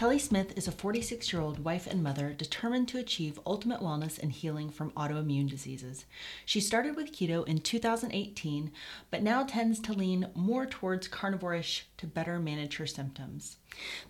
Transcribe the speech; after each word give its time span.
Kellie 0.00 0.18
Smith 0.18 0.56
is 0.56 0.66
a 0.66 0.72
46 0.72 1.30
year 1.30 1.42
old 1.42 1.62
wife 1.62 1.86
and 1.86 2.02
mother 2.02 2.32
determined 2.32 2.88
to 2.88 2.96
achieve 2.96 3.38
ultimate 3.44 3.82
wellness 3.82 4.18
and 4.18 4.32
healing 4.32 4.70
from 4.70 4.92
autoimmune 4.92 5.50
diseases. 5.50 6.06
She 6.46 6.58
started 6.58 6.96
with 6.96 7.12
keto 7.12 7.46
in 7.46 7.58
2018, 7.58 8.72
but 9.10 9.22
now 9.22 9.44
tends 9.44 9.78
to 9.80 9.92
lean 9.92 10.28
more 10.34 10.64
towards 10.64 11.06
carnivorish 11.06 11.82
to 11.98 12.06
better 12.06 12.38
manage 12.38 12.78
her 12.78 12.86
symptoms. 12.86 13.58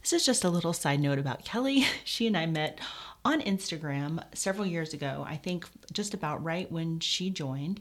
This 0.00 0.12
is 0.12 0.24
just 0.24 0.44
a 0.44 0.48
little 0.48 0.72
side 0.72 1.00
note 1.00 1.18
about 1.18 1.44
Kellie. 1.44 1.84
She 2.04 2.28
and 2.28 2.36
I 2.36 2.46
met 2.46 2.78
on 3.24 3.40
Instagram 3.40 4.22
several 4.32 4.66
years 4.66 4.94
ago, 4.94 5.24
I 5.28 5.34
think 5.34 5.66
just 5.92 6.14
about 6.14 6.44
right 6.44 6.70
when 6.70 7.00
she 7.00 7.30
joined. 7.30 7.80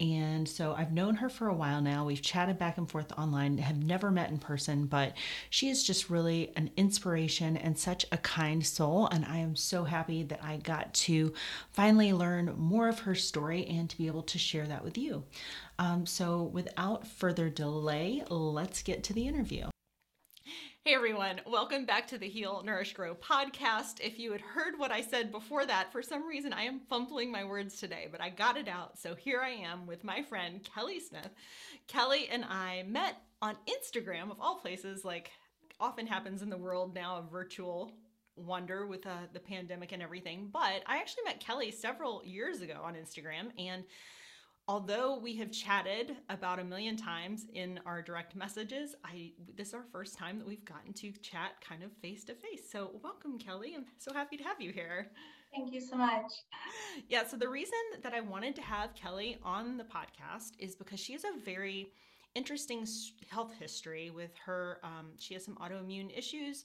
And 0.00 0.48
so 0.48 0.72
I've 0.72 0.92
known 0.92 1.16
her 1.16 1.28
for 1.28 1.48
a 1.48 1.54
while 1.54 1.82
now. 1.82 2.06
We've 2.06 2.22
chatted 2.22 2.58
back 2.58 2.78
and 2.78 2.90
forth 2.90 3.12
online, 3.18 3.58
have 3.58 3.82
never 3.82 4.10
met 4.10 4.30
in 4.30 4.38
person, 4.38 4.86
but 4.86 5.14
she 5.50 5.68
is 5.68 5.84
just 5.84 6.08
really 6.08 6.52
an 6.56 6.70
inspiration 6.76 7.58
and 7.58 7.78
such 7.78 8.06
a 8.10 8.16
kind 8.16 8.64
soul. 8.66 9.08
And 9.08 9.26
I 9.26 9.38
am 9.38 9.54
so 9.54 9.84
happy 9.84 10.22
that 10.24 10.42
I 10.42 10.56
got 10.56 10.94
to 10.94 11.34
finally 11.72 12.14
learn 12.14 12.54
more 12.56 12.88
of 12.88 13.00
her 13.00 13.14
story 13.14 13.66
and 13.66 13.90
to 13.90 13.98
be 13.98 14.06
able 14.06 14.22
to 14.22 14.38
share 14.38 14.66
that 14.66 14.82
with 14.82 14.96
you. 14.96 15.24
Um, 15.78 16.06
so 16.06 16.44
without 16.44 17.06
further 17.06 17.50
delay, 17.50 18.22
let's 18.30 18.82
get 18.82 19.04
to 19.04 19.12
the 19.12 19.28
interview. 19.28 19.68
Hey 20.86 20.94
everyone, 20.94 21.42
welcome 21.46 21.84
back 21.84 22.06
to 22.06 22.16
the 22.16 22.26
Heal, 22.26 22.62
Nourish, 22.64 22.94
Grow 22.94 23.14
podcast. 23.14 24.00
If 24.00 24.18
you 24.18 24.32
had 24.32 24.40
heard 24.40 24.78
what 24.78 24.90
I 24.90 25.02
said 25.02 25.30
before 25.30 25.66
that, 25.66 25.92
for 25.92 26.00
some 26.00 26.26
reason 26.26 26.54
I 26.54 26.62
am 26.62 26.80
fumbling 26.88 27.30
my 27.30 27.44
words 27.44 27.78
today, 27.78 28.08
but 28.10 28.22
I 28.22 28.30
got 28.30 28.56
it 28.56 28.66
out. 28.66 28.98
So 28.98 29.14
here 29.14 29.42
I 29.42 29.50
am 29.50 29.86
with 29.86 30.04
my 30.04 30.22
friend 30.22 30.64
Kellie 30.64 30.98
Smith. 30.98 31.28
Kellie 31.86 32.30
and 32.32 32.46
I 32.46 32.84
met 32.88 33.16
on 33.42 33.58
Instagram, 33.68 34.30
of 34.30 34.40
all 34.40 34.56
places, 34.56 35.04
like 35.04 35.30
often 35.78 36.06
happens 36.06 36.40
in 36.40 36.48
the 36.48 36.56
world 36.56 36.94
now 36.94 37.18
of 37.18 37.30
virtual 37.30 37.92
wonder 38.36 38.86
with 38.86 39.06
uh, 39.06 39.26
the 39.34 39.40
pandemic 39.40 39.92
and 39.92 40.02
everything. 40.02 40.48
But 40.50 40.82
I 40.86 40.96
actually 40.96 41.24
met 41.26 41.40
Kellie 41.40 41.72
several 41.72 42.22
years 42.24 42.62
ago 42.62 42.80
on 42.82 42.94
Instagram 42.94 43.50
and 43.58 43.84
although 44.70 45.18
we 45.18 45.34
have 45.34 45.50
chatted 45.50 46.16
about 46.28 46.60
a 46.60 46.64
million 46.64 46.96
times 46.96 47.46
in 47.54 47.80
our 47.84 48.00
direct 48.00 48.36
messages, 48.36 48.94
I 49.04 49.32
this 49.56 49.68
is 49.68 49.74
our 49.74 49.82
first 49.90 50.16
time 50.16 50.38
that 50.38 50.46
we've 50.46 50.64
gotten 50.64 50.92
to 50.92 51.10
chat 51.22 51.60
kind 51.60 51.82
of 51.82 51.90
face 52.00 52.22
to 52.26 52.34
face. 52.34 52.70
So 52.70 52.92
welcome, 53.02 53.36
Kellie. 53.36 53.74
I'm 53.74 53.86
so 53.98 54.12
happy 54.12 54.36
to 54.36 54.44
have 54.44 54.60
you 54.60 54.70
here. 54.70 55.08
Thank 55.52 55.72
you 55.72 55.80
so 55.80 55.96
much. 55.96 56.30
Yeah, 57.08 57.26
so 57.26 57.36
the 57.36 57.48
reason 57.48 57.78
that 58.02 58.14
I 58.14 58.20
wanted 58.20 58.54
to 58.56 58.62
have 58.62 58.94
Kellie 58.94 59.38
on 59.42 59.76
the 59.76 59.82
podcast 59.82 60.52
is 60.60 60.76
because 60.76 61.00
she 61.00 61.14
has 61.14 61.24
a 61.24 61.40
very 61.44 61.88
interesting 62.36 62.86
health 63.28 63.52
history 63.58 64.10
with 64.10 64.30
her. 64.44 64.78
Um, 64.84 65.08
she 65.18 65.34
has 65.34 65.44
some 65.44 65.56
autoimmune 65.56 66.16
issues 66.16 66.62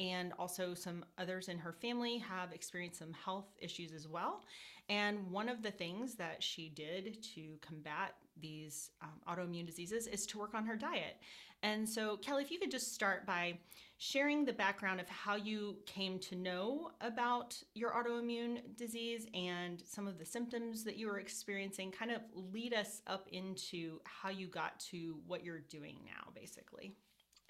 and 0.00 0.32
also 0.38 0.74
some 0.74 1.04
others 1.18 1.48
in 1.48 1.58
her 1.58 1.72
family 1.72 2.18
have 2.18 2.52
experienced 2.52 2.98
some 2.98 3.12
health 3.12 3.46
issues 3.60 3.92
as 3.92 4.08
well. 4.08 4.42
And 4.88 5.30
one 5.30 5.48
of 5.48 5.62
the 5.62 5.70
things 5.70 6.14
that 6.16 6.42
she 6.42 6.68
did 6.68 7.22
to 7.34 7.56
combat 7.60 8.14
these 8.40 8.90
um, 9.00 9.10
autoimmune 9.28 9.66
diseases 9.66 10.06
is 10.06 10.26
to 10.26 10.38
work 10.38 10.54
on 10.54 10.66
her 10.66 10.76
diet. 10.76 11.16
And 11.62 11.88
so, 11.88 12.16
Kellie, 12.16 12.42
if 12.42 12.50
you 12.50 12.58
could 12.58 12.72
just 12.72 12.92
start 12.92 13.24
by 13.24 13.58
sharing 13.98 14.44
the 14.44 14.52
background 14.52 15.00
of 15.00 15.08
how 15.08 15.36
you 15.36 15.76
came 15.86 16.18
to 16.18 16.34
know 16.34 16.90
about 17.00 17.56
your 17.74 17.92
autoimmune 17.92 18.58
disease 18.76 19.26
and 19.32 19.80
some 19.86 20.08
of 20.08 20.18
the 20.18 20.24
symptoms 20.24 20.82
that 20.82 20.96
you 20.96 21.06
were 21.06 21.20
experiencing, 21.20 21.92
kind 21.92 22.10
of 22.10 22.20
lead 22.34 22.74
us 22.74 23.00
up 23.06 23.28
into 23.30 24.00
how 24.02 24.28
you 24.28 24.48
got 24.48 24.80
to 24.80 25.16
what 25.28 25.44
you're 25.44 25.60
doing 25.60 25.98
now, 26.04 26.32
basically. 26.34 26.96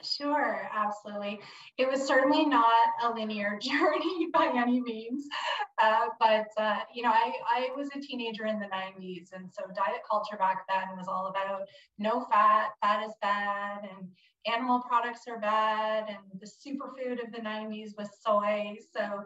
Sure, 0.02 0.68
absolutely. 0.74 1.40
It 1.78 1.88
was 1.88 2.04
certainly 2.04 2.44
not 2.44 2.88
a 3.04 3.10
linear 3.12 3.56
journey 3.62 4.28
by 4.32 4.50
any 4.54 4.80
means, 4.80 5.28
uh, 5.80 6.06
but 6.18 6.48
uh, 6.58 6.80
you 6.92 7.02
know, 7.04 7.10
I, 7.10 7.32
I 7.48 7.68
was 7.76 7.88
a 7.94 8.00
teenager 8.00 8.46
in 8.46 8.58
the 8.58 8.66
90s, 8.66 9.30
and 9.32 9.48
so 9.52 9.62
diet 9.76 10.00
culture 10.10 10.36
back 10.36 10.64
then 10.68 10.96
was 10.96 11.06
all 11.06 11.28
about 11.28 11.68
no 11.98 12.26
fat, 12.32 12.70
fat 12.82 13.04
is 13.06 13.14
bad, 13.22 13.80
and 13.84 14.08
animal 14.52 14.80
products 14.80 15.20
are 15.28 15.38
bad, 15.38 16.08
and 16.08 16.18
the 16.40 16.46
superfood 16.46 17.24
of 17.24 17.30
the 17.32 17.40
90s 17.40 17.94
was 17.96 18.08
soy. 18.26 18.76
So 18.92 19.24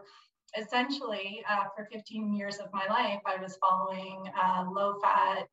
essentially, 0.58 1.42
uh, 1.48 1.64
for 1.74 1.88
15 1.90 2.34
years 2.34 2.58
of 2.58 2.66
my 2.72 2.86
life, 2.88 3.20
I 3.24 3.40
was 3.40 3.56
following 3.56 4.24
low 4.70 4.98
fat, 5.02 5.48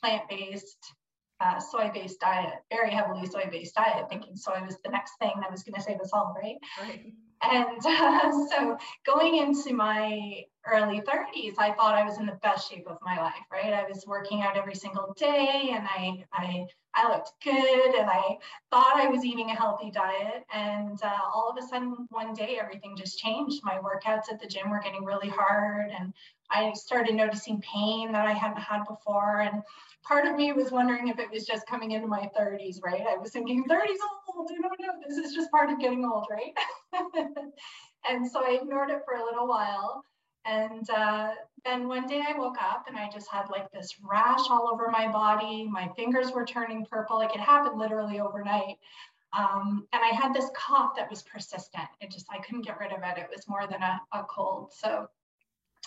plant 0.00 0.28
based 0.28 0.94
uh, 1.42 1.58
soy-based 1.58 2.20
diet, 2.20 2.54
very 2.70 2.90
heavily 2.90 3.26
soy-based 3.26 3.74
diet, 3.74 4.06
thinking 4.08 4.36
soy 4.36 4.60
was 4.64 4.78
the 4.84 4.90
next 4.90 5.12
thing 5.18 5.32
that 5.40 5.50
was 5.50 5.62
going 5.62 5.74
to 5.74 5.80
save 5.80 6.00
us 6.00 6.10
all, 6.12 6.34
right? 6.40 6.56
Right. 6.80 7.12
And 7.42 7.84
uh, 7.84 8.30
so 8.50 8.76
going 9.04 9.38
into 9.38 9.74
my 9.74 10.42
early 10.66 11.00
30s, 11.00 11.54
I 11.58 11.72
thought 11.72 11.94
I 11.94 12.04
was 12.04 12.18
in 12.18 12.26
the 12.26 12.38
best 12.42 12.70
shape 12.70 12.86
of 12.86 12.98
my 13.02 13.20
life, 13.20 13.34
right? 13.50 13.72
I 13.72 13.84
was 13.88 14.04
working 14.06 14.42
out 14.42 14.56
every 14.56 14.76
single 14.76 15.14
day 15.18 15.72
and 15.72 15.84
I, 15.84 16.24
I, 16.32 16.66
I 16.94 17.08
looked 17.08 17.32
good 17.42 17.94
and 17.94 18.10
I 18.10 18.36
thought 18.70 18.96
I 18.96 19.08
was 19.08 19.24
eating 19.24 19.50
a 19.50 19.56
healthy 19.56 19.90
diet. 19.90 20.44
And 20.52 21.02
uh, 21.02 21.18
all 21.34 21.50
of 21.50 21.62
a 21.62 21.66
sudden, 21.66 22.06
one 22.10 22.34
day, 22.34 22.58
everything 22.60 22.96
just 22.96 23.18
changed. 23.18 23.62
My 23.64 23.78
workouts 23.78 24.30
at 24.30 24.40
the 24.40 24.46
gym 24.46 24.70
were 24.70 24.80
getting 24.80 25.04
really 25.04 25.28
hard 25.28 25.90
and 25.90 26.12
I 26.50 26.72
started 26.74 27.14
noticing 27.14 27.62
pain 27.62 28.12
that 28.12 28.26
I 28.26 28.32
hadn't 28.32 28.60
had 28.60 28.84
before. 28.86 29.40
And 29.40 29.62
part 30.04 30.26
of 30.26 30.36
me 30.36 30.52
was 30.52 30.70
wondering 30.70 31.08
if 31.08 31.18
it 31.18 31.30
was 31.30 31.46
just 31.46 31.66
coming 31.66 31.92
into 31.92 32.08
my 32.08 32.28
30s, 32.38 32.82
right? 32.82 33.06
I 33.08 33.16
was 33.16 33.30
thinking 33.30 33.64
30s 33.64 33.96
old, 34.28 34.50
I 34.50 34.60
don't 34.60 34.80
know, 34.80 35.08
this 35.08 35.16
is 35.16 35.34
just 35.34 35.50
part 35.50 35.70
of 35.70 35.80
getting 35.80 36.04
old, 36.04 36.26
right? 36.30 36.52
and 38.08 38.30
so 38.30 38.44
I 38.44 38.58
ignored 38.60 38.90
it 38.90 39.02
for 39.06 39.14
a 39.14 39.24
little 39.24 39.48
while. 39.48 40.04
And 40.44 40.88
uh, 40.90 41.30
then 41.64 41.86
one 41.86 42.06
day 42.06 42.22
I 42.26 42.36
woke 42.36 42.56
up 42.60 42.86
and 42.88 42.96
I 42.96 43.08
just 43.08 43.28
had 43.30 43.48
like 43.50 43.70
this 43.70 43.96
rash 44.02 44.50
all 44.50 44.68
over 44.72 44.88
my 44.90 45.10
body. 45.10 45.64
My 45.64 45.88
fingers 45.94 46.32
were 46.32 46.44
turning 46.44 46.84
purple. 46.84 47.16
Like 47.16 47.34
it 47.34 47.40
happened 47.40 47.78
literally 47.78 48.20
overnight. 48.20 48.78
Um, 49.32 49.86
and 49.92 50.02
I 50.02 50.08
had 50.08 50.34
this 50.34 50.50
cough 50.54 50.94
that 50.96 51.08
was 51.08 51.22
persistent. 51.22 51.88
It 52.00 52.10
just, 52.10 52.26
I 52.30 52.38
couldn't 52.38 52.66
get 52.66 52.78
rid 52.78 52.92
of 52.92 52.98
it. 53.02 53.18
It 53.18 53.28
was 53.34 53.48
more 53.48 53.66
than 53.66 53.82
a, 53.82 54.00
a 54.12 54.24
cold. 54.24 54.72
So 54.72 55.08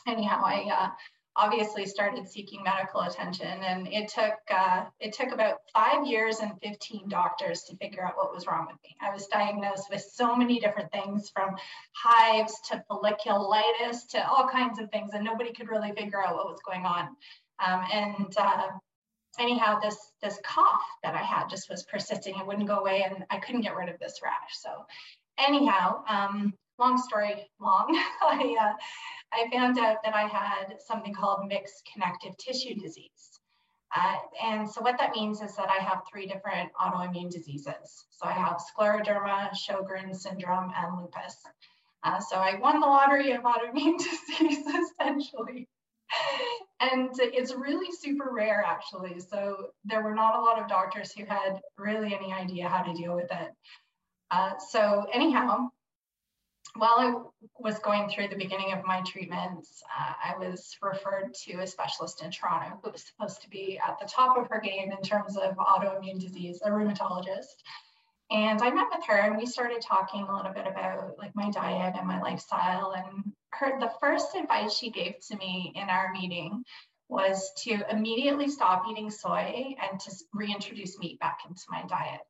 anyhow, 0.08 0.42
I 0.44 0.68
uh, 0.72 0.90
obviously 1.38 1.86
started 1.86 2.28
seeking 2.28 2.64
medical 2.64 3.02
attention 3.02 3.48
and 3.48 3.88
it 3.88 4.08
took 4.08 4.36
uh, 4.54 4.86
it 5.00 5.14
took 5.14 5.32
about 5.32 5.58
five 5.74 6.06
years 6.08 6.40
and 6.40 6.54
15 6.62 7.10
doctors 7.10 7.64
to 7.64 7.76
figure 7.78 8.06
out 8.06 8.16
what 8.16 8.34
was 8.34 8.48
wrong 8.48 8.68
with 8.68 8.78
me. 8.84 8.96
I 9.02 9.14
was 9.14 9.28
diagnosed 9.28 9.88
with 9.90 10.02
so 10.02 10.36
many 10.36 10.60
different 10.60 10.92
things 10.92 11.30
from 11.30 11.56
hives 11.94 12.54
to 12.70 12.84
folliculitis 12.90 14.08
to 14.12 14.28
all 14.28 14.48
kinds 14.48 14.80
of 14.80 14.90
things 14.92 15.12
and 15.14 15.26
nobody 15.26 15.54
could 15.54 15.70
really 15.70 15.92
figure 15.92 16.24
out 16.24 16.36
what 16.36 16.48
was 16.48 16.62
going 16.66 16.86
on. 16.86 17.10
Um, 17.66 17.86
and 17.92 18.34
uh, 18.38 18.68
anyhow 19.38 19.80
this 19.82 19.98
this 20.22 20.40
cough 20.46 20.82
that 21.04 21.16
i 21.16 21.22
had 21.22 21.50
just 21.50 21.70
was 21.70 21.84
persisting. 21.84 22.36
It 22.40 22.48
wouldn't 22.48 22.68
go 22.68 22.80
away 22.80 23.04
and 23.04 23.26
i 23.30 23.38
couldn't 23.38 23.62
get 23.62 23.76
rid 23.76 23.90
of 23.90 24.00
this 24.00 24.20
rash. 24.24 24.54
So 24.54 24.70
anyhow 25.38 26.04
um, 26.08 26.54
long 26.80 26.98
story 26.98 27.50
long, 27.60 27.88
I, 28.22 28.56
uh, 28.60 28.74
I 29.34 29.50
found 29.52 29.78
out 29.78 29.98
that 30.04 30.16
I 30.16 30.28
had 30.28 30.76
something 30.80 31.14
called 31.14 31.48
mixed 31.48 31.90
connective 31.94 32.38
tissue 32.38 32.76
disease. 32.76 33.40
Uh, 33.96 34.18
and 34.44 34.70
so 34.70 34.82
what 34.82 34.98
that 34.98 35.12
means 35.16 35.42
is 35.42 35.56
that 35.56 35.70
I 35.70 35.82
have 35.82 36.02
three 36.12 36.26
different 36.28 36.70
autoimmune 36.74 37.30
diseases. 37.30 38.06
So 38.10 38.28
I 38.28 38.34
have 38.34 38.58
scleroderma, 38.58 39.52
Sjogren's 39.52 40.22
syndrome, 40.22 40.72
and 40.76 40.98
lupus. 40.98 41.38
Uh, 42.04 42.20
so 42.20 42.36
I 42.36 42.56
won 42.60 42.80
the 42.80 42.88
lottery 42.88 43.32
of 43.32 43.42
autoimmune 43.44 43.98
disease 43.98 44.66
essentially. 44.68 45.68
and 46.82 47.10
it's 47.18 47.54
really 47.54 47.92
super 47.92 48.30
rare 48.32 48.64
actually. 48.66 49.20
So 49.20 49.68
there 49.86 50.04
were 50.04 50.14
not 50.14 50.36
a 50.36 50.42
lot 50.42 50.60
of 50.60 50.68
doctors 50.68 51.14
who 51.14 51.26
had 51.26 51.60
really 51.78 52.14
any 52.14 52.34
idea 52.34 52.68
how 52.68 52.84
to 52.84 52.94
deal 52.94 53.16
with 53.16 53.32
it. 53.32 53.52
Uh, 54.30 54.52
so 54.72 55.06
anyhow, 55.14 55.70
while 56.76 56.96
I 56.98 57.14
was 57.60 57.80
going 57.80 58.10
through 58.10 58.28
the 58.28 58.36
beginning 58.36 58.74
of 58.74 58.86
my 58.86 59.02
treatments, 59.02 59.82
uh, 59.98 60.14
I 60.34 60.38
was 60.38 60.76
referred 60.82 61.34
to 61.46 61.60
a 61.60 61.68
specialist 61.68 62.22
in 62.22 62.32
Toronto 62.32 62.78
who 62.84 62.92
was 62.92 63.04
supposed 63.04 63.42
to 63.44 63.50
be 63.50 63.80
at 63.80 63.98
the 64.00 64.08
top 64.08 64.38
of 64.38 64.48
her 64.50 64.60
game 64.60 64.92
in 64.92 65.02
terms 65.02 65.38
of 65.38 65.56
autoimmune 65.56 66.20
disease, 66.20 66.62
a 66.64 66.70
rheumatologist. 66.70 67.56
And 68.30 68.62
I 68.62 68.72
met 68.72 68.88
with 68.94 69.06
her 69.08 69.18
and 69.18 69.38
we 69.38 69.46
started 69.46 69.82
talking 69.82 70.24
a 70.24 70.36
little 70.36 70.52
bit 70.52 70.68
about 70.68 71.18
like 71.18 71.36
my 71.36 71.50
diet 71.50 71.96
and 71.98 72.08
my 72.08 72.20
lifestyle. 72.22 72.94
And 72.94 73.32
her 73.52 73.80
the 73.80 73.92
first 74.02 74.36
advice 74.36 74.76
she 74.76 74.90
gave 74.90 75.16
to 75.30 75.38
me 75.38 75.72
in 75.76 75.90
our 75.90 76.12
meeting 76.12 76.64
was 77.08 77.52
to 77.60 77.84
immediately 77.90 78.50
stop 78.50 78.84
eating 78.90 79.12
soy 79.12 79.76
and 79.82 80.00
to 80.00 80.12
reintroduce 80.34 81.00
meat 81.00 81.20
back 81.20 81.40
into 81.48 81.62
my 81.70 81.84
diet. 81.84 82.22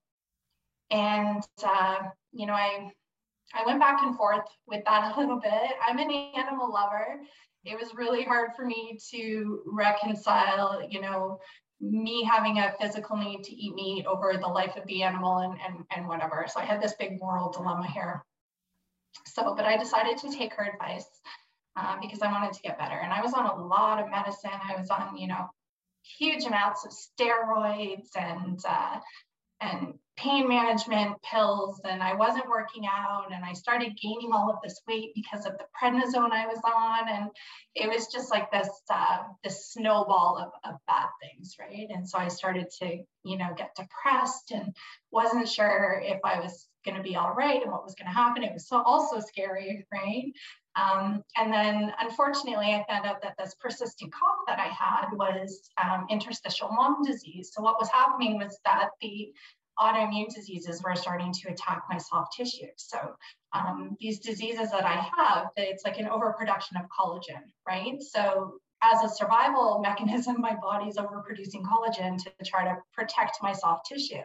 And 0.92 1.42
uh, 1.66 1.98
you 2.34 2.46
know, 2.46 2.54
I 2.54 2.92
I 3.54 3.66
went 3.66 3.80
back 3.80 4.02
and 4.02 4.16
forth 4.18 4.46
with 4.68 4.84
that 4.86 5.16
a 5.16 5.20
little 5.20 5.40
bit. 5.40 5.72
I'm 5.88 6.00
an 6.00 6.12
animal 6.12 6.72
lover. 6.72 7.22
It 7.64 7.80
was 7.80 7.96
really 7.96 8.24
hard 8.24 8.52
for 8.56 8.66
me 8.66 8.98
to 9.12 9.62
reconcile, 9.66 10.88
you 10.90 11.02
know, 11.02 11.40
me 11.82 12.24
having 12.24 12.60
a 12.60 12.74
physical 12.80 13.18
need 13.18 13.44
to 13.44 13.54
eat 13.54 13.76
meat 13.76 14.06
over 14.06 14.34
the 14.34 14.48
life 14.48 14.76
of 14.78 14.86
the 14.88 15.04
animal 15.04 15.40
and, 15.40 15.58
and, 15.66 15.84
and 15.96 16.08
whatever. 16.08 16.46
So 16.48 16.60
I 16.60 16.66
had 16.66 16.82
this 16.82 16.96
big 17.00 17.20
moral 17.20 17.52
dilemma 17.52 17.88
here. 17.92 18.24
So, 19.26 19.54
but 19.56 19.66
I 19.66 19.78
decided 19.78 20.18
to 20.20 20.32
take 20.32 20.54
her 20.54 20.66
advice 20.66 21.08
uh, 21.76 21.98
because 22.02 22.22
I 22.22 22.32
wanted 22.32 22.54
to 22.54 22.62
get 22.62 22.78
better. 22.78 22.96
And 22.96 23.12
I 23.12 23.22
was 23.22 23.34
on 23.34 23.46
a 23.46 23.66
lot 23.66 24.02
of 24.02 24.10
medicine. 24.10 24.52
I 24.52 24.80
was 24.80 24.90
on, 24.90 25.18
you 25.18 25.28
know, 25.28 25.50
huge 26.18 26.46
amounts 26.46 26.86
of 26.86 26.92
steroids 26.92 28.10
and 28.16 28.60
uh, 28.68 29.00
and 29.62 29.94
pain 30.18 30.48
management 30.48 31.22
pills 31.24 31.82
and 31.84 32.02
I 32.02 32.14
wasn't 32.14 32.48
working 32.48 32.86
out 32.86 33.34
and 33.34 33.44
I 33.44 33.54
started 33.54 33.98
gaining 34.02 34.32
all 34.34 34.50
of 34.50 34.62
this 34.64 34.82
weight 34.88 35.12
because 35.14 35.46
of 35.46 35.58
the 35.58 35.66
prednisone 35.80 36.32
I 36.32 36.48
was 36.48 36.60
on 36.64 37.10
and 37.10 37.30
it 37.76 37.90
was 37.90 38.08
just 38.08 38.32
like 38.32 38.50
this 38.52 38.70
uh, 38.90 39.24
this 39.44 39.72
snowball 39.72 40.38
of, 40.38 40.70
of 40.70 40.80
bad 40.88 41.08
things 41.22 41.56
right? 41.60 41.88
And 41.90 42.08
so 42.08 42.18
I 42.18 42.30
started 42.30 42.68
to 42.80 43.00
you 43.24 43.38
know 43.38 43.50
get 43.58 43.76
depressed 43.76 44.52
and 44.52 44.74
wasn't 45.12 45.50
sure 45.50 46.02
if 46.04 46.20
I 46.24 46.40
was 46.40 46.68
going 46.86 46.96
to 46.96 47.04
be 47.04 47.16
all 47.16 47.34
right 47.34 47.62
and 47.62 47.72
what 47.72 47.84
was 47.84 47.96
going 47.96 48.08
to 48.08 48.16
happen. 48.18 48.44
It 48.44 48.54
was 48.54 48.70
so 48.70 48.82
also 48.82 49.20
scary 49.20 49.86
right? 49.92 50.32
Um, 50.78 51.24
and 51.38 51.54
then 51.54 51.94
unfortunately, 52.00 52.74
I 52.74 52.86
found 52.88 53.06
out 53.06 53.22
that 53.22 53.36
this 53.40 53.56
persistent 53.60 54.14
cough 54.14 54.40
that 54.48 54.60
I 54.60 54.68
had 54.68 55.08
was 55.14 55.70
um, 55.82 56.06
interstitial 56.10 56.70
lung 56.78 57.02
disease. 57.06 57.52
So 57.54 57.62
what 57.62 57.80
was 57.80 57.90
happening 57.90 58.38
was 58.38 58.60
that 58.66 58.90
the 59.02 59.34
autoimmune 59.80 60.34
diseases 60.34 60.82
were 60.84 60.96
starting 60.96 61.34
to 61.34 61.50
attack 61.50 61.84
my 61.90 61.98
soft 61.98 62.36
tissue. 62.38 62.68
So 62.78 62.98
um, 63.54 63.96
these 64.00 64.20
diseases 64.20 64.72
that 64.72 64.86
I 64.86 65.08
have, 65.18 65.48
it's 65.56 65.86
like 65.86 65.98
an 66.00 66.08
overproduction 66.08 66.78
of 66.78 66.86
collagen, 66.98 67.44
right? 67.68 68.02
So 68.02 68.60
as 68.84 69.04
a 69.04 69.14
survival 69.14 69.80
mechanism, 69.84 70.40
my 70.40 70.56
body's 70.62 70.98
overproducing 70.98 71.64
collagen 71.64 72.18
to 72.24 72.32
try 72.46 72.66
to 72.66 72.78
protect 72.94 73.38
my 73.42 73.54
soft 73.54 73.88
tissue. 73.88 74.24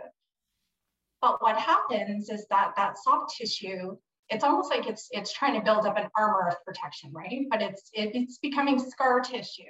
But 1.20 1.42
what 1.42 1.58
happens 1.58 2.30
is 2.30 2.46
that 2.50 2.72
that 2.76 2.96
soft 2.98 3.36
tissue 3.36 3.96
it's 4.30 4.44
almost 4.44 4.70
like 4.70 4.86
it's 4.86 5.08
it's 5.10 5.32
trying 5.32 5.54
to 5.54 5.60
build 5.60 5.86
up 5.86 5.98
an 5.98 6.08
armor 6.16 6.48
of 6.48 6.64
protection, 6.64 7.12
right? 7.12 7.46
But 7.50 7.62
it's 7.62 7.90
it, 7.92 8.10
it's 8.14 8.38
becoming 8.38 8.78
scar 8.78 9.20
tissue. 9.20 9.62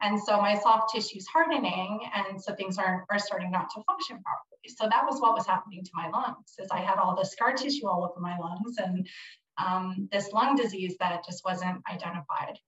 And 0.00 0.20
so 0.20 0.40
my 0.40 0.56
soft 0.58 0.94
tissue's 0.94 1.26
hardening, 1.26 2.00
and 2.14 2.40
so 2.40 2.54
things 2.54 2.78
are, 2.78 3.04
are 3.10 3.18
starting 3.18 3.50
not 3.50 3.68
to 3.74 3.82
function 3.82 4.22
properly. 4.22 4.68
So 4.68 4.88
that 4.88 5.04
was 5.04 5.20
what 5.20 5.34
was 5.34 5.46
happening 5.46 5.82
to 5.82 5.90
my 5.94 6.08
lungs, 6.08 6.54
is 6.58 6.68
I 6.70 6.78
had 6.78 6.98
all 6.98 7.16
the 7.16 7.24
scar 7.24 7.52
tissue 7.54 7.88
all 7.88 8.04
over 8.04 8.20
my 8.20 8.38
lungs 8.38 8.76
and 8.78 9.08
um, 9.56 10.08
this 10.12 10.32
lung 10.32 10.54
disease 10.54 10.96
that 11.00 11.24
just 11.26 11.44
wasn't 11.44 11.82
identified. 11.90 12.58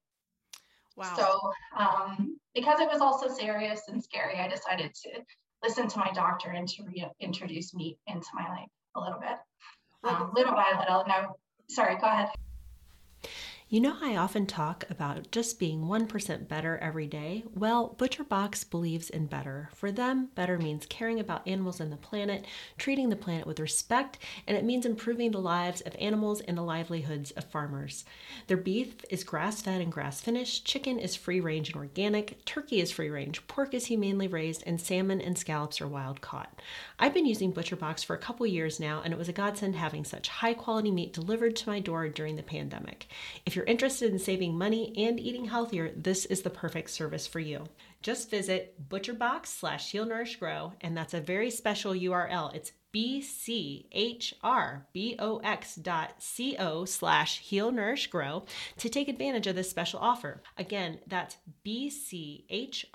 Wow. 0.96 1.14
So 1.16 1.40
um, 1.78 2.38
because 2.54 2.80
it 2.80 2.88
was 2.90 3.00
also 3.00 3.28
serious 3.28 3.82
and 3.88 4.02
scary, 4.02 4.38
I 4.38 4.48
decided 4.48 4.92
to 5.04 5.10
listen 5.62 5.86
to 5.88 5.98
my 5.98 6.10
doctor 6.12 6.50
and 6.50 6.66
to 6.68 6.82
reintroduce 7.20 7.74
meat 7.74 7.98
into 8.08 8.28
my 8.34 8.48
life 8.48 8.68
a 8.96 9.00
little 9.00 9.20
bit 9.20 9.36
um, 10.04 10.30
little 10.34 10.54
by 10.54 10.72
little. 10.78 11.04
No, 11.06 11.36
sorry, 11.68 11.96
go 11.96 12.06
ahead. 12.06 12.28
You 13.72 13.78
know, 13.78 13.94
I 14.02 14.16
often 14.16 14.46
talk 14.46 14.84
about 14.90 15.30
just 15.30 15.60
being 15.60 15.82
1% 15.82 16.48
better 16.48 16.76
every 16.78 17.06
day. 17.06 17.44
Well, 17.54 17.94
ButcherBox 18.00 18.68
believes 18.68 19.08
in 19.08 19.26
better. 19.26 19.70
For 19.76 19.92
them, 19.92 20.30
better 20.34 20.58
means 20.58 20.86
caring 20.86 21.20
about 21.20 21.46
animals 21.46 21.78
and 21.78 21.92
the 21.92 21.96
planet, 21.96 22.46
treating 22.78 23.10
the 23.10 23.14
planet 23.14 23.46
with 23.46 23.60
respect, 23.60 24.18
and 24.48 24.56
it 24.56 24.64
means 24.64 24.84
improving 24.84 25.30
the 25.30 25.38
lives 25.38 25.82
of 25.82 25.94
animals 26.00 26.40
and 26.40 26.58
the 26.58 26.62
livelihoods 26.62 27.30
of 27.30 27.44
farmers. 27.44 28.04
Their 28.48 28.56
beef 28.56 29.04
is 29.08 29.22
grass 29.22 29.62
fed 29.62 29.80
and 29.80 29.92
grass 29.92 30.20
finished, 30.20 30.64
chicken 30.64 30.98
is 30.98 31.14
free 31.14 31.38
range 31.38 31.68
and 31.68 31.76
organic, 31.76 32.44
turkey 32.44 32.80
is 32.80 32.90
free 32.90 33.08
range, 33.08 33.46
pork 33.46 33.72
is 33.72 33.86
humanely 33.86 34.26
raised, 34.26 34.64
and 34.66 34.80
salmon 34.80 35.20
and 35.20 35.38
scallops 35.38 35.80
are 35.80 35.86
wild 35.86 36.20
caught. 36.20 36.60
I've 36.98 37.14
been 37.14 37.24
using 37.24 37.52
ButcherBox 37.52 38.04
for 38.04 38.16
a 38.16 38.18
couple 38.18 38.46
years 38.48 38.80
now, 38.80 39.00
and 39.04 39.12
it 39.12 39.18
was 39.18 39.28
a 39.28 39.32
godsend 39.32 39.76
having 39.76 40.04
such 40.04 40.26
high 40.26 40.54
quality 40.54 40.90
meat 40.90 41.12
delivered 41.12 41.54
to 41.54 41.68
my 41.68 41.78
door 41.78 42.08
during 42.08 42.34
the 42.34 42.42
pandemic. 42.42 43.06
If 43.46 43.54
you're 43.54 43.59
interested 43.64 44.12
in 44.12 44.18
saving 44.18 44.56
money 44.56 44.92
and 44.96 45.18
eating 45.18 45.46
healthier, 45.46 45.92
this 45.96 46.24
is 46.26 46.42
the 46.42 46.50
perfect 46.50 46.90
service 46.90 47.26
for 47.26 47.40
you. 47.40 47.64
Just 48.02 48.30
visit 48.30 48.88
butcherbox 48.88 49.46
slash 49.46 49.90
heal 49.90 50.06
nourish 50.06 50.36
grow, 50.36 50.72
and 50.80 50.96
that's 50.96 51.14
a 51.14 51.20
very 51.20 51.50
special 51.50 51.92
URL. 51.92 52.54
It's 52.54 52.72
bchrbox 52.94 54.32
dot 55.82 56.14
co 56.56 56.84
slash 56.84 57.38
heal 57.38 57.70
nourish 57.70 58.08
grow 58.08 58.44
to 58.78 58.88
take 58.88 59.08
advantage 59.08 59.46
of 59.46 59.54
this 59.56 59.70
special 59.70 60.00
offer. 60.00 60.42
Again, 60.58 60.98
that's 61.06 61.36
bchrbox 61.64 62.88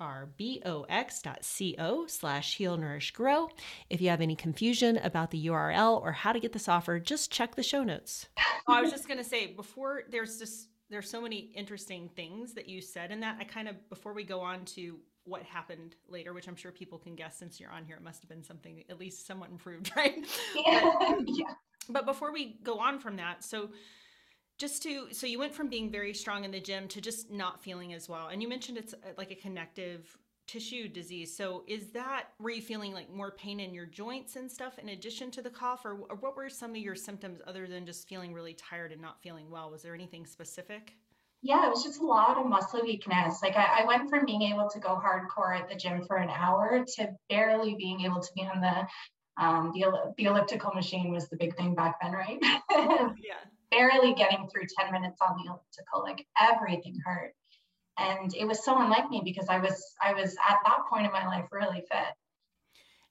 dot 1.23 1.47
co 1.77 2.07
slash 2.07 2.57
heal 2.57 2.77
nourish 2.77 3.11
grow. 3.11 3.49
If 3.89 4.01
you 4.01 4.09
have 4.09 4.21
any 4.21 4.35
confusion 4.35 4.97
about 4.97 5.31
the 5.31 5.47
URL 5.47 6.01
or 6.01 6.11
how 6.11 6.31
to 6.33 6.39
get 6.39 6.53
this 6.53 6.67
offer, 6.67 6.99
just 6.99 7.31
check 7.31 7.55
the 7.55 7.63
show 7.63 7.83
notes. 7.83 8.27
Oh, 8.67 8.73
I 8.73 8.81
was 8.81 8.91
just 8.91 9.07
going 9.07 9.19
to 9.19 9.23
say 9.23 9.47
before 9.47 10.03
there's 10.09 10.39
just 10.39 10.69
there's 10.89 11.09
so 11.09 11.21
many 11.21 11.51
interesting 11.55 12.09
things 12.15 12.53
that 12.53 12.67
you 12.69 12.81
said 12.81 13.11
in 13.11 13.19
that. 13.21 13.37
I 13.39 13.43
kind 13.43 13.67
of 13.67 13.89
before 13.89 14.13
we 14.13 14.23
go 14.23 14.41
on 14.41 14.65
to 14.65 14.97
what 15.25 15.43
happened 15.43 15.95
later, 16.07 16.33
which 16.33 16.47
I'm 16.47 16.55
sure 16.55 16.71
people 16.71 16.97
can 16.97 17.15
guess 17.15 17.37
since 17.37 17.59
you're 17.59 17.71
on 17.71 17.85
here, 17.85 17.95
it 17.95 18.03
must 18.03 18.21
have 18.21 18.29
been 18.29 18.43
something 18.43 18.83
at 18.89 18.99
least 18.99 19.25
somewhat 19.27 19.49
improved, 19.49 19.91
right? 19.95 20.25
Yeah. 20.55 20.91
But, 20.99 21.19
yeah. 21.27 21.53
but 21.89 22.05
before 22.05 22.31
we 22.31 22.57
go 22.63 22.79
on 22.79 22.99
from 22.99 23.17
that, 23.17 23.43
so 23.43 23.69
just 24.57 24.83
to 24.83 25.07
so 25.11 25.27
you 25.27 25.37
went 25.37 25.53
from 25.53 25.67
being 25.67 25.91
very 25.91 26.13
strong 26.13 26.45
in 26.45 26.51
the 26.51 26.61
gym 26.61 26.87
to 26.87 27.01
just 27.01 27.29
not 27.29 27.61
feeling 27.61 27.91
as 27.91 28.07
well 28.07 28.29
and 28.29 28.41
you 28.41 28.47
mentioned 28.47 28.77
it's 28.77 28.93
uh, 28.93 29.09
like 29.17 29.29
a 29.29 29.35
connective 29.35 30.17
tissue 30.47 30.87
disease. 30.87 31.35
So 31.35 31.63
is 31.67 31.87
that 31.91 32.29
were 32.39 32.51
you 32.51 32.61
feeling 32.61 32.93
like 32.93 33.11
more 33.11 33.31
pain 33.31 33.59
in 33.59 33.73
your 33.73 33.85
joints 33.85 34.35
and 34.35 34.51
stuff 34.51 34.77
in 34.77 34.89
addition 34.89 35.31
to 35.31 35.41
the 35.41 35.49
cough, 35.49 35.85
or, 35.85 35.97
or 36.09 36.17
what 36.17 36.35
were 36.35 36.49
some 36.49 36.71
of 36.71 36.77
your 36.77 36.95
symptoms 36.95 37.41
other 37.47 37.67
than 37.67 37.85
just 37.85 38.07
feeling 38.07 38.33
really 38.33 38.53
tired 38.53 38.91
and 38.91 39.01
not 39.01 39.21
feeling 39.21 39.49
well? 39.49 39.71
Was 39.71 39.81
there 39.81 39.95
anything 39.95 40.25
specific? 40.25 40.93
Yeah, 41.45 41.67
it 41.67 41.69
was 41.69 41.83
just 41.83 42.01
a 42.01 42.05
lot 42.05 42.37
of 42.37 42.47
muscle 42.47 42.81
weakness. 42.81 43.41
Like 43.43 43.55
I, 43.55 43.81
I 43.81 43.85
went 43.85 44.09
from 44.09 44.25
being 44.25 44.41
able 44.41 44.67
to 44.69 44.79
go 44.79 44.99
hardcore 44.99 45.55
at 45.55 45.69
the 45.69 45.75
gym 45.75 46.03
for 46.05 46.17
an 46.17 46.29
hour 46.29 46.83
to 46.95 47.09
barely 47.29 47.75
being 47.75 48.01
able 48.01 48.19
to 48.19 48.29
be 48.35 48.41
on 48.41 48.61
the 48.61 48.87
um, 49.37 49.71
the, 49.73 49.85
the 50.17 50.25
elliptical 50.25 50.71
machine 50.73 51.11
was 51.11 51.29
the 51.29 51.35
big 51.35 51.55
thing 51.57 51.75
back 51.75 51.97
then, 52.01 52.13
right? 52.13 52.39
yeah. 52.71 53.43
Barely 53.69 54.13
getting 54.13 54.47
through 54.47 54.63
10 54.79 54.91
minutes 54.93 55.19
on 55.21 55.35
the 55.37 55.51
elliptical, 55.51 56.01
like 56.01 56.25
everything 56.39 56.97
hurt 57.05 57.33
and 57.97 58.33
it 58.35 58.45
was 58.45 58.63
so 58.63 58.77
unlike 58.79 59.09
me 59.09 59.21
because 59.23 59.47
i 59.49 59.57
was 59.57 59.95
i 60.01 60.13
was 60.13 60.35
at 60.47 60.57
that 60.65 60.79
point 60.89 61.05
in 61.05 61.11
my 61.11 61.25
life 61.25 61.45
really 61.51 61.81
fit 61.89 62.13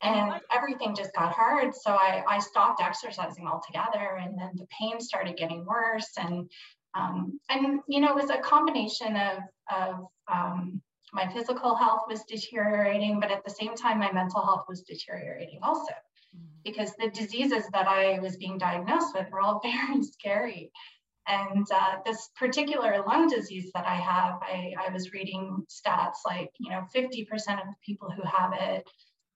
and 0.03 0.41
everything 0.55 0.95
just 0.95 1.15
got 1.15 1.33
hard 1.33 1.75
so 1.75 1.93
i, 1.93 2.23
I 2.29 2.39
stopped 2.39 2.83
exercising 2.83 3.47
altogether 3.47 4.19
and 4.21 4.39
then 4.39 4.51
the 4.57 4.67
pain 4.79 5.01
started 5.01 5.37
getting 5.37 5.65
worse 5.65 6.11
and 6.19 6.51
um, 6.95 7.39
and 7.49 7.81
you 7.89 8.01
know 8.01 8.17
it 8.17 8.23
was 8.23 8.31
a 8.31 8.39
combination 8.39 9.17
of 9.17 9.39
of 9.75 10.07
um, 10.33 10.81
my 11.13 11.29
physical 11.33 11.75
health 11.75 12.03
was 12.09 12.25
deteriorating 12.25 13.21
but 13.21 13.31
at 13.31 13.45
the 13.45 13.51
same 13.51 13.75
time 13.75 13.99
my 13.99 14.13
mental 14.13 14.43
health 14.43 14.65
was 14.69 14.83
deteriorating 14.83 15.59
also 15.63 15.93
mm-hmm. 16.35 16.45
because 16.65 16.93
the 16.99 17.11
diseases 17.11 17.65
that 17.73 17.87
i 17.87 18.19
was 18.21 18.37
being 18.37 18.59
diagnosed 18.59 19.15
with 19.15 19.31
were 19.31 19.41
all 19.41 19.61
very 19.89 20.03
scary 20.03 20.71
and 21.27 21.67
uh, 21.75 21.97
this 22.05 22.29
particular 22.37 23.03
lung 23.07 23.29
disease 23.29 23.71
that 23.75 23.87
I 23.87 23.95
have, 23.95 24.41
I, 24.43 24.75
I 24.87 24.93
was 24.93 25.13
reading 25.13 25.65
stats 25.71 26.19
like, 26.27 26.51
you 26.59 26.71
know, 26.71 26.85
50% 26.95 27.25
of 27.33 27.67
the 27.67 27.75
people 27.85 28.11
who 28.11 28.23
have 28.25 28.53
it 28.53 28.87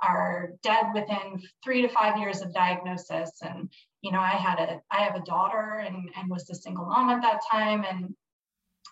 are 0.02 0.52
dead 0.62 0.86
within 0.94 1.42
three 1.64 1.82
to 1.82 1.88
five 1.88 2.18
years 2.18 2.42
of 2.42 2.52
diagnosis. 2.52 3.32
And, 3.42 3.70
you 4.02 4.12
know, 4.12 4.20
I 4.20 4.30
had 4.30 4.58
a, 4.58 4.80
I 4.90 5.02
have 5.02 5.16
a 5.16 5.24
daughter 5.24 5.82
and, 5.84 6.08
and 6.16 6.30
was 6.30 6.48
a 6.50 6.54
single 6.54 6.86
mom 6.86 7.10
at 7.10 7.22
that 7.22 7.40
time. 7.50 7.84
And 7.88 8.14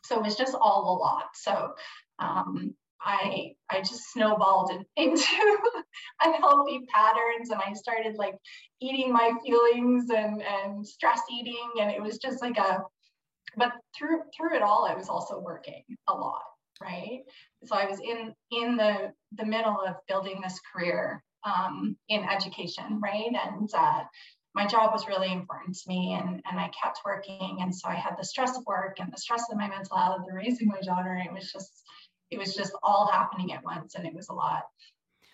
so 0.04 0.16
it 0.16 0.24
was 0.24 0.36
just 0.36 0.54
all 0.54 0.96
a 0.96 0.98
lot. 0.98 1.26
So, 1.34 1.72
um, 2.18 2.74
I 3.06 3.52
I 3.70 3.78
just 3.78 4.12
snowballed 4.12 4.72
into 4.96 5.58
unhealthy 6.22 6.80
patterns 6.92 7.50
and 7.50 7.60
I 7.60 7.72
started 7.74 8.16
like 8.16 8.34
eating 8.80 9.12
my 9.12 9.32
feelings 9.44 10.10
and 10.10 10.42
and 10.42 10.86
stress 10.86 11.20
eating 11.30 11.70
and 11.80 11.90
it 11.90 12.02
was 12.02 12.18
just 12.18 12.42
like 12.42 12.58
a 12.58 12.82
but 13.56 13.72
through 13.96 14.22
through 14.36 14.56
it 14.56 14.62
all 14.62 14.86
I 14.86 14.94
was 14.94 15.08
also 15.08 15.38
working 15.38 15.84
a 16.08 16.14
lot 16.14 16.42
right 16.82 17.20
so 17.64 17.76
I 17.76 17.86
was 17.86 18.00
in 18.00 18.34
in 18.50 18.76
the 18.76 19.12
the 19.36 19.46
middle 19.46 19.80
of 19.86 19.94
building 20.08 20.40
this 20.42 20.60
career 20.72 21.22
um, 21.44 21.96
in 22.08 22.24
education 22.24 23.00
right 23.00 23.30
and 23.46 23.70
uh, 23.72 24.02
my 24.56 24.66
job 24.66 24.90
was 24.90 25.06
really 25.06 25.30
important 25.30 25.76
to 25.76 25.86
me 25.86 26.18
and, 26.18 26.42
and 26.50 26.58
I 26.58 26.70
kept 26.70 27.00
working. 27.04 27.58
And 27.60 27.74
so 27.74 27.90
I 27.90 27.94
had 27.94 28.16
the 28.18 28.24
stress 28.24 28.56
of 28.56 28.64
work 28.66 28.96
and 28.98 29.12
the 29.12 29.18
stress 29.18 29.44
of 29.50 29.58
my 29.58 29.68
mental 29.68 29.98
health, 29.98 30.22
the 30.26 30.32
raising 30.32 30.68
my 30.68 30.80
daughter. 30.80 31.22
It 31.22 31.30
was 31.30 31.52
just, 31.52 31.84
it 32.30 32.38
was 32.38 32.54
just 32.54 32.72
all 32.82 33.06
happening 33.06 33.52
at 33.52 33.62
once 33.62 33.96
and 33.96 34.06
it 34.06 34.14
was 34.14 34.30
a 34.30 34.32
lot. 34.32 34.62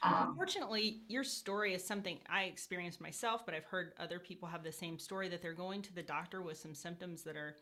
Um, 0.03 0.31
Unfortunately, 0.31 1.03
your 1.07 1.23
story 1.23 1.73
is 1.73 1.85
something 1.85 2.19
I 2.29 2.43
experienced 2.43 3.01
myself, 3.01 3.47
but 3.47 3.55
I've 3.55 3.65
heard 3.65 3.93
other 4.01 4.19
people 4.19 4.49
have 4.49 4.65
the 4.65 4.73
same 4.73 4.99
story 4.99 5.29
that 5.29 5.41
they're 5.41 5.55
going 5.55 5.83
to 5.83 5.95
the 5.95 6.03
doctor 6.03 6.43
with 6.43 6.59
some 6.59 6.75
symptoms 6.75 7.23
that 7.23 7.37
are 7.37 7.55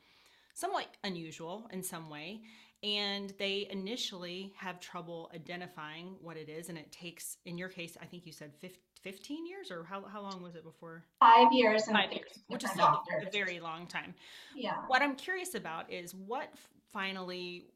somewhat 0.55 0.87
unusual 1.05 1.69
in 1.75 1.83
some 1.83 2.09
way. 2.09 2.41
And 2.83 3.35
they 3.39 3.69
initially 3.71 4.55
have 4.57 4.81
trouble 4.81 5.31
identifying 5.35 6.17
what 6.23 6.39
it 6.39 6.49
is. 6.49 6.71
And 6.71 6.79
it 6.79 6.91
takes, 6.91 7.37
in 7.45 7.59
your 7.59 7.69
case, 7.69 7.99
I 8.01 8.07
think 8.07 8.25
you 8.25 8.33
said 8.33 8.55
15 8.61 8.81
years 9.05 9.71
or 9.71 9.85
how, 9.85 10.05
how 10.05 10.23
long 10.23 10.43
was 10.43 10.55
it 10.55 10.65
before? 10.65 11.05
Five 11.19 11.53
years. 11.53 11.87
Five 11.87 12.13
years, 12.13 12.39
which 12.49 12.65
is 12.65 12.71
still 12.71 12.87
a 12.87 13.31
very 13.33 13.61
long 13.61 13.87
time. 13.87 14.15
Yeah. 14.55 14.77
What 14.87 15.03
I'm 15.03 15.17
curious 15.17 15.55
about 15.55 15.93
is 15.93 16.15
what 16.15 16.49
finally 16.93 17.67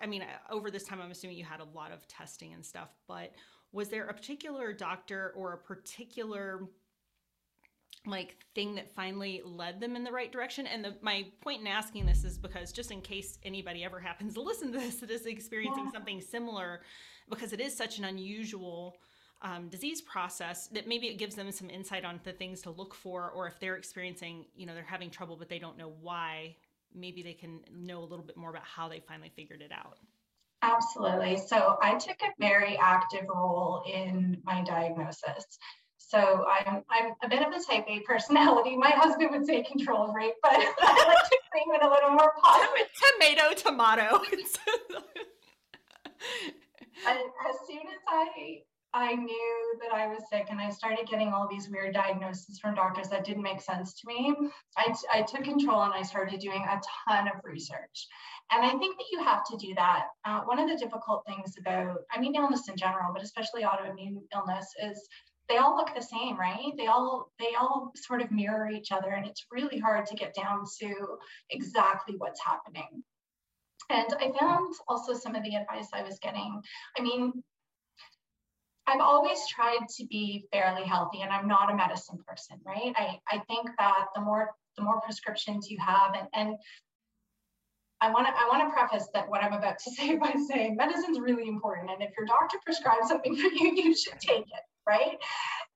I 0.00 0.06
mean, 0.06 0.22
uh, 0.22 0.52
over 0.52 0.70
this 0.70 0.84
time, 0.84 1.00
I'm 1.00 1.10
assuming 1.10 1.36
you 1.36 1.44
had 1.44 1.60
a 1.60 1.76
lot 1.76 1.92
of 1.92 2.06
testing 2.08 2.54
and 2.54 2.64
stuff, 2.64 2.88
but 3.06 3.32
was 3.72 3.88
there 3.88 4.06
a 4.06 4.14
particular 4.14 4.72
doctor 4.72 5.32
or 5.36 5.52
a 5.52 5.58
particular 5.58 6.62
like 8.06 8.36
thing 8.54 8.74
that 8.76 8.94
finally 8.94 9.42
led 9.44 9.78
them 9.78 9.94
in 9.94 10.04
the 10.04 10.10
right 10.10 10.32
direction 10.32 10.66
and 10.66 10.82
the, 10.82 10.94
my 11.02 11.26
point 11.42 11.60
in 11.60 11.66
asking 11.66 12.06
this 12.06 12.24
is 12.24 12.38
because 12.38 12.72
just 12.72 12.90
in 12.90 13.02
case 13.02 13.38
anybody 13.42 13.84
ever 13.84 14.00
happens 14.00 14.32
to 14.32 14.40
listen 14.40 14.72
to 14.72 14.78
this 14.78 14.96
that 14.96 15.10
is 15.10 15.26
experiencing 15.26 15.84
yeah. 15.84 15.92
something 15.92 16.18
similar 16.18 16.80
because 17.28 17.52
it 17.52 17.60
is 17.60 17.76
such 17.76 17.98
an 17.98 18.06
unusual 18.06 18.96
um, 19.42 19.68
disease 19.68 20.02
process 20.02 20.66
that 20.68 20.86
maybe 20.86 21.06
it 21.06 21.18
gives 21.18 21.34
them 21.34 21.50
some 21.50 21.70
insight 21.70 22.04
on 22.04 22.20
the 22.24 22.32
things 22.32 22.60
to 22.62 22.70
look 22.70 22.94
for 22.94 23.30
or 23.30 23.46
if 23.46 23.58
they're 23.58 23.76
experiencing 23.76 24.44
you 24.54 24.66
know 24.66 24.74
they're 24.74 24.84
having 24.84 25.10
trouble 25.10 25.36
but 25.36 25.48
they 25.48 25.58
don't 25.58 25.78
know 25.78 25.92
why 26.02 26.54
maybe 26.94 27.22
they 27.22 27.32
can 27.32 27.60
know 27.72 28.00
a 28.00 28.04
little 28.04 28.24
bit 28.24 28.36
more 28.36 28.50
about 28.50 28.64
how 28.64 28.88
they 28.88 29.00
finally 29.00 29.30
figured 29.34 29.62
it 29.62 29.72
out. 29.72 29.98
Absolutely. 30.62 31.38
So 31.38 31.78
I 31.82 31.94
took 31.96 32.16
a 32.22 32.32
very 32.38 32.76
active 32.76 33.26
role 33.28 33.82
in 33.90 34.40
my 34.44 34.62
diagnosis. 34.62 35.46
So 35.96 36.44
I'm 36.48 36.82
I'm 36.90 37.12
a 37.22 37.28
bit 37.28 37.40
of 37.40 37.52
a 37.52 37.64
type 37.64 37.84
A 37.88 38.00
personality. 38.00 38.76
My 38.76 38.90
husband 38.90 39.30
would 39.30 39.46
say 39.46 39.62
control 39.62 40.12
freak, 40.12 40.34
but 40.42 40.52
I 40.54 40.56
like 40.56 41.30
to 41.30 41.38
frame 41.50 41.72
it 41.74 41.82
a 41.84 41.88
little 41.88 42.10
more 42.10 42.32
positive. 42.42 42.88
Tomato, 43.12 43.54
tomato. 43.54 44.22
as 47.06 47.56
soon 47.66 47.78
as 47.78 48.02
I 48.08 48.62
I 48.92 49.14
knew 49.14 49.78
that 49.82 49.94
I 49.94 50.08
was 50.08 50.22
sick 50.30 50.46
and 50.50 50.60
I 50.60 50.70
started 50.70 51.06
getting 51.06 51.28
all 51.28 51.46
these 51.48 51.68
weird 51.68 51.94
diagnoses 51.94 52.58
from 52.58 52.74
doctors 52.74 53.08
that 53.10 53.24
didn't 53.24 53.42
make 53.42 53.60
sense 53.60 53.94
to 54.00 54.08
me. 54.08 54.34
I, 54.76 55.22
took 55.22 55.44
control 55.44 55.82
and 55.82 55.94
I 55.94 56.02
started 56.02 56.40
doing 56.40 56.64
a 56.64 56.80
ton 57.08 57.28
of 57.28 57.44
research. 57.44 58.08
And 58.50 58.64
I 58.64 58.70
think 58.78 58.98
that 58.98 59.06
you 59.12 59.22
have 59.22 59.44
to 59.44 59.56
do 59.56 59.74
that. 59.76 60.06
Uh, 60.24 60.40
one 60.40 60.58
of 60.58 60.68
the 60.68 60.76
difficult 60.76 61.22
things 61.24 61.54
about, 61.56 61.98
I 62.10 62.18
mean, 62.18 62.34
illness 62.34 62.68
in 62.68 62.76
general, 62.76 63.12
but 63.12 63.22
especially 63.22 63.62
autoimmune 63.62 64.22
illness 64.34 64.66
is 64.82 65.08
they 65.48 65.58
all 65.58 65.76
look 65.76 65.94
the 65.94 66.02
same, 66.02 66.38
right? 66.38 66.72
They 66.76 66.86
all 66.86 67.30
they 67.38 67.54
all 67.58 67.92
sort 67.96 68.22
of 68.22 68.30
mirror 68.30 68.70
each 68.70 68.92
other, 68.92 69.10
and 69.10 69.26
it's 69.26 69.46
really 69.50 69.78
hard 69.78 70.06
to 70.06 70.14
get 70.14 70.34
down 70.34 70.64
to 70.80 71.18
exactly 71.50 72.14
what's 72.16 72.40
happening. 72.44 73.02
And 73.90 74.14
I 74.20 74.30
found 74.38 74.72
also 74.86 75.12
some 75.14 75.34
of 75.34 75.42
the 75.42 75.56
advice 75.56 75.88
I 75.92 76.02
was 76.02 76.20
getting. 76.20 76.62
I 76.96 77.02
mean, 77.02 77.42
I've 78.86 79.00
always 79.00 79.38
tried 79.48 79.86
to 79.96 80.06
be 80.06 80.44
fairly 80.52 80.82
healthy 80.82 81.22
and 81.22 81.30
I'm 81.30 81.46
not 81.46 81.70
a 81.70 81.76
medicine 81.76 82.18
person, 82.26 82.58
right? 82.66 82.92
I, 82.96 83.20
I 83.30 83.38
think 83.48 83.70
that 83.78 84.06
the 84.14 84.20
more 84.20 84.50
the 84.76 84.82
more 84.82 85.00
prescriptions 85.00 85.70
you 85.70 85.78
have 85.78 86.14
and, 86.14 86.28
and 86.32 86.56
I 88.00 88.10
want 88.10 88.26
to 88.26 88.32
I 88.32 88.48
want 88.48 88.68
to 88.68 88.72
preface 88.72 89.08
that 89.14 89.28
what 89.28 89.42
I'm 89.42 89.52
about 89.52 89.78
to 89.84 89.90
say 89.96 90.16
by 90.16 90.34
saying 90.48 90.76
medicine's 90.76 91.20
really 91.20 91.48
important 91.48 91.90
and 91.90 92.02
if 92.02 92.10
your 92.16 92.26
doctor 92.26 92.58
prescribes 92.64 93.08
something 93.08 93.36
for 93.36 93.48
you 93.48 93.74
you 93.74 93.94
should 93.94 94.18
take 94.18 94.46
it 94.46 94.64
right 94.88 95.18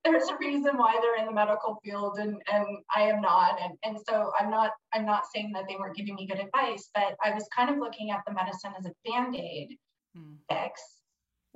there's 0.04 0.28
a 0.28 0.36
reason 0.38 0.76
why 0.76 0.98
they're 1.00 1.16
in 1.16 1.26
the 1.26 1.32
medical 1.32 1.78
field 1.84 2.18
and 2.18 2.40
and 2.50 2.66
I 2.94 3.02
am 3.02 3.20
not 3.20 3.58
and 3.60 3.74
and 3.84 3.98
so 4.08 4.32
I'm 4.38 4.50
not 4.50 4.72
I'm 4.92 5.04
not 5.04 5.24
saying 5.34 5.52
that 5.54 5.64
they 5.68 5.76
weren't 5.76 5.96
giving 5.96 6.14
me 6.14 6.26
good 6.26 6.40
advice 6.40 6.88
but 6.94 7.16
I 7.22 7.32
was 7.32 7.46
kind 7.54 7.70
of 7.70 7.78
looking 7.78 8.10
at 8.10 8.22
the 8.26 8.32
medicine 8.32 8.72
as 8.78 8.86
a 8.86 8.92
band-aid 9.04 9.76
hmm. 10.16 10.34
fix 10.50 10.80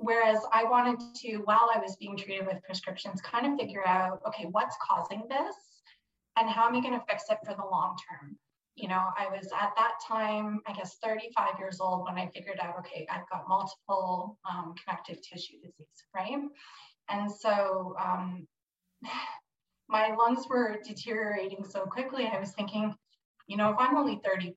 Whereas 0.01 0.39
I 0.53 0.63
wanted 0.63 1.13
to, 1.23 1.37
while 1.43 1.69
I 1.75 1.77
was 1.77 1.97
being 1.97 2.15
treated 2.15 2.47
with 2.47 2.63
prescriptions, 2.63 3.19
kind 3.21 3.45
of 3.45 3.59
figure 3.59 3.85
out, 3.85 4.21
okay, 4.25 4.45
what's 4.49 4.77
causing 4.81 5.23
this 5.27 5.55
and 6.37 6.49
how 6.49 6.69
am 6.69 6.75
I 6.75 6.79
going 6.79 6.97
to 6.97 7.05
fix 7.05 7.23
it 7.29 7.37
for 7.45 7.53
the 7.53 7.65
long 7.69 7.97
term? 8.09 8.37
You 8.77 8.87
know, 8.87 9.09
I 9.17 9.27
was 9.27 9.47
at 9.47 9.73
that 9.75 9.95
time, 10.07 10.61
I 10.65 10.71
guess, 10.71 10.95
35 11.03 11.59
years 11.59 11.81
old 11.81 12.05
when 12.05 12.17
I 12.17 12.27
figured 12.33 12.59
out, 12.61 12.75
okay, 12.79 13.05
I've 13.11 13.29
got 13.29 13.49
multiple 13.49 14.37
um, 14.49 14.73
connective 14.81 15.21
tissue 15.21 15.57
disease, 15.57 16.05
right? 16.15 16.43
And 17.09 17.29
so 17.29 17.93
um, 18.01 18.47
my 19.89 20.15
lungs 20.15 20.45
were 20.49 20.79
deteriorating 20.81 21.65
so 21.65 21.81
quickly. 21.81 22.25
I 22.33 22.39
was 22.39 22.53
thinking, 22.53 22.95
you 23.49 23.57
know, 23.57 23.71
if 23.71 23.77
I'm 23.79 23.97
only 23.97 24.21
35 24.23 24.53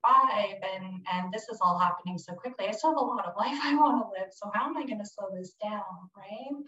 and 0.77 1.03
and 1.11 1.33
this 1.33 1.49
is 1.49 1.59
all 1.63 1.79
happening 1.79 2.19
so 2.19 2.35
quickly, 2.35 2.67
I 2.69 2.73
still 2.73 2.91
have 2.91 2.99
a 2.99 3.05
lot 3.05 3.25
of 3.25 3.33
life 3.39 3.59
I 3.65 3.75
want 3.75 4.05
to 4.05 4.21
live. 4.21 4.31
So 4.33 4.51
how 4.55 4.67
am 4.67 4.77
I 4.77 4.85
going 4.85 5.01
to 5.01 5.07
slow 5.07 5.29
this 5.35 5.55
down, 5.63 5.83
right? 6.15 6.63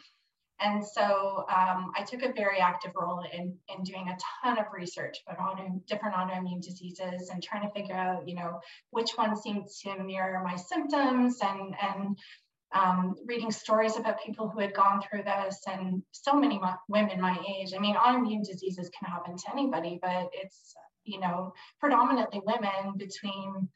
And 0.60 0.86
so 0.86 1.44
um, 1.50 1.92
I 1.96 2.04
took 2.08 2.22
a 2.22 2.32
very 2.32 2.60
active 2.60 2.92
role 2.94 3.22
in, 3.30 3.54
in 3.68 3.82
doing 3.82 4.08
a 4.08 4.16
ton 4.42 4.58
of 4.58 4.66
research 4.72 5.18
about 5.28 5.58
auto, 5.58 5.82
different 5.86 6.14
autoimmune 6.14 6.62
diseases 6.62 7.28
and 7.28 7.42
trying 7.42 7.68
to 7.68 7.74
figure 7.74 7.96
out, 7.96 8.26
you 8.26 8.36
know, 8.36 8.60
which 8.90 9.10
one 9.16 9.36
seemed 9.36 9.66
to 9.82 10.02
mirror 10.02 10.40
my 10.42 10.56
symptoms 10.56 11.38
and, 11.42 11.74
and 11.82 12.18
um, 12.72 13.16
reading 13.26 13.50
stories 13.50 13.96
about 13.96 14.22
people 14.24 14.48
who 14.48 14.60
had 14.60 14.74
gone 14.74 15.02
through 15.02 15.24
this 15.24 15.60
and 15.66 16.02
so 16.12 16.34
many 16.34 16.60
women 16.88 17.20
my 17.20 17.36
age. 17.46 17.72
I 17.76 17.80
mean, 17.80 17.96
autoimmune 17.96 18.44
diseases 18.46 18.90
can 18.98 19.10
happen 19.10 19.36
to 19.36 19.52
anybody, 19.52 19.98
but 20.00 20.30
it's 20.32 20.74
you 21.04 21.20
know, 21.20 21.52
predominantly 21.80 22.40
women 22.44 22.96
between, 22.96 23.68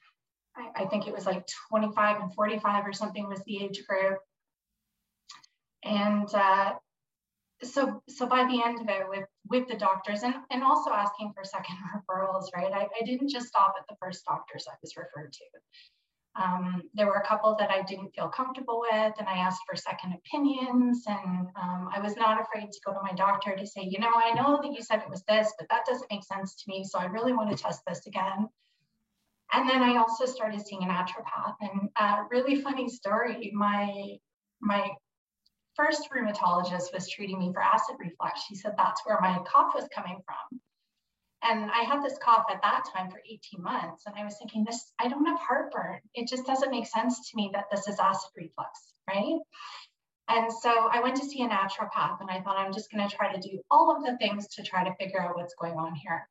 I, 0.56 0.82
I 0.82 0.87
think 0.87 1.06
it 1.06 1.14
was 1.14 1.26
like 1.26 1.47
25 1.70 2.20
and 2.23 2.35
45 2.35 2.87
or 2.87 2.92
something 2.92 3.28
was 3.28 3.42
the 3.44 3.64
age 3.64 3.85
group. 3.87 4.18
And 5.85 6.32
uh, 6.35 6.73
so, 7.62 8.02
so 8.08 8.26
by 8.26 8.44
the 8.44 8.62
end 8.62 8.80
of 8.80 8.88
it, 8.88 9.08
with 9.08 9.26
with 9.49 9.66
the 9.68 9.76
doctors 9.76 10.23
and, 10.23 10.35
and 10.50 10.62
also 10.62 10.90
asking 10.90 11.32
for 11.35 11.44
second 11.44 11.76
referrals, 11.97 12.47
right? 12.54 12.73
I, 12.73 12.88
I 13.00 13.04
didn't 13.04 13.30
just 13.30 13.49
stop 13.49 13.75
at 13.78 13.87
the 13.88 13.97
first 14.00 14.25
doctors 14.25 14.66
I 14.70 14.75
was 14.82 14.97
referred 14.97 15.32
to. 15.32 15.44
Um, 16.38 16.83
there 16.95 17.07
were 17.07 17.16
a 17.16 17.26
couple 17.26 17.57
that 17.59 17.71
I 17.71 17.83
didn't 17.83 18.14
feel 18.14 18.28
comfortable 18.28 18.80
with, 18.80 19.14
and 19.18 19.28
I 19.28 19.38
asked 19.38 19.62
for 19.68 19.76
second 19.76 20.14
opinions. 20.14 21.04
And 21.07 21.49
um, 21.61 21.88
I 21.92 22.00
was 22.00 22.16
not 22.16 22.40
afraid 22.40 22.71
to 22.71 22.80
go 22.87 22.92
to 22.92 23.00
my 23.02 23.12
doctor 23.12 23.57
to 23.57 23.66
say, 23.66 23.83
you 23.83 23.99
know, 23.99 24.12
I 24.14 24.33
know 24.35 24.61
that 24.62 24.73
you 24.73 24.83
said 24.83 25.00
it 25.00 25.11
was 25.11 25.25
this, 25.25 25.52
but 25.59 25.68
that 25.71 25.85
doesn't 25.87 26.11
make 26.11 26.25
sense 26.25 26.54
to 26.54 26.64
me. 26.68 26.85
So 26.85 26.99
I 26.99 27.07
really 27.07 27.33
want 27.33 27.50
to 27.50 27.62
test 27.62 27.83
this 27.87 28.07
again. 28.07 28.49
And 29.52 29.68
then 29.68 29.83
I 29.83 29.97
also 29.97 30.26
started 30.26 30.64
seeing 30.64 30.85
a 30.85 30.87
naturopath. 30.87 31.57
And 31.61 31.88
uh, 31.97 32.25
really 32.30 32.61
funny 32.61 32.88
story. 32.88 33.50
My 33.54 34.16
my 34.61 34.90
first 35.75 36.09
rheumatologist 36.11 36.92
was 36.92 37.09
treating 37.09 37.38
me 37.38 37.52
for 37.52 37.62
acid 37.62 37.97
reflux. 37.99 38.42
She 38.47 38.57
said 38.57 38.75
that's 38.76 39.00
where 39.04 39.18
my 39.21 39.38
cough 39.47 39.75
was 39.75 39.88
coming 39.95 40.21
from. 40.26 40.61
And 41.42 41.71
I 41.71 41.83
had 41.83 42.02
this 42.02 42.18
cough 42.18 42.47
at 42.50 42.62
that 42.62 42.85
time 42.92 43.11
for 43.11 43.21
18 43.25 43.62
months. 43.62 44.04
And 44.07 44.14
I 44.16 44.25
was 44.25 44.37
thinking, 44.38 44.64
this, 44.64 44.92
I 44.99 45.09
don't 45.09 45.26
have 45.26 45.38
heartburn. 45.38 46.00
It 46.14 46.28
just 46.28 46.47
doesn't 46.47 46.71
make 46.71 46.87
sense 46.87 47.30
to 47.30 47.37
me 47.37 47.50
that 47.54 47.66
this 47.71 47.87
is 47.87 47.99
acid 48.00 48.30
reflux, 48.37 48.92
right? 49.09 49.38
And 50.28 50.52
so 50.52 50.88
I 50.92 51.00
went 51.00 51.16
to 51.16 51.25
see 51.25 51.42
a 51.42 51.49
naturopath 51.49 52.21
and 52.21 52.30
I 52.30 52.40
thought, 52.42 52.59
I'm 52.59 52.73
just 52.73 52.90
going 52.92 53.09
to 53.09 53.14
try 53.14 53.33
to 53.33 53.40
do 53.40 53.61
all 53.71 53.97
of 53.97 54.04
the 54.04 54.18
things 54.18 54.47
to 54.57 54.62
try 54.62 54.85
to 54.85 54.95
figure 54.97 55.23
out 55.23 55.37
what's 55.37 55.54
going 55.54 55.75
on 55.75 55.95
here. 55.95 56.28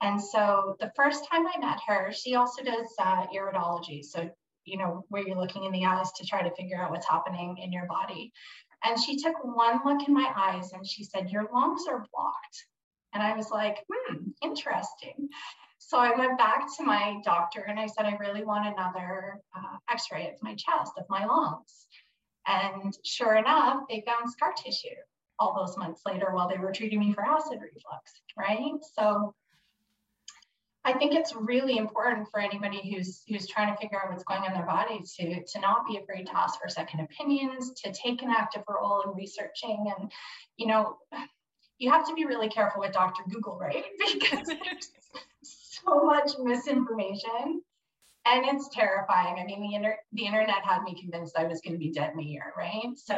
And 0.00 0.22
so 0.22 0.76
the 0.80 0.92
first 0.94 1.26
time 1.30 1.46
I 1.46 1.58
met 1.58 1.78
her, 1.86 2.12
she 2.12 2.34
also 2.34 2.62
does 2.62 2.92
uh, 2.98 3.26
iridology. 3.34 4.04
So, 4.04 4.30
you 4.64 4.78
know, 4.78 5.04
where 5.08 5.26
you're 5.26 5.40
looking 5.40 5.64
in 5.64 5.72
the 5.72 5.86
eyes 5.86 6.12
to 6.12 6.26
try 6.26 6.42
to 6.42 6.54
figure 6.54 6.80
out 6.80 6.90
what's 6.90 7.08
happening 7.08 7.58
in 7.58 7.72
your 7.72 7.86
body. 7.86 8.32
And 8.84 9.00
she 9.00 9.16
took 9.16 9.34
one 9.44 9.80
look 9.84 10.06
in 10.06 10.14
my 10.14 10.30
eyes 10.36 10.72
and 10.72 10.86
she 10.86 11.04
said, 11.04 11.30
Your 11.30 11.48
lungs 11.52 11.84
are 11.88 12.04
blocked. 12.12 12.66
And 13.12 13.22
I 13.22 13.36
was 13.36 13.50
like, 13.50 13.78
hmm, 13.92 14.28
interesting. 14.42 15.28
So 15.78 15.98
I 15.98 16.16
went 16.16 16.38
back 16.38 16.66
to 16.78 16.84
my 16.84 17.20
doctor 17.24 17.60
and 17.60 17.78
I 17.78 17.86
said, 17.86 18.06
I 18.06 18.16
really 18.16 18.44
want 18.44 18.66
another 18.66 19.40
uh, 19.54 19.76
x 19.90 20.06
ray 20.12 20.28
of 20.28 20.42
my 20.42 20.54
chest, 20.54 20.92
of 20.96 21.04
my 21.10 21.26
lungs. 21.26 21.86
And 22.46 22.96
sure 23.04 23.36
enough, 23.36 23.82
they 23.88 24.02
found 24.06 24.30
scar 24.30 24.52
tissue 24.56 24.88
all 25.38 25.54
those 25.54 25.76
months 25.76 26.02
later 26.06 26.28
while 26.32 26.48
they 26.48 26.58
were 26.58 26.72
treating 26.72 27.00
me 27.00 27.12
for 27.12 27.24
acid 27.24 27.58
reflux, 27.60 28.12
right? 28.36 28.78
So 28.94 29.34
I 30.84 30.92
think 30.94 31.14
it's 31.14 31.34
really 31.34 31.76
important 31.76 32.28
for 32.30 32.40
anybody 32.40 32.92
who's 32.92 33.22
who's 33.28 33.46
trying 33.46 33.72
to 33.72 33.80
figure 33.80 34.00
out 34.02 34.10
what's 34.10 34.24
going 34.24 34.40
on 34.40 34.48
in 34.48 34.54
their 34.54 34.66
body 34.66 35.00
to 35.18 35.44
to 35.44 35.60
not 35.60 35.86
be 35.86 35.96
afraid 35.96 36.26
to 36.26 36.36
ask 36.36 36.60
for 36.60 36.68
second 36.68 37.00
opinions, 37.00 37.72
to 37.82 37.92
take 37.92 38.22
an 38.22 38.30
active 38.36 38.62
role 38.68 39.02
in 39.02 39.14
researching, 39.14 39.92
and 39.96 40.10
you 40.56 40.66
know, 40.66 40.96
you 41.82 41.90
have 41.90 42.06
to 42.06 42.14
be 42.14 42.24
really 42.24 42.48
careful 42.48 42.80
with 42.80 42.92
Dr. 42.92 43.24
Google, 43.28 43.58
right? 43.58 43.84
Because 44.12 44.46
there's 44.46 44.90
so 45.42 46.04
much 46.04 46.30
misinformation 46.38 47.60
and 48.24 48.44
it's 48.46 48.68
terrifying. 48.68 49.40
I 49.40 49.44
mean, 49.44 49.60
the, 49.60 49.74
inter- 49.74 49.98
the 50.12 50.26
internet 50.26 50.62
had 50.64 50.84
me 50.84 50.94
convinced 50.98 51.36
I 51.36 51.44
was 51.44 51.60
going 51.60 51.72
to 51.72 51.78
be 51.78 51.90
dead 51.90 52.12
in 52.14 52.20
a 52.20 52.22
year, 52.22 52.52
right? 52.56 52.96
So 52.96 53.14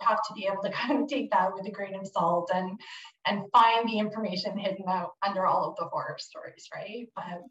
have 0.00 0.18
to 0.28 0.34
be 0.34 0.46
able 0.46 0.62
to 0.62 0.70
kind 0.82 1.02
of 1.02 1.08
take 1.08 1.30
that 1.30 1.52
with 1.54 1.66
a 1.66 1.70
grain 1.70 1.94
of 1.94 2.06
salt 2.06 2.50
and 2.54 2.78
and 3.26 3.50
find 3.52 3.88
the 3.88 3.98
information 3.98 4.56
hidden 4.56 4.84
out 4.88 5.12
under 5.26 5.46
all 5.46 5.68
of 5.68 5.76
the 5.76 5.84
horror 5.84 6.16
stories, 6.18 6.68
right? 6.74 7.08
But 7.14 7.42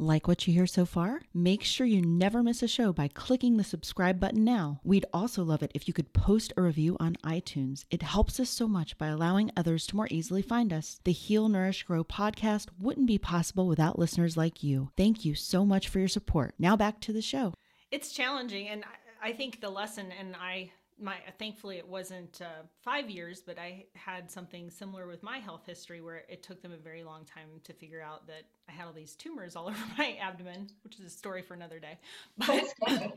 like 0.00 0.26
what 0.26 0.46
you 0.46 0.54
hear 0.54 0.66
so 0.66 0.86
far? 0.86 1.20
Make 1.34 1.62
sure 1.62 1.86
you 1.86 2.00
never 2.00 2.42
miss 2.42 2.62
a 2.62 2.68
show 2.68 2.92
by 2.92 3.08
clicking 3.08 3.56
the 3.56 3.64
subscribe 3.64 4.18
button 4.18 4.44
now. 4.44 4.80
We'd 4.82 5.04
also 5.12 5.44
love 5.44 5.62
it 5.62 5.70
if 5.74 5.86
you 5.86 5.94
could 5.94 6.12
post 6.12 6.52
a 6.56 6.62
review 6.62 6.96
on 6.98 7.16
iTunes. 7.24 7.84
It 7.90 8.02
helps 8.02 8.40
us 8.40 8.48
so 8.48 8.66
much 8.66 8.96
by 8.96 9.08
allowing 9.08 9.50
others 9.56 9.86
to 9.88 9.96
more 9.96 10.08
easily 10.10 10.42
find 10.42 10.72
us. 10.72 11.00
The 11.04 11.12
Heal, 11.12 11.48
Nourish, 11.48 11.82
Grow 11.82 12.02
podcast 12.02 12.68
wouldn't 12.78 13.06
be 13.06 13.18
possible 13.18 13.66
without 13.66 13.98
listeners 13.98 14.36
like 14.36 14.62
you. 14.62 14.90
Thank 14.96 15.24
you 15.24 15.34
so 15.34 15.64
much 15.64 15.88
for 15.88 15.98
your 15.98 16.08
support. 16.08 16.54
Now 16.58 16.76
back 16.76 17.00
to 17.00 17.12
the 17.12 17.22
show. 17.22 17.54
It's 17.90 18.12
challenging, 18.12 18.68
and 18.68 18.84
I 19.22 19.32
think 19.32 19.60
the 19.60 19.68
lesson, 19.68 20.12
and 20.18 20.34
I 20.40 20.70
my 21.00 21.16
thankfully 21.38 21.78
it 21.78 21.88
wasn't 21.88 22.40
uh, 22.42 22.62
five 22.82 23.08
years 23.08 23.40
but 23.40 23.58
i 23.58 23.84
had 23.94 24.30
something 24.30 24.70
similar 24.70 25.06
with 25.06 25.22
my 25.22 25.38
health 25.38 25.64
history 25.66 26.00
where 26.00 26.22
it 26.28 26.42
took 26.42 26.62
them 26.62 26.72
a 26.72 26.76
very 26.76 27.02
long 27.02 27.24
time 27.24 27.48
to 27.64 27.72
figure 27.72 28.02
out 28.02 28.26
that 28.26 28.42
i 28.68 28.72
had 28.72 28.86
all 28.86 28.92
these 28.92 29.14
tumors 29.16 29.56
all 29.56 29.66
over 29.68 29.78
my 29.98 30.16
abdomen 30.20 30.68
which 30.82 30.98
is 30.98 31.04
a 31.04 31.10
story 31.10 31.42
for 31.42 31.54
another 31.54 31.78
day. 31.78 31.98
But, 32.46 32.64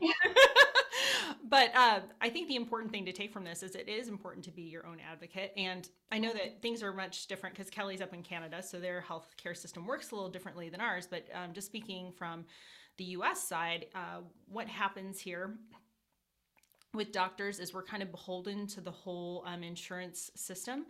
but 1.48 1.74
uh, 1.74 2.00
i 2.20 2.28
think 2.28 2.48
the 2.48 2.56
important 2.56 2.92
thing 2.92 3.04
to 3.06 3.12
take 3.12 3.32
from 3.32 3.44
this 3.44 3.62
is 3.62 3.74
it 3.74 3.88
is 3.88 4.08
important 4.08 4.44
to 4.44 4.50
be 4.50 4.62
your 4.62 4.86
own 4.86 4.98
advocate. 5.10 5.52
And 5.56 5.88
i 6.12 6.18
know 6.18 6.32
that 6.32 6.62
things 6.62 6.82
are 6.82 6.92
much 6.92 7.26
different 7.26 7.54
because 7.56 7.70
kellie's 7.70 8.00
up 8.00 8.14
in 8.14 8.22
canada 8.22 8.62
so 8.62 8.78
their 8.78 9.00
health 9.00 9.34
care 9.36 9.54
system 9.54 9.86
works 9.86 10.10
a 10.10 10.14
little 10.14 10.30
differently 10.30 10.68
than 10.68 10.80
ours. 10.80 11.06
But 11.10 11.26
um, 11.34 11.52
just 11.52 11.66
speaking 11.66 12.12
from 12.16 12.44
the 12.96 13.04
us 13.06 13.42
side 13.42 13.86
uh, 13.94 14.20
what 14.46 14.68
happens 14.68 15.18
here 15.18 15.56
with 16.94 17.12
doctors 17.12 17.58
is 17.58 17.74
we're 17.74 17.82
kind 17.82 18.02
of 18.02 18.10
beholden 18.10 18.66
to 18.68 18.80
the 18.80 18.90
whole 18.90 19.44
um, 19.46 19.62
insurance 19.62 20.30
system. 20.34 20.86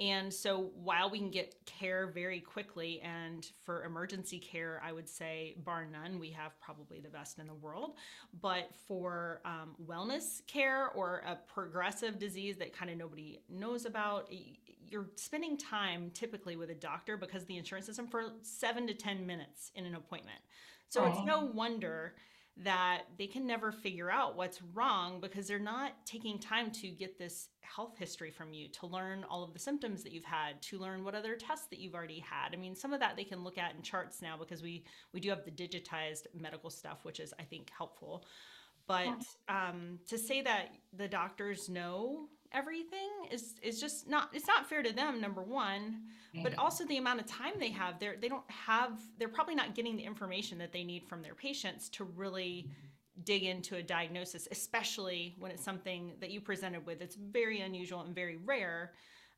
And 0.00 0.32
so 0.32 0.72
while 0.74 1.08
we 1.08 1.18
can 1.18 1.30
get 1.30 1.54
care 1.66 2.08
very 2.08 2.40
quickly, 2.40 3.00
and 3.00 3.48
for 3.62 3.84
emergency 3.84 4.40
care, 4.40 4.82
I 4.84 4.92
would 4.92 5.08
say, 5.08 5.54
bar 5.64 5.86
none, 5.86 6.18
we 6.18 6.30
have 6.30 6.58
probably 6.60 6.98
the 6.98 7.08
best 7.08 7.38
in 7.38 7.46
the 7.46 7.54
world. 7.54 7.92
But 8.40 8.70
for 8.88 9.40
um, 9.44 9.76
wellness 9.86 10.44
care 10.48 10.88
or 10.88 11.22
a 11.26 11.36
progressive 11.52 12.18
disease 12.18 12.56
that 12.56 12.76
kind 12.76 12.90
of 12.90 12.96
nobody 12.96 13.40
knows 13.48 13.86
about, 13.86 14.28
you're 14.88 15.10
spending 15.14 15.56
time 15.56 16.10
typically 16.12 16.56
with 16.56 16.70
a 16.70 16.74
doctor 16.74 17.16
because 17.16 17.44
the 17.44 17.56
insurance 17.56 17.86
system 17.86 18.08
for 18.08 18.32
seven 18.42 18.88
to 18.88 18.94
10 18.94 19.24
minutes 19.24 19.70
in 19.76 19.86
an 19.86 19.94
appointment. 19.94 20.38
So 20.88 21.02
right. 21.02 21.14
it's 21.14 21.24
no 21.24 21.44
wonder 21.44 22.14
that 22.56 23.02
they 23.18 23.26
can 23.26 23.46
never 23.46 23.72
figure 23.72 24.10
out 24.10 24.36
what's 24.36 24.62
wrong 24.74 25.20
because 25.20 25.48
they're 25.48 25.58
not 25.58 25.92
taking 26.06 26.38
time 26.38 26.70
to 26.70 26.88
get 26.88 27.18
this 27.18 27.48
health 27.62 27.96
history 27.98 28.30
from 28.30 28.52
you 28.52 28.68
to 28.68 28.86
learn 28.86 29.24
all 29.28 29.42
of 29.42 29.52
the 29.52 29.58
symptoms 29.58 30.04
that 30.04 30.12
you've 30.12 30.24
had 30.24 30.62
to 30.62 30.78
learn 30.78 31.02
what 31.02 31.16
other 31.16 31.34
tests 31.34 31.66
that 31.66 31.80
you've 31.80 31.94
already 31.94 32.20
had. 32.20 32.50
I 32.52 32.56
mean 32.56 32.76
some 32.76 32.92
of 32.92 33.00
that 33.00 33.16
they 33.16 33.24
can 33.24 33.42
look 33.42 33.58
at 33.58 33.74
in 33.74 33.82
charts 33.82 34.22
now 34.22 34.36
because 34.38 34.62
we 34.62 34.84
we 35.12 35.18
do 35.18 35.30
have 35.30 35.44
the 35.44 35.50
digitized 35.50 36.26
medical 36.32 36.70
stuff 36.70 37.04
which 37.04 37.18
is 37.18 37.34
i 37.40 37.42
think 37.42 37.70
helpful. 37.76 38.24
But 38.86 39.24
um, 39.48 39.98
to 40.08 40.18
say 40.18 40.42
that 40.42 40.68
the 40.92 41.08
doctors 41.08 41.68
know 41.68 42.28
everything 42.54 43.10
is 43.30 43.56
is 43.62 43.80
just 43.80 44.08
not 44.08 44.30
it's 44.32 44.46
not 44.46 44.68
fair 44.68 44.82
to 44.82 44.92
them 44.92 45.20
number 45.20 45.42
one 45.42 46.00
but 46.42 46.56
also 46.58 46.84
the 46.86 46.96
amount 46.96 47.20
of 47.20 47.26
time 47.26 47.52
they 47.58 47.70
have 47.70 47.98
they're 48.00 48.16
they 48.20 48.28
don't 48.28 48.48
have 48.50 48.98
they're 49.18 49.28
probably 49.28 49.54
not 49.54 49.74
getting 49.74 49.96
the 49.96 50.02
information 50.02 50.58
that 50.58 50.72
they 50.72 50.82
need 50.82 51.04
from 51.04 51.22
their 51.22 51.34
patients 51.34 51.88
to 51.88 52.04
really 52.04 52.68
dig 53.22 53.44
into 53.44 53.76
a 53.76 53.82
diagnosis 53.82 54.48
especially 54.50 55.34
when 55.38 55.50
it's 55.50 55.64
something 55.64 56.12
that 56.20 56.30
you 56.30 56.40
presented 56.40 56.84
with. 56.84 57.00
It's 57.00 57.14
very 57.14 57.60
unusual 57.60 58.00
and 58.00 58.14
very 58.14 58.36
rare 58.36 58.92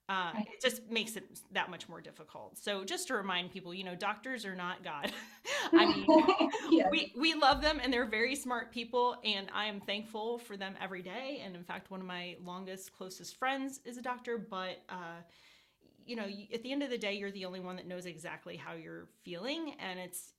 uh, 0.08 0.32
it 0.36 0.62
just 0.62 0.88
makes 0.90 1.16
it 1.16 1.24
that 1.52 1.70
much 1.70 1.88
more 1.88 2.00
difficult. 2.00 2.56
So 2.56 2.84
just 2.84 3.08
to 3.08 3.14
remind 3.14 3.50
people, 3.50 3.74
you 3.74 3.82
know, 3.82 3.96
doctors 3.96 4.44
are 4.44 4.54
not 4.54 4.84
God. 4.84 5.12
I 5.72 5.86
mean, 5.86 6.84
we 6.90 7.12
we 7.16 7.34
love 7.34 7.60
them 7.60 7.80
and 7.82 7.92
they're 7.92 8.06
very 8.06 8.36
smart 8.36 8.70
people, 8.72 9.16
and 9.24 9.48
I 9.52 9.66
am 9.66 9.80
thankful 9.80 10.38
for 10.38 10.56
them 10.56 10.74
every 10.80 11.02
day. 11.02 11.42
And 11.44 11.56
in 11.56 11.64
fact, 11.64 11.90
one 11.90 12.00
of 12.00 12.06
my 12.06 12.36
longest, 12.44 12.92
closest 12.96 13.36
friends 13.36 13.80
is 13.84 13.98
a 13.98 14.02
doctor, 14.02 14.38
but. 14.38 14.82
Uh, 14.88 15.22
you 16.08 16.14
know, 16.14 16.26
at 16.54 16.62
the 16.62 16.70
end 16.70 16.84
of 16.84 16.90
the 16.90 16.96
day, 16.96 17.14
you're 17.14 17.32
the 17.32 17.44
only 17.44 17.58
one 17.58 17.74
that 17.74 17.88
knows 17.88 18.06
exactly 18.06 18.56
how 18.56 18.74
you're 18.74 19.08
feeling, 19.24 19.74
and 19.80 19.98
it's 19.98 20.34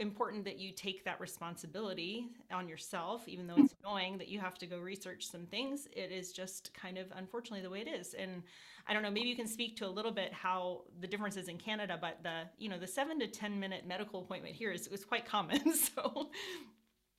important 0.00 0.44
that 0.44 0.58
you 0.58 0.72
take 0.72 1.04
that 1.04 1.20
responsibility 1.20 2.28
on 2.50 2.68
yourself, 2.68 3.28
even 3.28 3.46
though 3.46 3.56
it's 3.58 3.74
annoying 3.84 4.18
that 4.18 4.28
you 4.28 4.40
have 4.40 4.56
to 4.58 4.66
go 4.66 4.78
research 4.78 5.26
some 5.26 5.46
things. 5.46 5.86
It 5.92 6.10
is 6.10 6.32
just 6.32 6.72
kind 6.74 6.98
of 6.98 7.06
unfortunately 7.14 7.62
the 7.62 7.70
way 7.70 7.80
it 7.80 7.88
is. 7.88 8.14
And 8.14 8.42
I 8.88 8.94
don't 8.94 9.02
know, 9.02 9.10
maybe 9.10 9.28
you 9.28 9.36
can 9.36 9.46
speak 9.46 9.76
to 9.76 9.86
a 9.86 9.88
little 9.88 10.10
bit 10.10 10.32
how 10.32 10.82
the 11.00 11.06
differences 11.06 11.48
in 11.48 11.58
Canada, 11.58 11.98
but 12.00 12.22
the, 12.22 12.42
you 12.58 12.68
know, 12.68 12.78
the 12.78 12.86
seven 12.86 13.20
to 13.20 13.26
10 13.26 13.60
minute 13.60 13.86
medical 13.86 14.20
appointment 14.20 14.56
here 14.56 14.72
is, 14.72 14.86
is 14.88 15.04
quite 15.04 15.26
common. 15.26 15.60
So 15.96 16.30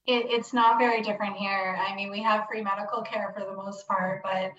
it, 0.07 0.25
it's 0.29 0.53
not 0.53 0.79
very 0.79 1.01
different 1.01 1.35
here. 1.35 1.77
I 1.79 1.95
mean, 1.95 2.09
we 2.09 2.21
have 2.23 2.47
free 2.47 2.61
medical 2.61 3.01
care 3.01 3.33
for 3.37 3.45
the 3.45 3.55
most 3.55 3.87
part, 3.87 4.21
but 4.23 4.51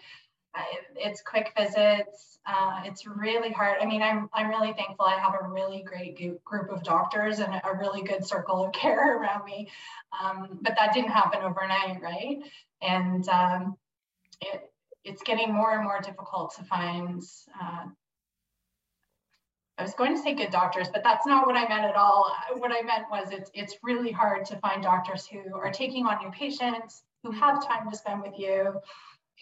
it's 0.96 1.22
quick 1.22 1.52
visits. 1.56 2.38
Uh, 2.46 2.82
it's 2.84 3.06
really 3.06 3.50
hard. 3.50 3.78
I 3.80 3.86
mean, 3.86 4.02
I'm 4.02 4.28
I'm 4.32 4.48
really 4.48 4.72
thankful. 4.72 5.06
I 5.06 5.18
have 5.18 5.34
a 5.40 5.48
really 5.48 5.82
great 5.82 6.44
group 6.44 6.70
of 6.70 6.82
doctors 6.82 7.38
and 7.38 7.54
a 7.54 7.74
really 7.78 8.02
good 8.02 8.24
circle 8.24 8.66
of 8.66 8.72
care 8.72 9.18
around 9.18 9.44
me. 9.44 9.70
Um, 10.22 10.58
but 10.60 10.74
that 10.78 10.92
didn't 10.92 11.10
happen 11.10 11.42
overnight, 11.42 12.02
right? 12.02 12.38
And 12.80 13.26
um, 13.28 13.76
it 14.40 14.70
it's 15.04 15.22
getting 15.22 15.52
more 15.52 15.74
and 15.74 15.84
more 15.84 16.00
difficult 16.00 16.54
to 16.56 16.64
find. 16.64 17.22
Uh, 17.60 17.86
I 19.78 19.82
was 19.82 19.94
going 19.94 20.14
to 20.14 20.22
say 20.22 20.34
good 20.34 20.50
doctors, 20.50 20.88
but 20.92 21.02
that's 21.02 21.26
not 21.26 21.46
what 21.46 21.56
I 21.56 21.66
meant 21.66 21.84
at 21.84 21.96
all. 21.96 22.30
What 22.58 22.70
I 22.70 22.82
meant 22.82 23.04
was 23.10 23.30
it's 23.30 23.50
it's 23.54 23.76
really 23.82 24.12
hard 24.12 24.44
to 24.46 24.56
find 24.56 24.82
doctors 24.82 25.26
who 25.26 25.54
are 25.54 25.70
taking 25.70 26.06
on 26.06 26.22
new 26.22 26.30
patients, 26.30 27.02
who 27.22 27.30
have 27.30 27.66
time 27.66 27.90
to 27.90 27.96
spend 27.96 28.22
with 28.22 28.38
you 28.38 28.80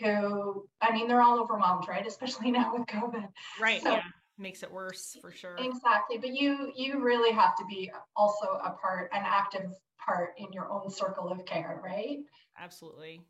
who, 0.00 0.66
I 0.80 0.92
mean, 0.92 1.08
they're 1.08 1.22
all 1.22 1.40
overwhelmed, 1.40 1.86
right? 1.88 2.06
Especially 2.06 2.50
now 2.52 2.72
with 2.76 2.86
COVID. 2.86 3.28
Right. 3.60 3.82
So, 3.82 3.92
yeah. 3.92 4.02
Makes 4.38 4.62
it 4.62 4.72
worse 4.72 5.18
for 5.20 5.32
sure. 5.32 5.54
Exactly. 5.58 6.16
But 6.16 6.30
you 6.30 6.72
you 6.74 7.04
really 7.04 7.30
have 7.30 7.54
to 7.56 7.64
be 7.68 7.90
also 8.16 8.46
a 8.64 8.70
part, 8.70 9.10
an 9.12 9.22
active 9.22 9.70
part 10.02 10.30
in 10.38 10.50
your 10.50 10.70
own 10.70 10.88
circle 10.88 11.28
of 11.28 11.44
care, 11.44 11.78
right? 11.84 12.20
Absolutely. 12.58 13.20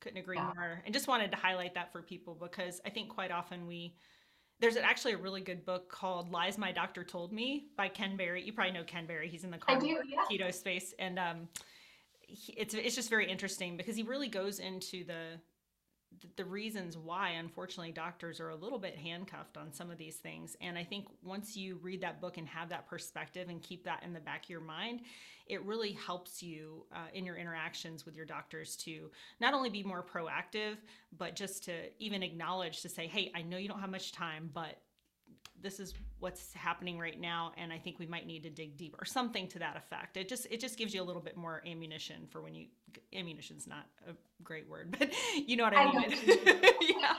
Couldn't 0.00 0.18
agree 0.18 0.36
yeah. 0.36 0.52
more. 0.54 0.82
And 0.84 0.92
just 0.92 1.08
wanted 1.08 1.30
to 1.30 1.38
highlight 1.38 1.74
that 1.76 1.92
for 1.92 2.02
people 2.02 2.34
because 2.34 2.78
I 2.84 2.90
think 2.90 3.08
quite 3.08 3.30
often 3.30 3.66
we 3.66 3.94
there's 4.60 4.76
actually 4.76 5.14
a 5.14 5.18
really 5.18 5.40
good 5.40 5.64
book 5.64 5.90
called 5.90 6.30
Lies 6.30 6.58
My 6.58 6.70
Doctor 6.70 7.02
Told 7.02 7.32
Me 7.32 7.66
by 7.76 7.88
Ken 7.88 8.16
Berry. 8.16 8.44
You 8.44 8.52
probably 8.52 8.72
know 8.72 8.84
Ken 8.84 9.06
Berry. 9.06 9.28
He's 9.28 9.44
in 9.44 9.50
the 9.50 9.58
carnivore 9.58 10.04
yeah. 10.04 10.24
keto 10.30 10.52
space. 10.52 10.92
And 10.98 11.18
um, 11.18 11.48
he, 12.20 12.52
it's, 12.52 12.74
it's 12.74 12.94
just 12.94 13.08
very 13.08 13.30
interesting 13.30 13.76
because 13.76 13.96
he 13.96 14.02
really 14.02 14.28
goes 14.28 14.58
into 14.58 15.04
the 15.04 15.40
the 16.36 16.44
reasons 16.44 16.96
why 16.96 17.30
unfortunately 17.30 17.92
doctors 17.92 18.40
are 18.40 18.50
a 18.50 18.56
little 18.56 18.78
bit 18.78 18.96
handcuffed 18.96 19.56
on 19.56 19.72
some 19.72 19.90
of 19.90 19.98
these 19.98 20.16
things. 20.16 20.56
And 20.60 20.76
i 20.76 20.84
think 20.84 21.06
once 21.22 21.56
you 21.56 21.78
read 21.82 22.00
that 22.02 22.20
book 22.20 22.36
and 22.36 22.48
have 22.48 22.68
that 22.70 22.88
perspective 22.88 23.48
and 23.48 23.62
keep 23.62 23.84
that 23.84 24.02
in 24.02 24.12
the 24.12 24.20
back 24.20 24.44
of 24.44 24.50
your 24.50 24.60
mind 24.60 25.00
it 25.46 25.64
really 25.64 25.92
helps 25.92 26.44
you 26.44 26.84
uh, 26.94 27.08
in 27.12 27.26
your 27.26 27.34
interactions 27.34 28.06
with 28.06 28.14
your 28.14 28.24
doctors 28.24 28.76
to 28.76 29.10
not 29.40 29.52
only 29.52 29.68
be 29.68 29.82
more 29.82 30.02
proactive 30.02 30.76
but 31.18 31.34
just 31.34 31.64
to 31.64 31.72
even 31.98 32.22
acknowledge 32.22 32.82
to 32.82 32.88
say 32.88 33.06
hey 33.06 33.32
i 33.34 33.42
know 33.42 33.56
you 33.56 33.68
don't 33.68 33.80
have 33.80 33.90
much 33.90 34.12
time 34.12 34.48
but 34.54 34.76
this 35.62 35.80
is 35.80 35.94
what's 36.18 36.52
happening 36.54 36.98
right 36.98 37.20
now 37.20 37.52
and 37.56 37.72
i 37.72 37.78
think 37.78 37.98
we 37.98 38.06
might 38.06 38.26
need 38.26 38.42
to 38.42 38.50
dig 38.50 38.76
deeper 38.76 38.98
or 39.00 39.04
something 39.04 39.46
to 39.48 39.58
that 39.58 39.76
effect. 39.76 40.16
It 40.16 40.28
just 40.28 40.46
it 40.50 40.60
just 40.60 40.76
gives 40.78 40.94
you 40.94 41.02
a 41.02 41.04
little 41.04 41.22
bit 41.22 41.36
more 41.36 41.62
ammunition 41.66 42.26
for 42.30 42.40
when 42.40 42.54
you 42.54 42.66
ammunition's 43.14 43.66
not 43.66 43.86
a 44.08 44.12
great 44.42 44.68
word 44.68 44.94
but 44.98 45.10
you 45.46 45.56
know 45.56 45.64
what 45.64 45.74
i, 45.74 45.84
I 45.84 45.92
mean. 45.92 46.14
Yeah 46.80 47.14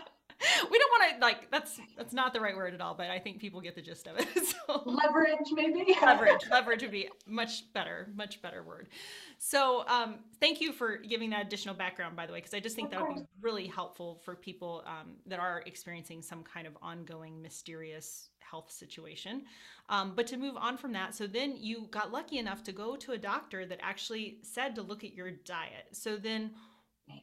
want 1.02 1.12
want 1.12 1.20
to 1.20 1.26
like 1.26 1.52
that's 1.52 1.80
that's 1.98 2.14
not 2.14 2.34
the 2.34 2.40
right 2.40 2.56
word 2.56 2.74
at 2.74 2.82
all, 2.82 2.94
but 2.94 3.10
I 3.10 3.20
think 3.20 3.40
people 3.40 3.62
get 3.62 3.76
the 3.76 3.82
gist 3.82 4.08
of 4.08 4.18
it. 4.18 4.28
So 4.68 4.84
leverage, 4.86 5.52
maybe 5.54 5.96
leverage. 6.02 6.42
Leverage 6.52 6.82
would 6.82 6.92
be 6.92 7.10
much 7.26 7.72
better, 7.74 8.10
much 8.16 8.42
better 8.42 8.64
word. 8.64 8.90
So 9.38 9.86
um, 9.88 10.16
thank 10.40 10.62
you 10.62 10.72
for 10.72 10.98
giving 10.98 11.30
that 11.32 11.46
additional 11.46 11.74
background, 11.74 12.16
by 12.16 12.26
the 12.26 12.34
way, 12.34 12.40
because 12.40 12.54
I 12.54 12.60
just 12.60 12.76
think 12.76 12.92
that 12.92 13.02
would 13.02 13.16
be 13.16 13.22
really 13.42 13.68
helpful 13.68 14.22
for 14.24 14.36
people 14.36 14.84
um, 14.86 15.14
that 15.26 15.40
are 15.40 15.64
experiencing 15.66 16.22
some 16.22 16.44
kind 16.44 16.68
of 16.68 16.78
ongoing 16.82 17.42
mysterious 17.42 18.30
health 18.40 18.72
situation. 18.72 19.44
Um, 19.90 20.14
but 20.16 20.28
to 20.28 20.38
move 20.38 20.56
on 20.58 20.78
from 20.78 20.94
that, 20.94 21.16
so 21.16 21.28
then 21.28 21.56
you 21.58 21.88
got 21.92 22.12
lucky 22.12 22.38
enough 22.38 22.64
to 22.64 22.72
go 22.72 22.96
to 22.98 23.14
a 23.14 23.18
doctor 23.18 23.66
that 23.66 23.80
actually 23.82 24.38
said 24.44 24.76
to 24.76 24.82
look 24.82 25.04
at 25.04 25.14
your 25.14 25.32
diet. 25.32 25.88
So 25.94 26.18
then 26.18 26.52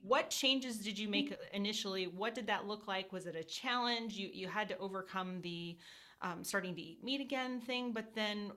what 0.03 0.31
changes 0.31 0.79
did 0.79 0.99
you 0.99 1.09
make 1.09 1.37
initially? 1.53 2.07
What 2.07 2.35
did 2.35 2.47
that 2.47 2.67
look 2.67 2.87
like? 2.87 3.13
Was 3.13 3.27
it 3.27 3.37
a 3.37 3.45
challenge? 3.45 4.15
You 4.15 4.31
you 4.33 4.49
had 4.49 4.69
to 4.69 4.79
overcome 4.79 5.41
the 5.43 5.77
um, 6.23 6.43
starting 6.43 6.75
to 6.75 6.81
eat 6.81 7.05
meat 7.05 7.21
again 7.21 7.61
thing, 7.61 7.93
but 7.93 8.15
then 8.15 8.53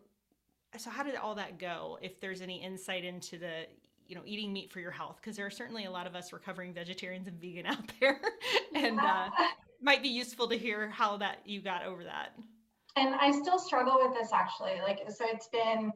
so 0.78 0.90
how 0.90 1.04
did 1.04 1.16
all 1.16 1.36
that 1.36 1.60
go? 1.60 1.98
If 2.02 2.20
there's 2.20 2.42
any 2.42 2.62
insight 2.64 3.04
into 3.04 3.38
the 3.38 3.66
you 4.08 4.16
know 4.16 4.22
eating 4.26 4.54
meat 4.54 4.72
for 4.72 4.80
your 4.80 4.92
health, 4.92 5.18
because 5.22 5.38
there 5.38 5.46
are 5.46 5.52
certainly 5.52 5.86
a 5.86 5.92
lot 5.92 6.08
of 6.08 6.16
us 6.16 6.34
recovering 6.34 6.74
vegetarians 6.74 7.28
and 7.28 7.40
vegan 7.40 7.66
out 7.66 7.92
there, 8.00 8.20
and 8.76 9.00
uh, 9.00 9.30
might 9.82 10.02
be 10.02 10.10
useful 10.10 10.48
to 10.48 10.58
hear 10.58 10.90
how 10.90 11.18
that 11.18 11.40
you 11.46 11.62
got 11.62 11.86
over 11.86 12.04
that. 12.04 12.34
And 12.96 13.16
I 13.16 13.32
still 13.32 13.58
struggle 13.58 14.00
with 14.02 14.14
this 14.18 14.32
actually. 14.34 14.80
Like 14.82 15.00
so, 15.10 15.26
it's 15.28 15.48
been 15.48 15.92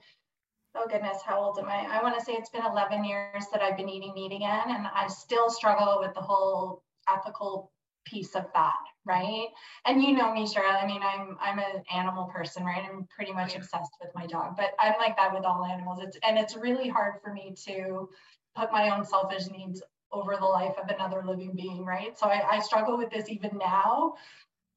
oh 0.75 0.88
goodness, 0.89 1.17
how 1.25 1.39
old 1.39 1.59
am 1.59 1.65
I? 1.65 1.88
I 1.89 2.03
want 2.03 2.17
to 2.17 2.23
say 2.23 2.33
it's 2.33 2.49
been 2.49 2.65
11 2.65 3.03
years 3.03 3.45
that 3.51 3.61
I've 3.61 3.77
been 3.77 3.89
eating 3.89 4.13
meat 4.13 4.31
again, 4.31 4.63
and 4.67 4.88
I 4.88 5.07
still 5.07 5.49
struggle 5.49 5.99
with 6.01 6.13
the 6.13 6.21
whole 6.21 6.83
ethical 7.09 7.71
piece 8.05 8.35
of 8.35 8.45
that, 8.53 8.75
right? 9.05 9.47
And 9.85 10.01
you 10.01 10.13
know 10.13 10.33
me, 10.33 10.45
Cheryl. 10.45 10.81
I 10.81 10.85
mean, 10.85 11.01
I'm 11.01 11.38
I'm 11.41 11.59
an 11.59 11.83
animal 11.93 12.25
person, 12.25 12.63
right? 12.63 12.83
I'm 12.88 13.07
pretty 13.15 13.33
much 13.33 13.55
obsessed 13.55 13.95
with 14.01 14.11
my 14.15 14.27
dog, 14.27 14.55
but 14.57 14.71
I'm 14.79 14.93
like 14.99 15.17
that 15.17 15.33
with 15.33 15.45
all 15.45 15.65
animals. 15.65 15.99
It's 16.01 16.17
and 16.27 16.38
it's 16.38 16.55
really 16.55 16.89
hard 16.89 17.15
for 17.23 17.33
me 17.33 17.55
to 17.67 18.09
put 18.55 18.71
my 18.71 18.95
own 18.95 19.03
selfish 19.03 19.47
needs 19.47 19.81
over 20.11 20.38
the 20.38 20.45
life 20.45 20.75
of 20.81 20.89
another 20.89 21.23
living 21.25 21.53
being, 21.55 21.83
right? 21.83 22.17
So 22.17 22.27
I, 22.27 22.57
I 22.57 22.59
struggle 22.59 22.97
with 22.97 23.09
this 23.09 23.29
even 23.29 23.57
now, 23.57 24.13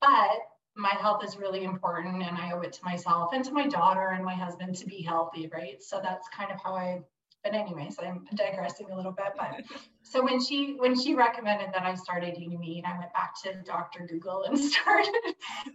but 0.01 0.41
my 0.79 0.95
health 1.01 1.25
is 1.25 1.37
really 1.37 1.65
important 1.65 2.23
and 2.23 2.39
I 2.39 2.53
owe 2.53 2.61
it 2.61 2.73
to 2.75 2.85
myself 2.85 3.33
and 3.35 3.45
to 3.45 3.53
my 3.53 3.67
daughter 3.67 4.11
and 4.15 4.25
my 4.25 4.35
husband 4.35 4.77
to 4.77 4.87
be 4.87 5.03
healthy, 5.03 5.51
right? 5.53 5.83
So 5.83 6.01
that's 6.03 6.29
kind 6.29 6.53
of 6.53 6.59
how 6.63 6.75
I 6.75 7.03
but 7.45 7.55
anyways, 7.55 7.97
I'm 8.03 8.27
digressing 8.35 8.91
a 8.91 8.97
little 8.97 9.13
bit. 9.13 9.33
But 9.37 9.63
so 10.03 10.23
when 10.23 10.43
she 10.43 10.75
when 10.79 11.01
she 11.01 11.15
recommended 11.15 11.69
that 11.73 11.83
I 11.83 11.95
started 11.95 12.37
eating 12.37 12.59
meat, 12.59 12.85
I 12.87 12.99
went 12.99 13.13
back 13.13 13.41
to 13.43 13.55
Dr. 13.65 14.07
Google 14.09 14.43
and 14.45 14.59
started 14.73 15.15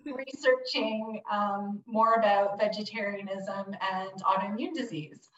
researching 0.06 1.22
um, 1.32 1.82
more 1.86 2.16
about 2.16 2.60
vegetarianism 2.60 3.76
and 3.92 4.24
autoimmune 4.24 4.74
disease. 4.74 5.30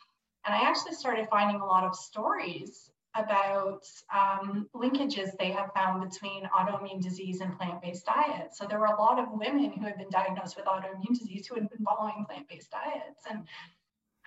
And 0.45 0.53
I 0.53 0.67
actually 0.67 0.93
started 0.93 1.27
finding 1.29 1.61
a 1.61 1.65
lot 1.65 1.83
of 1.83 1.95
stories 1.95 2.89
about 3.15 3.83
um, 4.13 4.69
linkages 4.75 5.29
they 5.39 5.51
have 5.51 5.71
found 5.73 6.09
between 6.09 6.43
autoimmune 6.45 7.01
disease 7.01 7.41
and 7.41 7.57
plant-based 7.57 8.05
diet. 8.05 8.53
So 8.53 8.65
there 8.65 8.79
were 8.79 8.87
a 8.87 8.99
lot 8.99 9.19
of 9.19 9.27
women 9.31 9.71
who 9.71 9.85
had 9.85 9.97
been 9.97 10.09
diagnosed 10.09 10.57
with 10.57 10.65
autoimmune 10.65 11.17
disease 11.17 11.47
who 11.47 11.55
had 11.55 11.69
been 11.69 11.85
following 11.85 12.25
plant-based 12.27 12.69
diets. 12.71 13.23
And 13.29 13.43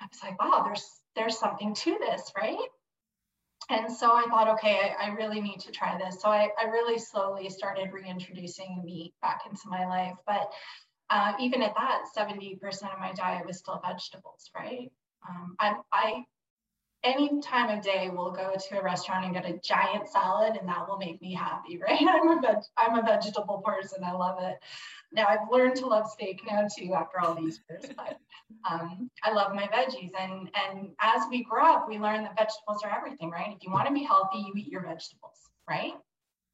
I 0.01 0.07
was 0.11 0.23
like, 0.23 0.41
wow, 0.41 0.63
there's 0.65 0.87
there's 1.15 1.39
something 1.39 1.75
to 1.75 1.99
this, 2.01 2.33
right? 2.37 2.69
And 3.71 3.93
so 3.93 4.13
I 4.13 4.25
thought, 4.31 4.49
okay, 4.49 4.95
I, 4.99 5.07
I 5.07 5.09
really 5.15 5.41
need 5.41 5.61
to 5.61 5.73
try 5.73 5.99
this. 5.99 6.21
So 6.23 6.29
I, 6.29 6.49
I, 6.59 6.69
really 6.69 6.99
slowly 6.99 7.51
started 7.51 7.93
reintroducing 7.93 8.83
meat 8.85 9.13
back 9.21 9.43
into 9.51 9.69
my 9.69 9.85
life. 9.87 10.15
But 10.27 10.51
uh, 11.11 11.33
even 11.39 11.61
at 11.63 11.75
that, 11.75 12.05
70% 12.17 12.59
of 12.93 12.99
my 12.99 13.13
diet 13.13 13.47
was 13.47 13.59
still 13.59 13.81
vegetables, 13.85 14.51
right? 14.57 14.91
Um, 15.29 15.57
I, 15.59 15.75
I 15.93 16.25
any 17.05 17.41
time 17.41 17.77
of 17.77 17.83
day 17.83 18.11
we'll 18.13 18.33
go 18.33 18.53
to 18.69 18.79
a 18.79 18.83
restaurant 18.83 19.25
and 19.25 19.35
get 19.35 19.47
a 19.47 19.59
giant 19.65 20.09
salad 20.09 20.57
and 20.57 20.69
that 20.69 20.89
will 20.89 20.99
make 20.99 21.21
me 21.23 21.33
happy 21.33 21.79
right? 21.89 22.01
I'm 22.01 22.39
a 22.39 22.41
veg- 22.41 22.65
i'm 22.77 22.99
a 22.99 23.03
vegetable 23.03 23.63
person 23.65 24.03
i 24.05 24.13
love 24.13 24.39
it. 24.43 24.59
Now 25.13 25.27
i've 25.29 25.51
learned 25.51 25.77
to 25.77 25.87
love 25.87 26.11
steak 26.11 26.41
now 26.47 26.67
too 26.77 26.95
after 26.95 27.21
all 27.21 27.35
these 27.35 27.61
years 27.69 27.85
but 27.97 28.19
um, 28.69 29.11
i 29.23 29.33
love 29.33 29.55
my 29.55 29.69
veggies 29.69 30.11
and 30.19 30.51
and 30.55 30.89
as 31.01 31.23
we 31.31 31.45
grow 31.45 31.65
up 31.73 31.89
we 31.89 31.99
learn 31.99 32.23
that 32.25 32.37
vegetables 32.37 32.83
are 32.85 32.97
everything 32.97 33.31
right? 33.31 33.55
If 33.57 33.63
you 33.63 33.71
want 33.71 33.87
to 33.87 33.95
be 33.95 34.03
healthy 34.03 34.39
you 34.39 34.53
eat 34.57 34.69
your 34.69 34.83
vegetables 34.83 35.39
right? 35.69 35.93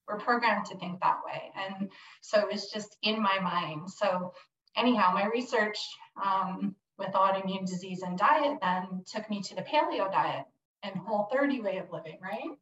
We're 0.07 0.19
programmed 0.19 0.67
to 0.67 0.77
think 0.77 1.01
that 1.01 1.21
way 1.25 1.51
and 1.57 1.91
so 2.21 2.39
it 2.41 2.53
was 2.53 2.71
just 2.71 2.97
in 3.03 3.23
my 3.23 3.39
mind. 3.41 3.91
So 3.91 4.35
anyhow 4.77 5.13
my 5.15 5.27
research 5.27 5.79
um, 6.23 6.75
with 6.99 7.09
autoimmune 7.09 7.67
disease 7.67 8.03
and 8.03 8.19
diet 8.19 8.59
then 8.61 9.03
took 9.07 9.29
me 9.29 9.41
to 9.43 9.55
the 9.55 9.63
paleo 9.63 10.11
diet 10.11 10.45
and 10.83 10.95
whole 10.97 11.29
30 11.33 11.61
way 11.61 11.79
of 11.79 11.91
living, 11.91 12.19
right? 12.23 12.57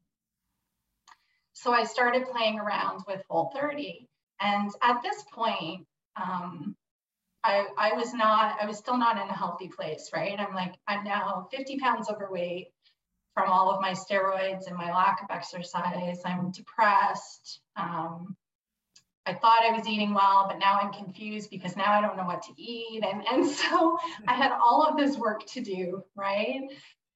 So 1.53 1.73
I 1.73 1.85
started 1.85 2.27
playing 2.31 2.59
around 2.59 3.03
with 3.07 3.23
whole 3.29 3.53
30. 3.55 4.09
And 4.41 4.71
at 4.83 5.03
this 5.03 5.23
point, 5.33 5.87
um, 6.17 6.75
I, 7.45 7.67
I 7.77 7.93
was 7.95 8.15
not, 8.15 8.57
I 8.61 8.67
was 8.67 8.79
still 8.79 8.97
not 8.97 9.17
in 9.17 9.29
a 9.29 9.37
healthy 9.37 9.69
place, 9.69 10.11
right? 10.15 10.39
I'm 10.39 10.55
like, 10.55 10.75
I'm 10.87 11.05
now 11.05 11.49
50 11.51 11.79
pounds 11.79 12.09
overweight 12.09 12.69
from 13.35 13.51
all 13.51 13.71
of 13.71 13.81
my 13.81 13.93
steroids 13.93 14.67
and 14.67 14.77
my 14.77 14.93
lack 14.93 15.23
of 15.23 15.31
exercise. 15.31 16.21
I'm 16.25 16.51
depressed. 16.53 17.61
Um, 17.77 18.37
I 19.25 19.35
thought 19.35 19.63
I 19.63 19.71
was 19.77 19.87
eating 19.87 20.15
well, 20.15 20.47
but 20.49 20.59
now 20.59 20.81
I'm 20.81 20.93
confused 20.93 21.51
because 21.51 21.77
now 21.77 21.93
I 21.93 22.01
don't 22.01 22.17
know 22.17 22.25
what 22.25 22.43
to 22.43 22.53
eat. 22.57 23.05
And, 23.05 23.23
and 23.31 23.47
so 23.61 23.99
I 24.27 24.35
had 24.35 24.53
all 24.53 24.87
of 24.89 24.97
this 24.97 25.17
work 25.17 25.47
to 25.47 25.61
do, 25.61 26.03
right? 26.17 26.61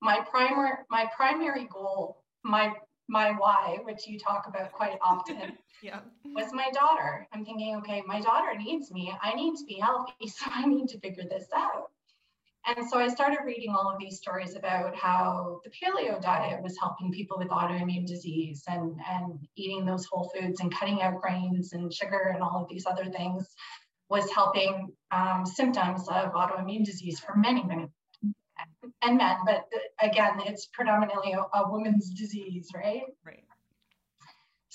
My 0.00 0.20
primary 0.20 0.72
my 0.90 1.08
primary 1.16 1.66
goal, 1.72 2.22
my 2.44 2.72
my 3.08 3.32
why, 3.32 3.78
which 3.84 4.06
you 4.06 4.18
talk 4.18 4.46
about 4.48 4.72
quite 4.72 4.98
often, 5.00 5.56
yeah. 5.82 6.00
was 6.24 6.52
my 6.52 6.68
daughter. 6.72 7.26
I'm 7.32 7.44
thinking, 7.44 7.76
okay, 7.76 8.02
my 8.06 8.20
daughter 8.20 8.56
needs 8.58 8.90
me. 8.90 9.12
I 9.22 9.34
need 9.34 9.56
to 9.56 9.64
be 9.64 9.74
healthy, 9.74 10.12
so 10.26 10.46
I 10.52 10.66
need 10.66 10.88
to 10.88 11.00
figure 11.00 11.24
this 11.28 11.46
out. 11.54 11.90
And 12.66 12.88
so 12.88 12.98
I 12.98 13.06
started 13.08 13.38
reading 13.44 13.70
all 13.70 13.88
of 13.88 14.00
these 14.00 14.16
stories 14.16 14.56
about 14.56 14.96
how 14.96 15.60
the 15.62 15.70
paleo 15.70 16.20
diet 16.20 16.62
was 16.62 16.76
helping 16.80 17.12
people 17.12 17.38
with 17.38 17.48
autoimmune 17.48 18.06
disease 18.06 18.64
and, 18.66 18.98
and 19.08 19.38
eating 19.56 19.86
those 19.86 20.04
whole 20.06 20.30
foods 20.34 20.60
and 20.60 20.74
cutting 20.74 21.00
out 21.00 21.20
grains 21.20 21.72
and 21.72 21.94
sugar 21.94 22.32
and 22.34 22.42
all 22.42 22.62
of 22.62 22.68
these 22.68 22.84
other 22.84 23.04
things 23.04 23.46
was 24.10 24.28
helping 24.32 24.88
um, 25.12 25.46
symptoms 25.46 26.08
of 26.08 26.32
autoimmune 26.32 26.84
disease 26.84 27.20
for 27.20 27.36
many, 27.36 27.62
many 27.62 27.86
and 29.02 29.16
men. 29.16 29.36
But 29.44 29.64
again, 30.00 30.40
it's 30.46 30.66
predominantly 30.66 31.32
a, 31.32 31.40
a 31.56 31.70
woman's 31.70 32.10
disease, 32.10 32.70
right? 32.74 33.02
Right. 33.24 33.44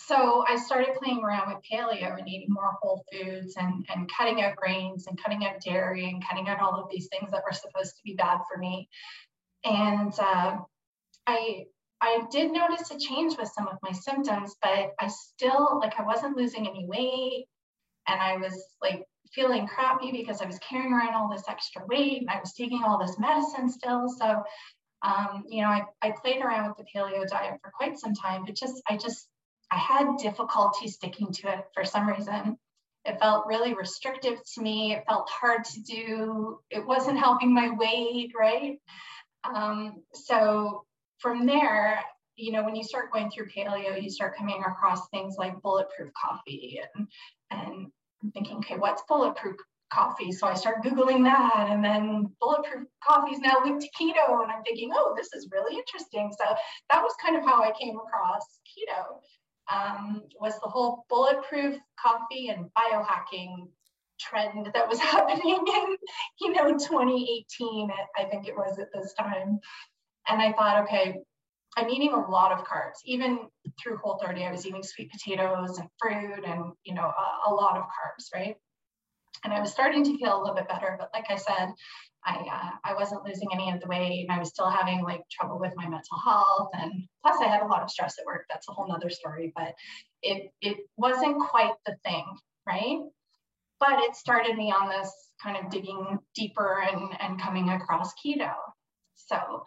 So 0.07 0.43
I 0.47 0.55
started 0.55 0.95
playing 0.95 1.23
around 1.23 1.53
with 1.53 1.63
paleo 1.71 2.17
and 2.17 2.27
eating 2.27 2.49
more 2.49 2.71
whole 2.81 3.03
foods 3.11 3.55
and, 3.57 3.85
and 3.93 4.11
cutting 4.11 4.41
out 4.41 4.55
grains 4.55 5.07
and 5.07 5.21
cutting 5.21 5.45
out 5.45 5.61
dairy 5.61 6.09
and 6.09 6.23
cutting 6.27 6.47
out 6.49 6.59
all 6.59 6.81
of 6.81 6.89
these 6.89 7.07
things 7.07 7.31
that 7.31 7.43
were 7.45 7.55
supposed 7.55 7.95
to 7.95 8.01
be 8.03 8.15
bad 8.15 8.39
for 8.51 8.57
me. 8.57 8.89
And 9.63 10.13
uh, 10.19 10.57
I 11.27 11.65
I 12.03 12.23
did 12.31 12.51
notice 12.51 12.89
a 12.89 12.97
change 12.97 13.37
with 13.37 13.51
some 13.55 13.67
of 13.67 13.77
my 13.83 13.91
symptoms, 13.91 14.55
but 14.61 14.91
I 14.99 15.07
still 15.07 15.79
like 15.79 15.93
I 15.99 16.03
wasn't 16.03 16.35
losing 16.35 16.67
any 16.67 16.85
weight 16.87 17.45
and 18.07 18.19
I 18.19 18.37
was 18.37 18.65
like 18.81 19.05
feeling 19.33 19.67
crappy 19.67 20.11
because 20.11 20.41
I 20.41 20.45
was 20.45 20.59
carrying 20.67 20.91
around 20.91 21.13
all 21.13 21.29
this 21.29 21.47
extra 21.47 21.85
weight 21.85 22.21
and 22.21 22.29
I 22.29 22.39
was 22.39 22.53
taking 22.53 22.83
all 22.83 22.97
this 22.97 23.19
medicine 23.19 23.69
still. 23.69 24.09
So 24.09 24.43
um, 25.03 25.43
you 25.47 25.61
know, 25.61 25.69
I, 25.69 25.83
I 26.01 26.11
played 26.21 26.41
around 26.41 26.69
with 26.69 26.77
the 26.77 26.85
paleo 26.95 27.27
diet 27.27 27.59
for 27.61 27.71
quite 27.71 27.97
some 27.99 28.13
time, 28.13 28.43
but 28.45 28.55
just 28.55 28.81
I 28.87 28.97
just 28.97 29.27
I 29.71 29.77
had 29.77 30.17
difficulty 30.17 30.87
sticking 30.89 31.31
to 31.31 31.53
it 31.53 31.65
for 31.73 31.85
some 31.85 32.07
reason. 32.07 32.57
It 33.05 33.19
felt 33.19 33.47
really 33.47 33.73
restrictive 33.73 34.39
to 34.53 34.61
me. 34.61 34.93
It 34.93 35.05
felt 35.07 35.29
hard 35.29 35.63
to 35.63 35.81
do. 35.81 36.59
It 36.69 36.85
wasn't 36.85 37.17
helping 37.17 37.53
my 37.53 37.71
weight, 37.71 38.33
right? 38.37 38.79
Um, 39.43 40.03
so 40.13 40.85
from 41.19 41.45
there, 41.45 42.03
you 42.35 42.51
know, 42.51 42.63
when 42.63 42.75
you 42.75 42.83
start 42.83 43.11
going 43.11 43.31
through 43.31 43.47
paleo, 43.47 44.01
you 44.01 44.09
start 44.09 44.37
coming 44.37 44.61
across 44.65 45.07
things 45.09 45.35
like 45.37 45.61
bulletproof 45.61 46.11
coffee 46.13 46.79
and 46.95 47.07
and 47.49 47.87
I'm 48.23 48.31
thinking, 48.31 48.57
okay, 48.57 48.77
what's 48.77 49.03
bulletproof 49.07 49.55
coffee? 49.91 50.31
So 50.31 50.47
I 50.47 50.53
start 50.53 50.83
Googling 50.83 51.23
that 51.23 51.67
and 51.69 51.83
then 51.83 52.29
bulletproof 52.39 52.87
coffee 53.03 53.33
is 53.33 53.39
now 53.39 53.57
linked 53.63 53.83
to 53.83 53.89
keto. 53.99 54.43
And 54.43 54.51
I'm 54.51 54.63
thinking, 54.63 54.91
oh, 54.93 55.13
this 55.17 55.33
is 55.33 55.49
really 55.51 55.75
interesting. 55.75 56.31
So 56.37 56.45
that 56.91 57.01
was 57.01 57.13
kind 57.23 57.35
of 57.35 57.43
how 57.43 57.63
I 57.63 57.73
came 57.79 57.97
across 57.97 58.45
keto 58.67 59.19
um, 59.71 60.23
was 60.39 60.53
the 60.61 60.69
whole 60.69 61.05
bulletproof 61.09 61.77
coffee 61.99 62.49
and 62.49 62.65
biohacking 62.77 63.67
trend 64.19 64.69
that 64.73 64.87
was 64.87 64.99
happening 64.99 65.59
in, 65.67 65.97
you 66.39 66.53
know, 66.53 66.77
2018, 66.77 67.89
I 68.17 68.23
think 68.25 68.47
it 68.47 68.55
was 68.55 68.79
at 68.79 68.87
this 68.93 69.13
time. 69.13 69.59
And 70.27 70.41
I 70.41 70.53
thought, 70.53 70.83
okay, 70.83 71.17
I'm 71.77 71.89
eating 71.89 72.13
a 72.13 72.29
lot 72.29 72.51
of 72.51 72.65
carbs. 72.65 72.99
Even 73.05 73.47
through 73.81 73.97
Whole 73.97 74.19
30, 74.23 74.45
I 74.45 74.51
was 74.51 74.65
eating 74.65 74.83
sweet 74.83 75.11
potatoes 75.11 75.79
and 75.79 75.87
fruit 75.99 76.43
and, 76.45 76.73
you 76.83 76.93
know, 76.93 77.05
a, 77.05 77.49
a 77.49 77.53
lot 77.53 77.77
of 77.77 77.83
carbs, 77.83 78.33
right? 78.33 78.55
And 79.43 79.53
I 79.53 79.59
was 79.59 79.71
starting 79.71 80.03
to 80.03 80.17
feel 80.17 80.37
a 80.37 80.39
little 80.39 80.55
bit 80.55 80.67
better, 80.67 80.95
but 80.99 81.09
like 81.13 81.25
I 81.29 81.37
said, 81.37 81.69
I 82.25 82.35
uh, 82.35 82.69
I 82.83 82.93
wasn't 82.93 83.25
losing 83.25 83.49
any 83.51 83.71
of 83.71 83.79
the 83.79 83.87
weight, 83.87 84.21
and 84.21 84.31
I 84.31 84.39
was 84.39 84.49
still 84.49 84.69
having 84.69 85.01
like 85.03 85.21
trouble 85.29 85.59
with 85.59 85.73
my 85.75 85.87
mental 85.87 86.17
health, 86.23 86.69
and 86.73 87.07
plus 87.23 87.41
I 87.41 87.47
had 87.47 87.61
a 87.61 87.67
lot 87.67 87.81
of 87.81 87.89
stress 87.89 88.17
at 88.19 88.25
work. 88.25 88.45
That's 88.49 88.67
a 88.69 88.71
whole 88.71 88.87
nother 88.87 89.09
story, 89.09 89.51
but 89.55 89.73
it 90.21 90.51
it 90.61 90.77
wasn't 90.97 91.41
quite 91.49 91.73
the 91.85 91.95
thing, 92.05 92.25
right? 92.67 92.99
But 93.79 93.99
it 93.99 94.15
started 94.15 94.55
me 94.55 94.71
on 94.71 94.89
this 94.89 95.11
kind 95.41 95.57
of 95.57 95.71
digging 95.71 96.19
deeper 96.35 96.81
and 96.81 97.09
and 97.19 97.41
coming 97.41 97.69
across 97.69 98.13
keto. 98.13 98.53
So 99.15 99.65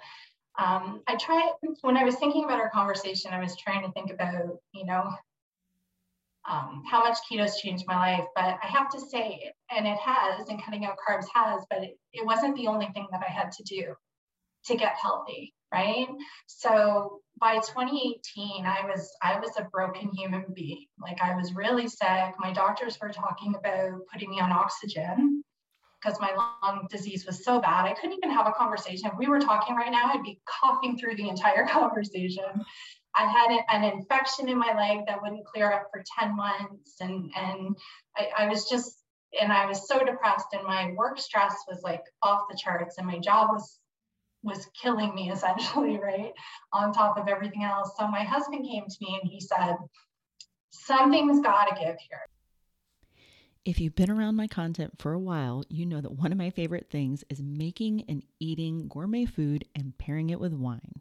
um, 0.59 1.03
I 1.09 1.17
try 1.17 1.51
when 1.81 1.97
I 1.97 2.05
was 2.05 2.17
thinking 2.17 2.45
about 2.45 2.61
our 2.61 2.71
conversation, 2.71 3.33
I 3.33 3.41
was 3.41 3.57
trying 3.57 3.85
to 3.85 3.93
think 3.93 4.13
about 4.13 4.59
you 4.73 4.87
know 4.87 5.11
um, 6.49 6.83
how 6.89 7.01
much 7.01 7.19
keto's 7.31 7.61
changed 7.61 7.85
my 7.87 7.97
life. 7.97 8.27
But 8.35 8.59
I 8.63 8.67
have 8.67 8.91
to 8.91 9.01
say, 9.01 9.53
and 9.71 9.87
it 9.87 9.99
has, 9.99 10.49
and 10.49 10.63
cutting 10.63 10.85
out 10.85 10.97
carbs 11.07 11.27
has, 11.35 11.65
but 11.71 11.83
it, 11.83 11.99
it 12.13 12.25
wasn't 12.25 12.57
the 12.57 12.67
only 12.67 12.87
thing 12.95 13.07
that 13.11 13.23
I 13.27 13.31
had 13.31 13.53
to 13.53 13.63
do 13.63 13.95
to 14.67 14.77
get 14.77 14.95
healthy, 15.01 15.55
right? 15.73 16.09
So 16.47 17.21
by 17.39 17.55
2018, 17.57 18.65
I 18.65 18.87
was 18.87 19.11
I 19.23 19.39
was 19.39 19.53
a 19.59 19.65
broken 19.65 20.11
human 20.15 20.45
being. 20.55 20.87
Like 21.01 21.21
I 21.23 21.37
was 21.37 21.55
really 21.55 21.89
sick. 21.89 22.35
My 22.39 22.53
doctors 22.53 22.99
were 23.01 23.11
talking 23.11 23.55
about 23.55 24.01
putting 24.13 24.31
me 24.31 24.41
on 24.41 24.53
oxygen 24.53 25.43
because 26.03 26.21
my 26.21 26.33
lung 26.63 26.87
disease 26.91 27.25
was 27.27 27.45
so 27.45 27.61
bad. 27.61 27.87
I 27.87 27.95
couldn't 27.95 28.17
even 28.17 28.31
have 28.31 28.47
a 28.47 28.53
conversation. 28.53 29.11
If 29.11 29.19
we 29.19 29.27
were 29.27 29.41
talking 29.41 29.75
right 29.75 29.91
now, 29.91 30.11
I'd 30.13 30.23
be 30.23 30.39
coughing 30.47 30.99
through 30.99 31.17
the 31.17 31.29
entire 31.29 31.67
conversation. 31.69 32.65
I 33.17 33.27
had 33.27 33.65
an 33.71 33.85
infection 33.85 34.49
in 34.49 34.59
my 34.59 34.75
leg 34.77 35.07
that 35.07 35.23
wouldn't 35.23 35.47
clear 35.47 35.73
up 35.73 35.89
for 35.93 36.03
10 36.19 36.35
months. 36.35 36.97
And, 37.01 37.31
and 37.37 37.77
I, 38.17 38.45
I 38.45 38.49
was 38.49 38.69
just, 38.69 38.99
and 39.41 39.53
I 39.53 39.67
was 39.67 39.89
so 39.89 40.05
depressed 40.05 40.47
and 40.53 40.65
my 40.65 40.93
work 40.97 41.19
stress 41.19 41.55
was 41.69 41.83
like 41.83 42.03
off 42.23 42.43
the 42.51 42.57
charts 42.57 42.99
and 42.99 43.07
my 43.07 43.19
job 43.19 43.51
was 43.53 43.79
was 44.45 44.69
killing 44.81 45.15
me 45.15 45.31
essentially, 45.33 45.99
right? 45.99 46.33
On 46.73 46.93
top 46.93 47.19
of 47.19 47.29
everything 47.29 47.65
else. 47.65 47.93
So 47.99 48.07
my 48.07 48.23
husband 48.23 48.65
came 48.65 48.85
to 48.87 48.97
me 49.01 49.19
and 49.21 49.31
he 49.31 49.41
said, 49.41 49.77
Something's 50.71 51.41
got 51.41 51.67
to 51.67 51.75
give 51.75 51.97
here. 52.09 52.21
If 53.65 53.81
you've 53.81 53.95
been 53.95 54.11
around 54.11 54.37
my 54.37 54.47
content 54.47 54.93
for 54.99 55.15
a 55.15 55.19
while, 55.19 55.65
you 55.71 55.87
know 55.87 56.03
that 56.03 56.13
one 56.13 56.33
of 56.33 56.37
my 56.37 56.51
favorite 56.51 56.91
things 56.91 57.25
is 57.31 57.41
making 57.41 58.05
and 58.09 58.23
eating 58.39 58.89
gourmet 58.89 59.25
food 59.25 59.65
and 59.75 59.97
pairing 59.97 60.29
it 60.29 60.39
with 60.39 60.53
wine. 60.53 61.01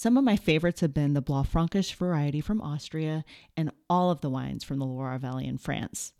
Some 0.00 0.16
of 0.16 0.22
my 0.22 0.36
favorites 0.36 0.80
have 0.82 0.94
been 0.94 1.14
the 1.14 1.20
Blaufränkisch 1.20 1.92
variety 1.96 2.40
from 2.40 2.62
Austria 2.62 3.24
and 3.56 3.72
all 3.90 4.12
of 4.12 4.20
the 4.20 4.30
wines 4.30 4.62
from 4.62 4.78
the 4.78 4.86
Loire 4.86 5.18
Valley 5.18 5.44
in 5.44 5.58
France. 5.58 6.12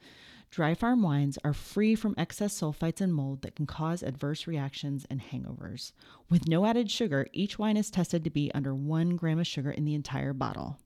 Dry 0.50 0.74
farm 0.74 1.00
wines 1.00 1.38
are 1.44 1.52
free 1.52 1.94
from 1.94 2.16
excess 2.18 2.60
sulfites 2.60 3.00
and 3.00 3.14
mold 3.14 3.42
that 3.42 3.54
can 3.54 3.66
cause 3.66 4.02
adverse 4.02 4.48
reactions 4.48 5.06
and 5.08 5.20
hangovers. 5.20 5.92
With 6.28 6.48
no 6.48 6.66
added 6.66 6.90
sugar, 6.90 7.28
each 7.32 7.56
wine 7.56 7.76
is 7.76 7.88
tested 7.88 8.24
to 8.24 8.30
be 8.30 8.50
under 8.52 8.74
one 8.74 9.14
gram 9.14 9.38
of 9.38 9.46
sugar 9.46 9.70
in 9.70 9.84
the 9.84 9.94
entire 9.94 10.32
bottle. 10.32 10.78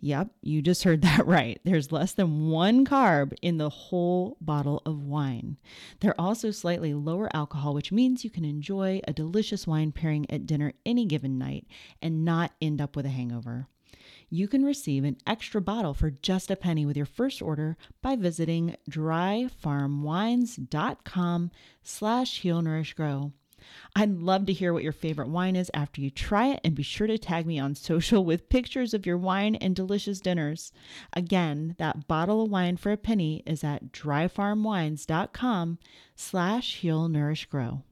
Yep, 0.00 0.30
you 0.42 0.62
just 0.62 0.84
heard 0.84 1.02
that 1.02 1.26
right. 1.26 1.60
There's 1.64 1.92
less 1.92 2.12
than 2.12 2.48
one 2.48 2.84
carb 2.84 3.32
in 3.42 3.58
the 3.58 3.70
whole 3.70 4.36
bottle 4.40 4.82
of 4.84 5.02
wine. 5.02 5.56
They're 6.00 6.20
also 6.20 6.50
slightly 6.50 6.94
lower 6.94 7.28
alcohol, 7.34 7.74
which 7.74 7.92
means 7.92 8.24
you 8.24 8.30
can 8.30 8.44
enjoy 8.44 9.00
a 9.06 9.12
delicious 9.12 9.66
wine 9.66 9.92
pairing 9.92 10.30
at 10.30 10.46
dinner 10.46 10.72
any 10.84 11.06
given 11.06 11.38
night 11.38 11.66
and 12.02 12.24
not 12.24 12.52
end 12.60 12.80
up 12.80 12.96
with 12.96 13.06
a 13.06 13.10
hangover. 13.10 13.68
You 14.28 14.48
can 14.48 14.64
receive 14.64 15.04
an 15.04 15.18
extra 15.26 15.60
bottle 15.60 15.94
for 15.94 16.10
just 16.10 16.50
a 16.50 16.56
penny 16.56 16.84
with 16.84 16.96
your 16.96 17.06
first 17.06 17.40
order 17.40 17.76
by 18.02 18.16
visiting 18.16 18.74
dryfarmwines.com 18.90 21.50
slash 21.82 22.40
heal 22.40 22.60
nourish 22.60 22.94
grow. 22.94 23.30
I'd 23.94 24.18
love 24.18 24.46
to 24.46 24.52
hear 24.52 24.72
what 24.72 24.82
your 24.82 24.92
favorite 24.92 25.28
wine 25.28 25.56
is 25.56 25.70
after 25.72 26.00
you 26.00 26.10
try 26.10 26.48
it 26.48 26.60
and 26.64 26.74
be 26.74 26.82
sure 26.82 27.06
to 27.06 27.18
tag 27.18 27.46
me 27.46 27.58
on 27.58 27.74
social 27.74 28.24
with 28.24 28.48
pictures 28.48 28.92
of 28.94 29.06
your 29.06 29.16
wine 29.16 29.54
and 29.56 29.74
delicious 29.74 30.20
dinners. 30.20 30.72
Again, 31.12 31.74
that 31.78 32.06
bottle 32.06 32.42
of 32.44 32.50
wine 32.50 32.76
for 32.76 32.92
a 32.92 32.96
penny 32.96 33.42
is 33.46 33.64
at 33.64 33.92
dryfarmwines.com 33.92 35.78
slash 36.14 36.76
heal 36.76 37.08
nourish 37.08 37.46
grow. 37.46 37.82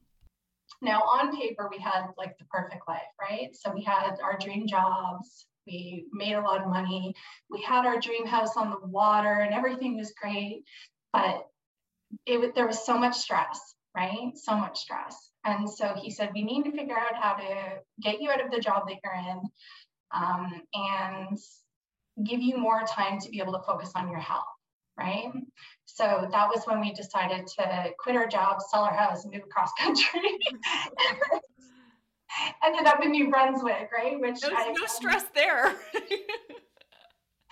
Now 0.83 1.01
on 1.01 1.35
paper, 1.37 1.69
we 1.71 1.79
had 1.79 2.09
like 2.19 2.37
the 2.39 2.45
perfect 2.45 2.87
life, 2.87 3.01
right? 3.21 3.55
So 3.57 3.73
we 3.73 3.83
had 3.83 4.19
our 4.23 4.39
dream 4.39 4.67
jobs, 4.67 5.47
we 5.67 6.07
made 6.13 6.35
a 6.35 6.41
lot 6.41 6.61
of 6.61 6.69
money, 6.69 7.15
we 7.49 7.63
had 7.63 7.87
our 7.87 7.99
dream 7.99 8.27
house 8.27 8.57
on 8.57 8.71
the 8.71 8.87
water 8.87 9.41
and 9.41 9.55
everything 9.55 9.97
was 9.97 10.13
great, 10.21 10.65
but 11.13 11.49
it 12.27 12.55
there 12.55 12.67
was 12.67 12.85
so 12.85 12.99
much 12.99 13.17
stress, 13.17 13.75
right? 13.97 14.33
So 14.35 14.57
much 14.57 14.79
stress. 14.79 15.31
And 15.45 15.69
so 15.69 15.95
he 15.95 16.11
said, 16.11 16.31
we 16.35 16.43
need 16.43 16.65
to 16.65 16.73
figure 16.73 16.97
out 16.97 17.15
how 17.21 17.35
to 17.35 17.81
get 18.01 18.21
you 18.21 18.31
out 18.31 18.45
of 18.45 18.51
the 18.51 18.61
job 18.61 18.89
that 18.89 18.97
you're 19.05 19.15
in 19.15 19.41
um, 20.13 20.63
and 20.73 21.39
give 22.25 22.41
you 22.41 22.57
more 22.57 22.83
time 22.89 23.19
to 23.21 23.29
be 23.31 23.41
able 23.41 23.53
to 23.53 23.63
focus 23.67 23.93
on 23.95 24.09
your 24.11 24.21
health, 24.21 24.45
right? 24.99 25.31
So 25.85 26.29
that 26.31 26.49
was 26.49 26.65
when 26.65 26.81
we 26.81 26.93
decided 26.93 27.47
to 27.59 27.91
quit 27.99 28.17
our 28.17 28.27
job, 28.27 28.63
sell 28.63 28.83
our 28.83 28.95
house, 28.95 29.27
move 29.27 29.43
across 29.45 29.71
country. 29.79 30.21
Ended 32.65 32.87
up 32.87 33.05
in 33.05 33.13
New 33.13 33.31
Brunswick, 33.31 33.91
right? 33.97 34.19
Which 34.19 34.43
no, 34.43 34.49
I, 34.53 34.73
no 34.73 34.87
stress 34.87 35.25
there. 35.35 35.77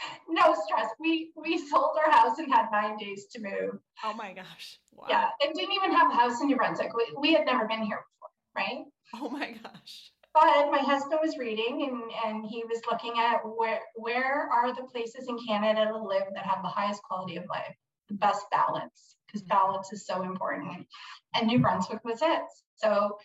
no 0.29 0.55
stress. 0.65 0.89
We 1.01 1.33
we 1.37 1.59
sold 1.59 1.97
our 2.05 2.11
house 2.11 2.39
and 2.39 2.53
had 2.53 2.67
nine 2.71 2.97
days 2.97 3.27
to 3.33 3.41
move. 3.41 3.81
Oh 4.05 4.15
my 4.15 4.33
gosh. 4.33 4.79
Wow. 4.93 5.07
Yeah, 5.09 5.29
and 5.43 5.55
didn't 5.55 5.75
even 5.75 5.93
have 5.93 6.11
a 6.11 6.15
house 6.15 6.41
in 6.41 6.49
New 6.49 6.57
Brunswick. 6.57 6.95
We, 6.95 7.07
we 7.19 7.33
had 7.33 7.47
never 7.47 7.67
been 7.67 7.83
here 7.83 8.01
before, 8.01 8.31
right? 8.57 8.85
Oh 9.15 9.29
my 9.29 9.53
gosh. 9.63 10.13
But 10.35 10.71
my 10.71 10.79
husband 10.79 11.21
was 11.23 11.37
reading 11.37 11.87
and, 11.91 12.03
and 12.25 12.49
he 12.49 12.65
was 12.65 12.81
looking 12.91 13.19
at 13.19 13.41
where 13.45 13.81
where 13.95 14.49
are 14.51 14.75
the 14.75 14.85
places 14.85 15.27
in 15.29 15.37
Canada 15.47 15.87
to 15.87 15.99
live 15.99 16.25
that 16.35 16.47
have 16.47 16.63
the 16.63 16.69
highest 16.69 17.03
quality 17.03 17.37
of 17.37 17.45
life, 17.51 17.75
the 18.09 18.15
best 18.15 18.47
balance, 18.51 19.17
because 19.27 19.43
mm-hmm. 19.43 19.59
balance 19.59 19.93
is 19.93 20.07
so 20.07 20.23
important. 20.23 20.87
And 21.35 21.47
New 21.47 21.59
Brunswick 21.59 22.05
was 22.05 22.23
it. 22.23 22.43
So 22.77 23.19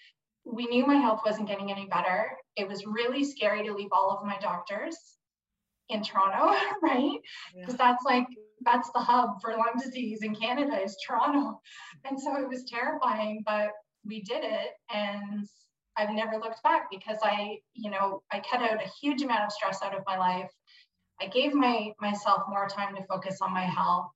we 0.45 0.65
knew 0.67 0.85
my 0.85 0.95
health 0.95 1.21
wasn't 1.25 1.47
getting 1.47 1.71
any 1.71 1.85
better. 1.85 2.31
It 2.55 2.67
was 2.67 2.85
really 2.85 3.23
scary 3.23 3.63
to 3.65 3.73
leave 3.73 3.89
all 3.91 4.11
of 4.11 4.25
my 4.25 4.37
doctors 4.39 5.16
in 5.89 6.03
Toronto, 6.03 6.55
right? 6.81 7.19
Because 7.55 7.73
yeah. 7.73 7.77
that's 7.77 8.05
like 8.05 8.27
that's 8.61 8.89
the 8.91 8.99
hub 8.99 9.41
for 9.41 9.51
Lyme 9.51 9.79
disease 9.81 10.23
in 10.23 10.35
Canada 10.35 10.81
is 10.81 10.97
Toronto. 11.05 11.61
And 12.05 12.19
so 12.19 12.35
it 12.37 12.47
was 12.47 12.65
terrifying, 12.65 13.43
but 13.45 13.69
we 14.05 14.21
did 14.21 14.43
it 14.43 14.71
and 14.93 15.47
I've 15.97 16.11
never 16.11 16.37
looked 16.37 16.61
back 16.63 16.89
because 16.91 17.17
I, 17.23 17.57
you 17.73 17.89
know, 17.89 18.21
I 18.31 18.41
cut 18.49 18.61
out 18.61 18.83
a 18.83 18.91
huge 19.01 19.21
amount 19.21 19.43
of 19.43 19.51
stress 19.51 19.81
out 19.81 19.95
of 19.95 20.03
my 20.05 20.17
life. 20.17 20.51
I 21.19 21.27
gave 21.27 21.53
my 21.53 21.91
myself 21.99 22.43
more 22.47 22.67
time 22.67 22.95
to 22.95 23.03
focus 23.05 23.39
on 23.41 23.53
my 23.53 23.63
health. 23.63 24.11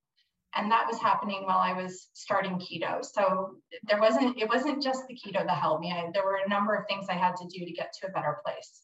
And 0.53 0.69
that 0.69 0.85
was 0.85 0.99
happening 0.99 1.43
while 1.45 1.59
I 1.59 1.73
was 1.73 2.09
starting 2.13 2.59
keto. 2.59 3.03
So 3.05 3.55
there 3.83 4.01
wasn't, 4.01 4.37
it 4.37 4.49
wasn't 4.49 4.83
just 4.83 5.07
the 5.07 5.15
keto 5.15 5.45
that 5.45 5.57
helped 5.57 5.81
me. 5.81 5.91
I, 5.91 6.09
there 6.13 6.25
were 6.25 6.39
a 6.45 6.49
number 6.49 6.75
of 6.75 6.85
things 6.87 7.05
I 7.09 7.13
had 7.13 7.35
to 7.37 7.47
do 7.47 7.65
to 7.65 7.71
get 7.71 7.93
to 8.01 8.07
a 8.07 8.11
better 8.11 8.37
place 8.45 8.81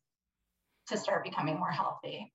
to 0.88 0.98
start 0.98 1.26
becoming 1.26 1.60
more 1.60 1.72
healthy. 1.72 2.32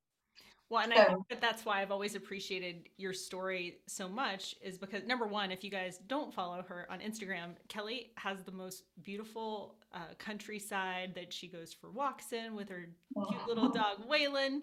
Well, 0.72 0.82
and 0.84 0.94
so, 0.96 1.02
I 1.02 1.04
think 1.04 1.28
that 1.28 1.42
that's 1.42 1.66
why 1.66 1.82
I've 1.82 1.90
always 1.90 2.14
appreciated 2.14 2.88
your 2.96 3.12
story 3.12 3.80
so 3.86 4.08
much 4.08 4.54
is 4.62 4.78
because 4.78 5.04
number 5.06 5.26
one, 5.26 5.52
if 5.52 5.62
you 5.62 5.68
guys 5.70 5.98
don't 6.06 6.32
follow 6.32 6.64
her 6.66 6.86
on 6.90 7.00
Instagram, 7.00 7.56
Kellie 7.68 8.10
has 8.16 8.42
the 8.42 8.52
most 8.52 8.84
beautiful 9.02 9.74
uh, 9.92 10.14
countryside 10.16 11.12
that 11.14 11.30
she 11.30 11.46
goes 11.46 11.74
for 11.74 11.90
walks 11.90 12.32
in 12.32 12.54
with 12.54 12.70
her 12.70 12.88
cute 13.28 13.46
little 13.46 13.68
dog 13.68 14.08
Waylon, 14.10 14.62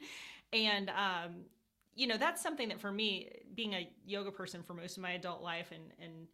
and 0.52 0.90
um, 0.90 1.46
you 1.94 2.08
know 2.08 2.18
that's 2.18 2.42
something 2.42 2.70
that 2.70 2.82
for 2.82 2.92
me, 2.92 3.32
being 3.54 3.76
a 3.76 3.88
yoga 4.04 4.32
person 4.32 4.64
for 4.64 4.74
most 4.74 4.98
of 4.98 5.04
my 5.04 5.12
adult 5.12 5.44
life, 5.44 5.72
and 5.72 5.92
and 6.04 6.26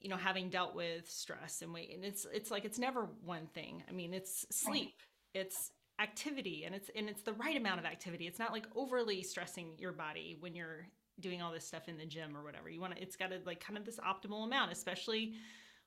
you 0.00 0.08
know 0.08 0.16
having 0.16 0.48
dealt 0.48 0.74
with 0.74 1.06
stress 1.10 1.60
and 1.60 1.74
weight, 1.74 1.92
and 1.94 2.02
it's 2.02 2.26
it's 2.32 2.50
like 2.50 2.64
it's 2.64 2.78
never 2.78 3.10
one 3.26 3.46
thing. 3.52 3.82
I 3.90 3.92
mean, 3.92 4.14
it's 4.14 4.46
sleep, 4.50 4.94
it's 5.34 5.70
activity 6.00 6.64
and 6.64 6.74
it's 6.74 6.90
and 6.94 7.08
it's 7.08 7.22
the 7.22 7.32
right 7.34 7.56
amount 7.56 7.80
of 7.80 7.86
activity 7.86 8.26
it's 8.26 8.38
not 8.38 8.52
like 8.52 8.66
overly 8.74 9.22
stressing 9.22 9.72
your 9.78 9.92
body 9.92 10.36
when 10.40 10.54
you're 10.54 10.86
doing 11.20 11.40
all 11.40 11.50
this 11.50 11.66
stuff 11.66 11.88
in 11.88 11.96
the 11.96 12.04
gym 12.04 12.36
or 12.36 12.44
whatever 12.44 12.68
you 12.68 12.80
want 12.80 12.94
to 12.94 13.02
it's 13.02 13.16
got 13.16 13.30
to 13.30 13.38
like 13.46 13.60
kind 13.60 13.78
of 13.78 13.84
this 13.86 13.98
optimal 14.00 14.44
amount 14.44 14.70
especially 14.70 15.34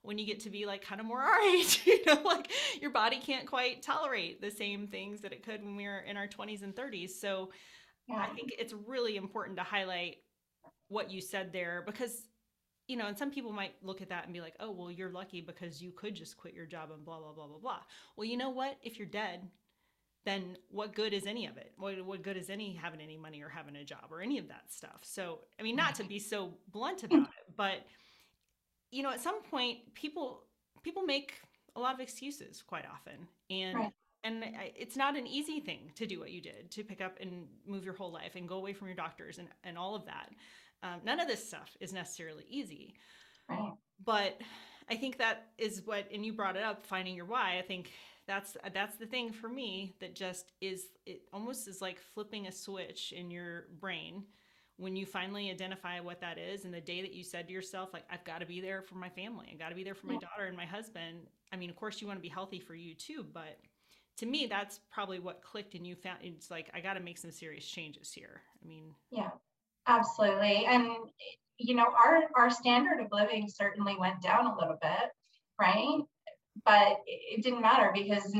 when 0.01 0.17
you 0.17 0.25
get 0.25 0.39
to 0.39 0.49
be 0.49 0.65
like 0.65 0.81
kind 0.81 0.99
of 0.99 1.05
more 1.05 1.21
our 1.21 1.39
age 1.41 1.83
you 1.85 2.03
know 2.05 2.19
like 2.23 2.49
your 2.81 2.89
body 2.89 3.19
can't 3.19 3.45
quite 3.45 3.83
tolerate 3.83 4.41
the 4.41 4.49
same 4.49 4.87
things 4.87 5.21
that 5.21 5.31
it 5.31 5.43
could 5.43 5.63
when 5.63 5.75
we 5.75 5.85
were 5.85 5.99
in 5.99 6.17
our 6.17 6.27
20s 6.27 6.63
and 6.63 6.75
30s 6.75 7.11
so 7.11 7.51
yeah. 8.07 8.15
i 8.17 8.33
think 8.33 8.51
it's 8.57 8.73
really 8.87 9.15
important 9.15 9.57
to 9.57 9.63
highlight 9.63 10.17
what 10.87 11.11
you 11.11 11.21
said 11.21 11.53
there 11.53 11.83
because 11.85 12.23
you 12.89 12.97
know, 12.97 13.05
and 13.05 13.15
some 13.15 13.29
people 13.29 13.53
might 13.53 13.75
look 13.83 14.01
at 14.01 14.09
that 14.09 14.25
and 14.25 14.33
be 14.33 14.41
like, 14.41 14.55
oh, 14.59 14.71
well, 14.71 14.89
you're 14.89 15.11
lucky 15.11 15.41
because 15.41 15.79
you 15.79 15.91
could 15.91 16.15
just 16.15 16.35
quit 16.35 16.55
your 16.55 16.65
job 16.65 16.89
and 16.91 17.05
blah, 17.05 17.19
blah, 17.19 17.31
blah, 17.31 17.45
blah, 17.45 17.59
blah. 17.59 17.79
Well, 18.17 18.25
you 18.25 18.35
know 18.35 18.49
what? 18.49 18.77
If 18.81 18.97
you're 18.97 19.07
dead, 19.07 19.47
then 20.25 20.57
what 20.69 20.93
good 20.93 21.13
is 21.13 21.25
any 21.25 21.45
of 21.45 21.57
it? 21.57 21.73
What, 21.77 22.03
what 22.05 22.21
good 22.21 22.37
is 22.37 22.49
any 22.49 22.73
having 22.73 23.01
any 23.01 23.17
money 23.17 23.41
or 23.41 23.49
having 23.49 23.75
a 23.75 23.83
job 23.83 24.05
or 24.11 24.21
any 24.21 24.37
of 24.37 24.47
that 24.49 24.63
stuff? 24.71 24.99
So, 25.01 25.39
I 25.59 25.63
mean, 25.63 25.75
not 25.75 25.95
to 25.95 26.03
be 26.03 26.19
so 26.19 26.53
blunt 26.71 27.03
about 27.03 27.21
it, 27.21 27.55
but 27.55 27.85
you 28.91 29.03
know, 29.03 29.11
at 29.11 29.21
some 29.21 29.41
point, 29.43 29.93
people 29.93 30.43
people 30.83 31.03
make 31.03 31.33
a 31.75 31.79
lot 31.79 31.93
of 31.93 31.99
excuses 31.99 32.63
quite 32.65 32.85
often, 32.91 33.27
and 33.49 33.75
right. 33.77 33.93
and 34.23 34.43
it's 34.75 34.97
not 34.97 35.15
an 35.15 35.27
easy 35.27 35.59
thing 35.59 35.91
to 35.95 36.05
do 36.05 36.19
what 36.19 36.31
you 36.31 36.41
did 36.41 36.71
to 36.71 36.83
pick 36.83 36.99
up 36.99 37.17
and 37.21 37.45
move 37.67 37.85
your 37.85 37.93
whole 37.93 38.11
life 38.11 38.35
and 38.35 38.47
go 38.47 38.55
away 38.55 38.73
from 38.73 38.87
your 38.87 38.95
doctors 38.95 39.37
and 39.37 39.47
and 39.63 39.77
all 39.77 39.95
of 39.95 40.05
that. 40.05 40.29
Um, 40.81 41.01
none 41.03 41.19
of 41.19 41.27
this 41.27 41.45
stuff 41.45 41.75
is 41.79 41.93
necessarily 41.93 42.45
easy, 42.49 42.95
right. 43.49 43.73
but 44.03 44.39
I 44.89 44.95
think 44.95 45.17
that 45.17 45.51
is 45.57 45.83
what, 45.85 46.05
and 46.11 46.25
you 46.25 46.33
brought 46.33 46.55
it 46.55 46.63
up, 46.63 46.85
finding 46.85 47.15
your 47.15 47.25
why. 47.25 47.59
I 47.59 47.61
think 47.61 47.91
that's 48.29 48.55
that's 48.75 48.95
the 48.97 49.07
thing 49.07 49.31
for 49.31 49.49
me 49.49 49.95
that 49.99 50.13
just 50.13 50.51
is 50.61 50.85
it 51.07 51.23
almost 51.33 51.67
is 51.67 51.81
like 51.81 51.99
flipping 51.99 52.45
a 52.45 52.51
switch 52.51 53.11
in 53.11 53.31
your 53.31 53.65
brain 53.79 54.23
when 54.77 54.95
you 54.95 55.03
finally 55.03 55.49
identify 55.49 55.99
what 55.99 56.21
that 56.21 56.37
is 56.37 56.63
and 56.63 56.71
the 56.71 56.79
day 56.79 57.01
that 57.01 57.11
you 57.11 57.23
said 57.23 57.47
to 57.47 57.53
yourself 57.53 57.89
like 57.91 58.03
i've 58.11 58.23
got 58.23 58.39
to 58.39 58.45
be 58.45 58.61
there 58.61 58.83
for 58.83 58.95
my 58.95 59.09
family. 59.09 59.47
I 59.51 59.55
got 59.55 59.69
to 59.69 59.75
be 59.75 59.83
there 59.83 59.95
for 59.95 60.05
my 60.05 60.13
daughter 60.13 60.45
and 60.47 60.55
my 60.55 60.65
husband. 60.65 61.21
I 61.51 61.55
mean 61.55 61.71
of 61.71 61.75
course 61.75 62.01
you 62.01 62.07
want 62.07 62.19
to 62.19 62.21
be 62.21 62.29
healthy 62.29 62.59
for 62.59 62.75
you 62.75 62.93
too 62.93 63.25
but 63.33 63.57
to 64.17 64.27
me 64.27 64.45
that's 64.45 64.79
probably 64.91 65.17
what 65.17 65.41
clicked 65.41 65.73
and 65.73 65.87
you 65.87 65.95
found 65.95 66.19
it's 66.21 66.51
like 66.51 66.69
i 66.75 66.81
got 66.81 66.93
to 66.93 66.99
make 66.99 67.17
some 67.17 67.31
serious 67.31 67.65
changes 67.65 68.13
here. 68.13 68.41
I 68.63 68.67
mean 68.67 68.93
yeah 69.09 69.31
absolutely. 69.87 70.65
And 70.67 70.91
you 71.57 71.73
know 71.73 71.87
our 72.05 72.25
our 72.35 72.51
standard 72.51 73.03
of 73.03 73.07
living 73.11 73.49
certainly 73.49 73.95
went 73.99 74.21
down 74.21 74.45
a 74.45 74.55
little 74.55 74.77
bit 74.79 75.09
right 75.59 76.03
but 76.65 76.97
it 77.05 77.43
didn't 77.43 77.61
matter 77.61 77.91
because 77.93 78.35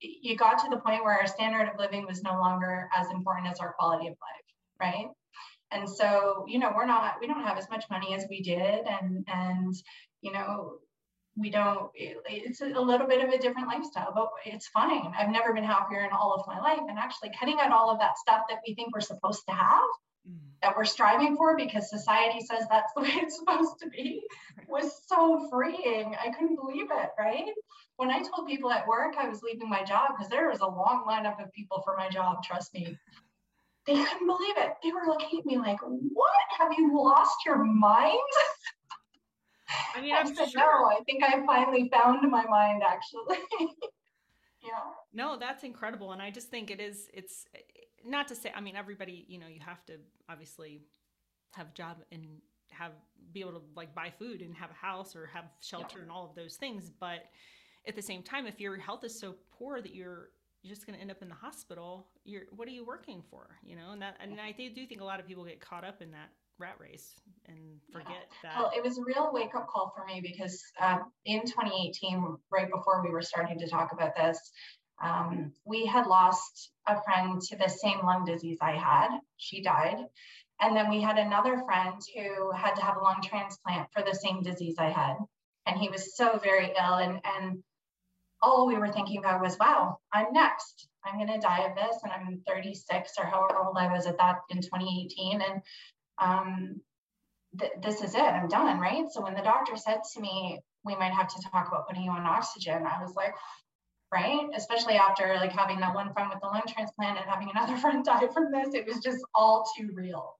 you 0.00 0.36
got 0.36 0.58
to 0.58 0.70
the 0.70 0.76
point 0.76 1.04
where 1.04 1.18
our 1.18 1.26
standard 1.26 1.68
of 1.68 1.78
living 1.78 2.06
was 2.06 2.22
no 2.22 2.32
longer 2.32 2.88
as 2.96 3.10
important 3.10 3.48
as 3.48 3.58
our 3.58 3.74
quality 3.78 4.06
of 4.08 4.14
life 4.14 4.80
right 4.80 5.08
and 5.70 5.88
so 5.88 6.44
you 6.48 6.58
know 6.58 6.72
we're 6.74 6.86
not 6.86 7.14
we 7.20 7.26
don't 7.26 7.44
have 7.44 7.58
as 7.58 7.68
much 7.70 7.84
money 7.90 8.14
as 8.14 8.26
we 8.28 8.42
did 8.42 8.86
and 8.86 9.24
and 9.28 9.74
you 10.20 10.32
know 10.32 10.78
we 11.36 11.50
don't 11.50 11.90
it's 11.94 12.60
a 12.60 12.66
little 12.66 13.06
bit 13.06 13.24
of 13.24 13.30
a 13.30 13.38
different 13.38 13.66
lifestyle 13.68 14.12
but 14.14 14.28
it's 14.44 14.68
fine 14.68 15.12
i've 15.18 15.30
never 15.30 15.52
been 15.52 15.64
happier 15.64 16.04
in 16.04 16.10
all 16.12 16.32
of 16.34 16.46
my 16.46 16.60
life 16.60 16.80
and 16.88 16.98
actually 16.98 17.30
cutting 17.38 17.58
out 17.60 17.72
all 17.72 17.90
of 17.90 17.98
that 17.98 18.16
stuff 18.18 18.42
that 18.48 18.58
we 18.66 18.74
think 18.74 18.94
we're 18.94 19.00
supposed 19.00 19.42
to 19.48 19.54
have. 19.54 19.82
Mm. 20.28 20.38
that 20.62 20.74
we're 20.74 20.86
striving 20.86 21.36
for 21.36 21.54
because 21.54 21.90
society 21.90 22.40
says 22.40 22.64
that's 22.70 22.92
the 22.94 23.02
way 23.02 23.10
it's 23.14 23.38
supposed 23.38 23.78
to 23.80 23.90
be 23.90 24.22
was 24.68 25.02
so 25.06 25.48
freeing. 25.50 26.16
I 26.18 26.30
couldn't 26.30 26.56
believe 26.56 26.86
it 26.90 27.10
right? 27.18 27.52
When 27.96 28.10
i 28.10 28.20
told 28.20 28.48
people 28.48 28.72
at 28.72 28.86
work 28.88 29.14
i 29.18 29.28
was 29.28 29.42
leaving 29.42 29.68
my 29.68 29.84
job 29.84 30.12
because 30.16 30.30
there 30.30 30.48
was 30.48 30.60
a 30.60 30.66
long 30.66 31.04
lineup 31.06 31.42
of 31.42 31.52
people 31.52 31.82
for 31.84 31.94
my 31.96 32.08
job 32.08 32.42
trust 32.42 32.72
me. 32.74 32.96
They 33.86 33.94
couldn't 33.94 34.26
believe 34.26 34.54
it. 34.56 34.72
They 34.82 34.92
were 34.92 35.06
looking 35.06 35.40
at 35.40 35.46
me 35.46 35.58
like 35.58 35.80
what? 35.82 36.32
Have 36.58 36.72
you 36.76 36.96
lost 36.96 37.36
your 37.44 37.62
mind? 37.62 38.18
I 39.94 40.00
mean, 40.00 40.14
I'm 40.14 40.34
said, 40.34 40.48
sure. 40.50 40.60
no, 40.60 40.86
I 40.86 41.00
think 41.04 41.22
I 41.22 41.44
finally 41.44 41.90
found 41.90 42.30
my 42.30 42.44
mind 42.46 42.82
actually. 42.82 43.38
yeah. 44.64 44.80
No, 45.12 45.38
that's 45.38 45.64
incredible. 45.64 46.12
And 46.12 46.22
I 46.22 46.30
just 46.30 46.48
think 46.48 46.70
it 46.70 46.80
is, 46.80 47.08
it's 47.12 47.46
not 48.04 48.28
to 48.28 48.34
say, 48.34 48.52
I 48.54 48.60
mean, 48.60 48.76
everybody, 48.76 49.24
you 49.28 49.38
know, 49.38 49.46
you 49.46 49.60
have 49.60 49.84
to 49.86 49.94
obviously 50.28 50.82
have 51.52 51.68
a 51.68 51.74
job 51.74 51.98
and 52.10 52.22
have, 52.70 52.92
be 53.32 53.40
able 53.40 53.52
to 53.52 53.62
like 53.76 53.94
buy 53.94 54.12
food 54.18 54.42
and 54.42 54.54
have 54.54 54.70
a 54.70 54.74
house 54.74 55.14
or 55.16 55.26
have 55.32 55.44
shelter 55.60 55.96
yeah. 55.98 56.02
and 56.02 56.10
all 56.10 56.24
of 56.28 56.34
those 56.34 56.56
things. 56.56 56.90
But 56.98 57.24
at 57.86 57.96
the 57.96 58.02
same 58.02 58.22
time, 58.22 58.46
if 58.46 58.60
your 58.60 58.76
health 58.76 59.04
is 59.04 59.18
so 59.18 59.34
poor 59.50 59.80
that 59.80 59.94
you're, 59.94 60.30
you're 60.62 60.74
just 60.74 60.86
going 60.86 60.96
to 60.96 61.00
end 61.00 61.10
up 61.10 61.20
in 61.20 61.28
the 61.28 61.34
hospital. 61.34 62.06
You're, 62.24 62.44
what 62.56 62.66
are 62.66 62.70
you 62.70 62.86
working 62.86 63.22
for? 63.30 63.58
You 63.62 63.76
know, 63.76 63.90
and 63.92 64.00
that, 64.00 64.16
and 64.18 64.40
I 64.40 64.52
do 64.52 64.86
think 64.86 65.02
a 65.02 65.04
lot 65.04 65.20
of 65.20 65.26
people 65.26 65.44
get 65.44 65.60
caught 65.60 65.84
up 65.84 66.00
in 66.00 66.10
that 66.12 66.30
rat 66.58 66.76
race 66.78 67.14
and 67.46 67.58
forget 67.92 68.08
yeah. 68.10 68.50
that. 68.50 68.58
Well, 68.58 68.72
it 68.74 68.82
was 68.82 68.98
a 68.98 69.04
real 69.04 69.30
wake 69.32 69.54
up 69.54 69.66
call 69.68 69.92
for 69.96 70.04
me 70.04 70.20
because 70.20 70.62
um, 70.80 71.12
in 71.24 71.42
2018, 71.42 72.36
right 72.50 72.70
before 72.70 73.02
we 73.02 73.10
were 73.10 73.22
starting 73.22 73.58
to 73.58 73.68
talk 73.68 73.92
about 73.92 74.16
this, 74.16 74.38
um, 75.02 75.52
we 75.64 75.86
had 75.86 76.06
lost 76.06 76.70
a 76.86 77.00
friend 77.02 77.40
to 77.42 77.56
the 77.56 77.68
same 77.68 77.98
lung 78.04 78.24
disease 78.24 78.58
I 78.60 78.72
had. 78.72 79.18
She 79.36 79.62
died. 79.62 79.98
And 80.60 80.76
then 80.76 80.88
we 80.88 81.00
had 81.00 81.18
another 81.18 81.62
friend 81.64 82.00
who 82.14 82.52
had 82.52 82.74
to 82.74 82.82
have 82.82 82.96
a 82.96 83.00
lung 83.02 83.20
transplant 83.22 83.88
for 83.92 84.02
the 84.02 84.14
same 84.14 84.42
disease 84.42 84.76
I 84.78 84.90
had. 84.90 85.16
And 85.66 85.78
he 85.78 85.88
was 85.88 86.16
so 86.16 86.38
very 86.38 86.66
ill. 86.66 86.94
And, 86.94 87.20
and 87.24 87.62
all 88.40 88.66
we 88.66 88.76
were 88.76 88.92
thinking 88.92 89.18
about 89.18 89.42
was, 89.42 89.58
wow, 89.58 89.98
I'm 90.12 90.32
next. 90.32 90.88
I'm 91.04 91.16
going 91.16 91.28
to 91.28 91.38
die 91.38 91.64
of 91.64 91.74
this. 91.74 91.96
And 92.04 92.12
I'm 92.12 92.42
36 92.46 93.12
or 93.18 93.26
however 93.26 93.58
old 93.58 93.76
I 93.76 93.92
was 93.92 94.06
at 94.06 94.18
that 94.18 94.36
in 94.50 94.58
2018. 94.62 95.42
And 95.42 95.60
um, 96.18 96.80
th- 97.58 97.72
this 97.82 98.02
is 98.02 98.14
it, 98.14 98.20
I'm 98.20 98.48
done, 98.48 98.78
right? 98.78 99.04
So 99.10 99.22
when 99.22 99.34
the 99.34 99.42
doctor 99.42 99.76
said 99.76 100.00
to 100.14 100.20
me, 100.20 100.60
we 100.84 100.96
might 100.96 101.12
have 101.12 101.28
to 101.28 101.42
talk 101.50 101.68
about 101.68 101.88
putting 101.88 102.04
you 102.04 102.10
on 102.10 102.26
oxygen, 102.26 102.84
I 102.86 103.02
was 103.02 103.14
like, 103.14 103.34
right? 104.12 104.48
Especially 104.54 104.94
after 104.94 105.34
like 105.36 105.52
having 105.52 105.80
that 105.80 105.94
one 105.94 106.12
friend 106.12 106.30
with 106.30 106.40
the 106.40 106.46
lung 106.46 106.62
transplant 106.68 107.18
and 107.18 107.28
having 107.28 107.50
another 107.50 107.76
friend 107.80 108.04
die 108.04 108.28
from 108.32 108.52
this, 108.52 108.74
it 108.74 108.86
was 108.86 108.98
just 108.98 109.24
all 109.34 109.64
too 109.76 109.90
real. 109.94 110.36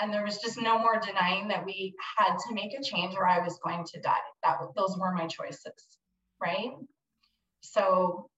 And 0.00 0.12
there 0.12 0.24
was 0.24 0.38
just 0.38 0.60
no 0.60 0.78
more 0.78 0.98
denying 0.98 1.48
that 1.48 1.66
we 1.66 1.94
had 2.16 2.36
to 2.48 2.54
make 2.54 2.72
a 2.72 2.82
change 2.82 3.14
or 3.16 3.28
I 3.28 3.44
was 3.44 3.58
going 3.62 3.84
to 3.84 4.00
die. 4.00 4.14
That 4.42 4.56
those 4.74 4.96
were 4.98 5.12
my 5.12 5.26
choices, 5.26 5.74
right? 6.40 6.70
So 7.60 8.29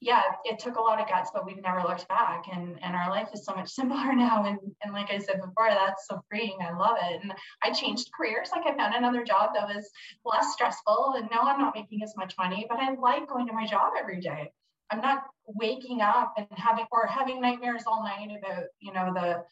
yeah, 0.00 0.22
it 0.44 0.58
took 0.58 0.76
a 0.76 0.80
lot 0.80 0.98
of 0.98 1.08
guts, 1.08 1.30
but 1.32 1.44
we've 1.44 1.62
never 1.62 1.82
looked 1.82 2.08
back. 2.08 2.46
And 2.50 2.78
and 2.82 2.96
our 2.96 3.10
life 3.10 3.28
is 3.34 3.44
so 3.44 3.54
much 3.54 3.68
simpler 3.74 4.14
now. 4.14 4.44
And 4.44 4.58
and 4.82 4.92
like 4.92 5.10
I 5.10 5.18
said 5.18 5.40
before, 5.40 5.68
that's 5.68 6.06
so 6.08 6.22
freeing. 6.28 6.58
I 6.62 6.76
love 6.76 6.96
it. 7.02 7.22
And 7.22 7.32
I 7.62 7.70
changed 7.70 8.10
careers. 8.16 8.50
Like 8.50 8.66
I 8.66 8.76
found 8.76 8.94
another 8.94 9.24
job 9.24 9.50
that 9.54 9.68
was 9.68 9.90
less 10.24 10.52
stressful. 10.52 11.14
And 11.16 11.28
now 11.30 11.42
I'm 11.42 11.60
not 11.60 11.74
making 11.74 12.02
as 12.02 12.14
much 12.16 12.34
money, 12.38 12.66
but 12.68 12.78
I 12.78 12.94
like 12.94 13.28
going 13.28 13.46
to 13.46 13.52
my 13.52 13.66
job 13.66 13.92
every 13.98 14.20
day. 14.20 14.50
I'm 14.90 15.00
not 15.00 15.22
waking 15.46 16.00
up 16.00 16.34
and 16.36 16.46
having 16.52 16.86
or 16.90 17.06
having 17.06 17.40
nightmares 17.40 17.84
all 17.86 18.02
night 18.02 18.28
about, 18.36 18.64
you 18.80 18.92
know, 18.92 19.12
the 19.14 19.44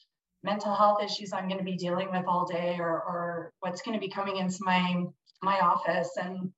mental 0.43 0.75
health 0.75 1.03
issues 1.03 1.33
I'm 1.33 1.49
going 1.49 1.59
to 1.59 1.65
be 1.65 1.77
dealing 1.77 2.11
with 2.11 2.25
all 2.27 2.47
day 2.47 2.77
or 2.79 2.89
or 2.91 3.53
what's 3.61 3.83
going 3.83 3.99
to 3.99 4.05
be 4.05 4.11
coming 4.11 4.37
into 4.39 4.59
my 4.61 5.05
my 5.43 5.61
office 5.61 6.11
and 6.17 6.51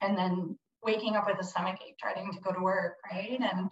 and 0.00 0.16
then 0.16 0.58
waking 0.82 1.16
up 1.16 1.26
with 1.26 1.38
a 1.40 1.44
stomach 1.44 1.78
ache 1.86 1.96
trying 1.98 2.32
to 2.32 2.40
go 2.40 2.52
to 2.52 2.60
work, 2.60 2.96
right? 3.10 3.40
And 3.40 3.70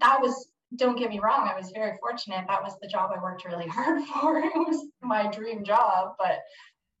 that 0.00 0.20
was, 0.20 0.48
don't 0.76 0.98
get 0.98 1.10
me 1.10 1.20
wrong, 1.20 1.48
I 1.48 1.58
was 1.58 1.70
very 1.70 1.96
fortunate. 2.00 2.44
That 2.48 2.62
was 2.62 2.74
the 2.80 2.88
job 2.88 3.10
I 3.14 3.22
worked 3.22 3.44
really 3.44 3.66
hard 3.68 4.02
for. 4.04 4.38
It 4.38 4.52
was 4.54 4.88
my 5.02 5.30
dream 5.30 5.64
job, 5.64 6.14
but 6.18 6.38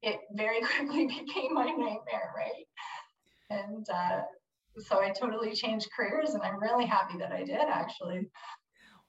it 0.02 0.18
very 0.34 0.60
quickly 0.76 1.06
became 1.06 1.54
my 1.54 1.66
nightmare, 1.66 2.32
right? 2.36 2.66
And 3.50 3.86
uh, 3.92 4.22
so 4.78 5.00
I 5.00 5.10
totally 5.10 5.52
changed 5.52 5.88
careers, 5.94 6.30
and 6.30 6.42
I'm 6.42 6.60
really 6.60 6.86
happy 6.86 7.18
that 7.18 7.32
I 7.32 7.44
did 7.44 7.60
actually. 7.68 8.30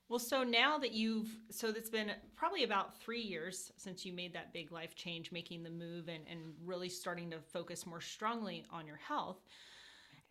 Well, 0.10 0.20
so 0.20 0.44
now 0.44 0.78
that 0.78 0.92
you've, 0.92 1.30
so 1.50 1.70
it's 1.70 1.90
been 1.90 2.12
probably 2.36 2.66
about 2.66 3.00
three 3.00 3.22
years 3.22 3.72
since 3.78 4.06
you 4.06 4.14
made 4.14 4.34
that 4.34 4.54
big 4.54 4.72
life 4.72 4.96
change, 4.96 5.32
making 5.32 5.64
the 5.64 5.70
move 5.70 6.08
and, 6.08 6.24
and 6.30 6.54
really 6.64 6.90
starting 6.90 7.32
to 7.32 7.40
focus 7.40 7.86
more 7.88 8.02
strongly 8.02 8.66
on 8.70 8.86
your 8.86 8.98
health 8.98 9.40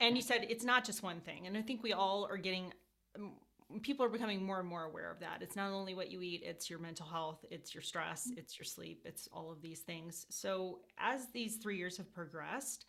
and 0.02 0.16
you 0.16 0.22
said 0.22 0.46
it's 0.50 0.64
not 0.64 0.84
just 0.84 1.02
one 1.02 1.20
thing 1.20 1.46
and 1.46 1.56
i 1.56 1.62
think 1.62 1.82
we 1.82 1.94
all 1.94 2.26
are 2.30 2.36
getting 2.36 2.72
um, 3.16 3.32
people 3.80 4.04
are 4.04 4.10
becoming 4.10 4.44
more 4.44 4.60
and 4.60 4.68
more 4.68 4.84
aware 4.84 5.10
of 5.10 5.20
that. 5.20 5.38
It's 5.40 5.56
not 5.56 5.70
only 5.70 5.94
what 5.94 6.10
you 6.10 6.20
eat 6.20 6.42
it's 6.44 6.68
your 6.68 6.78
mental 6.78 7.06
health 7.06 7.44
it's 7.50 7.74
your 7.74 7.82
stress 7.82 8.28
it's 8.36 8.58
your 8.58 8.64
sleep 8.64 9.02
it's 9.04 9.28
all 9.32 9.50
of 9.50 9.62
these 9.62 9.80
things. 9.80 10.26
So 10.28 10.80
as 10.98 11.28
these 11.32 11.56
three 11.56 11.78
years 11.78 11.96
have 11.96 12.12
progressed 12.12 12.86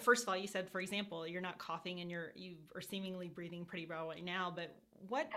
first 0.00 0.22
of 0.22 0.28
all 0.28 0.36
you 0.36 0.46
said 0.46 0.68
for 0.70 0.80
example 0.80 1.26
you're 1.26 1.42
not 1.42 1.58
coughing 1.58 2.00
and 2.00 2.10
you're 2.10 2.32
you 2.34 2.56
are 2.74 2.80
seemingly 2.80 3.28
breathing 3.28 3.64
pretty 3.64 3.86
well 3.86 4.08
right 4.08 4.24
now 4.24 4.52
but 4.54 4.74
what 5.08 5.30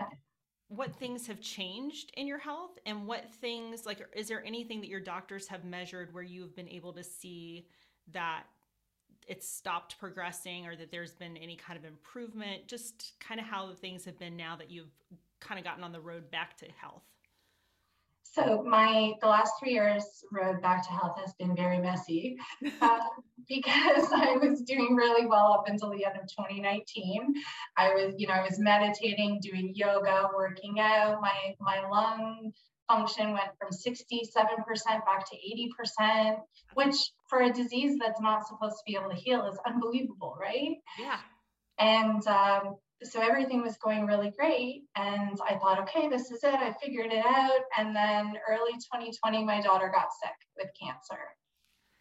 what 0.68 0.94
things 0.96 1.26
have 1.26 1.40
changed 1.40 2.12
in 2.18 2.26
your 2.26 2.38
health? 2.38 2.78
And 2.84 3.06
what 3.06 3.32
things 3.40 3.86
like 3.86 4.06
is 4.14 4.28
there 4.28 4.44
anything 4.44 4.80
that 4.80 4.88
your 4.88 5.00
doctors 5.00 5.48
have 5.48 5.64
measured 5.64 6.12
where 6.12 6.22
you've 6.22 6.54
been 6.54 6.68
able 6.68 6.92
to 6.92 7.02
see 7.02 7.66
that 8.12 8.44
it's 9.28 9.48
stopped 9.48 9.98
progressing 9.98 10.66
or 10.66 10.74
that 10.76 10.90
there's 10.90 11.12
been 11.12 11.36
any 11.36 11.56
kind 11.56 11.78
of 11.78 11.84
improvement? 11.84 12.66
Just 12.66 13.12
kind 13.20 13.40
of 13.40 13.46
how 13.46 13.72
things 13.74 14.04
have 14.04 14.18
been 14.18 14.36
now 14.36 14.56
that 14.56 14.70
you've 14.70 14.90
kind 15.40 15.58
of 15.58 15.64
gotten 15.64 15.84
on 15.84 15.92
the 15.92 16.00
road 16.00 16.30
back 16.30 16.56
to 16.58 16.66
health. 16.80 17.02
So 18.22 18.62
my 18.62 19.14
the 19.20 19.26
last 19.26 19.54
three 19.58 19.72
years 19.72 20.22
road 20.30 20.60
back 20.60 20.86
to 20.86 20.90
health 20.90 21.18
has 21.18 21.32
been 21.34 21.56
very 21.56 21.78
messy 21.78 22.36
uh, 22.80 22.98
because 23.48 24.12
I 24.12 24.36
was 24.36 24.62
doing 24.62 24.94
really 24.94 25.26
well 25.26 25.52
up 25.52 25.64
until 25.66 25.90
the 25.90 26.04
end 26.04 26.16
of 26.16 26.28
2019. 26.28 27.34
I 27.76 27.94
was, 27.94 28.14
you 28.18 28.28
know, 28.28 28.34
I 28.34 28.42
was 28.42 28.58
meditating, 28.58 29.40
doing 29.42 29.72
yoga, 29.74 30.28
working 30.36 30.78
out. 30.78 31.20
My 31.20 31.54
my 31.60 31.88
lung 31.88 32.52
function 32.88 33.32
went 33.32 33.50
from 33.58 33.70
67% 33.70 34.24
back 35.04 35.26
to 35.30 35.36
80%, 36.02 36.38
which 36.74 36.96
for 37.28 37.42
a 37.42 37.52
disease 37.52 37.98
that's 37.98 38.20
not 38.20 38.46
supposed 38.46 38.76
to 38.76 38.82
be 38.86 38.96
able 38.96 39.10
to 39.10 39.16
heal 39.16 39.46
is 39.46 39.58
unbelievable, 39.66 40.36
right? 40.40 40.76
Yeah. 40.98 41.18
And 41.78 42.26
um, 42.26 42.76
so 43.02 43.20
everything 43.20 43.62
was 43.62 43.76
going 43.76 44.06
really 44.06 44.32
great. 44.36 44.82
And 44.96 45.38
I 45.48 45.56
thought, 45.56 45.80
okay, 45.80 46.08
this 46.08 46.30
is 46.30 46.42
it. 46.42 46.54
I 46.54 46.74
figured 46.82 47.12
it 47.12 47.24
out. 47.24 47.60
And 47.76 47.94
then 47.94 48.34
early 48.48 48.72
2020, 48.72 49.44
my 49.44 49.60
daughter 49.60 49.90
got 49.94 50.08
sick 50.22 50.34
with 50.56 50.68
cancer. 50.80 51.20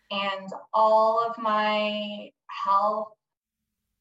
And 0.10 0.50
all 0.74 1.24
of 1.30 1.38
my 1.38 2.30
health 2.66 3.10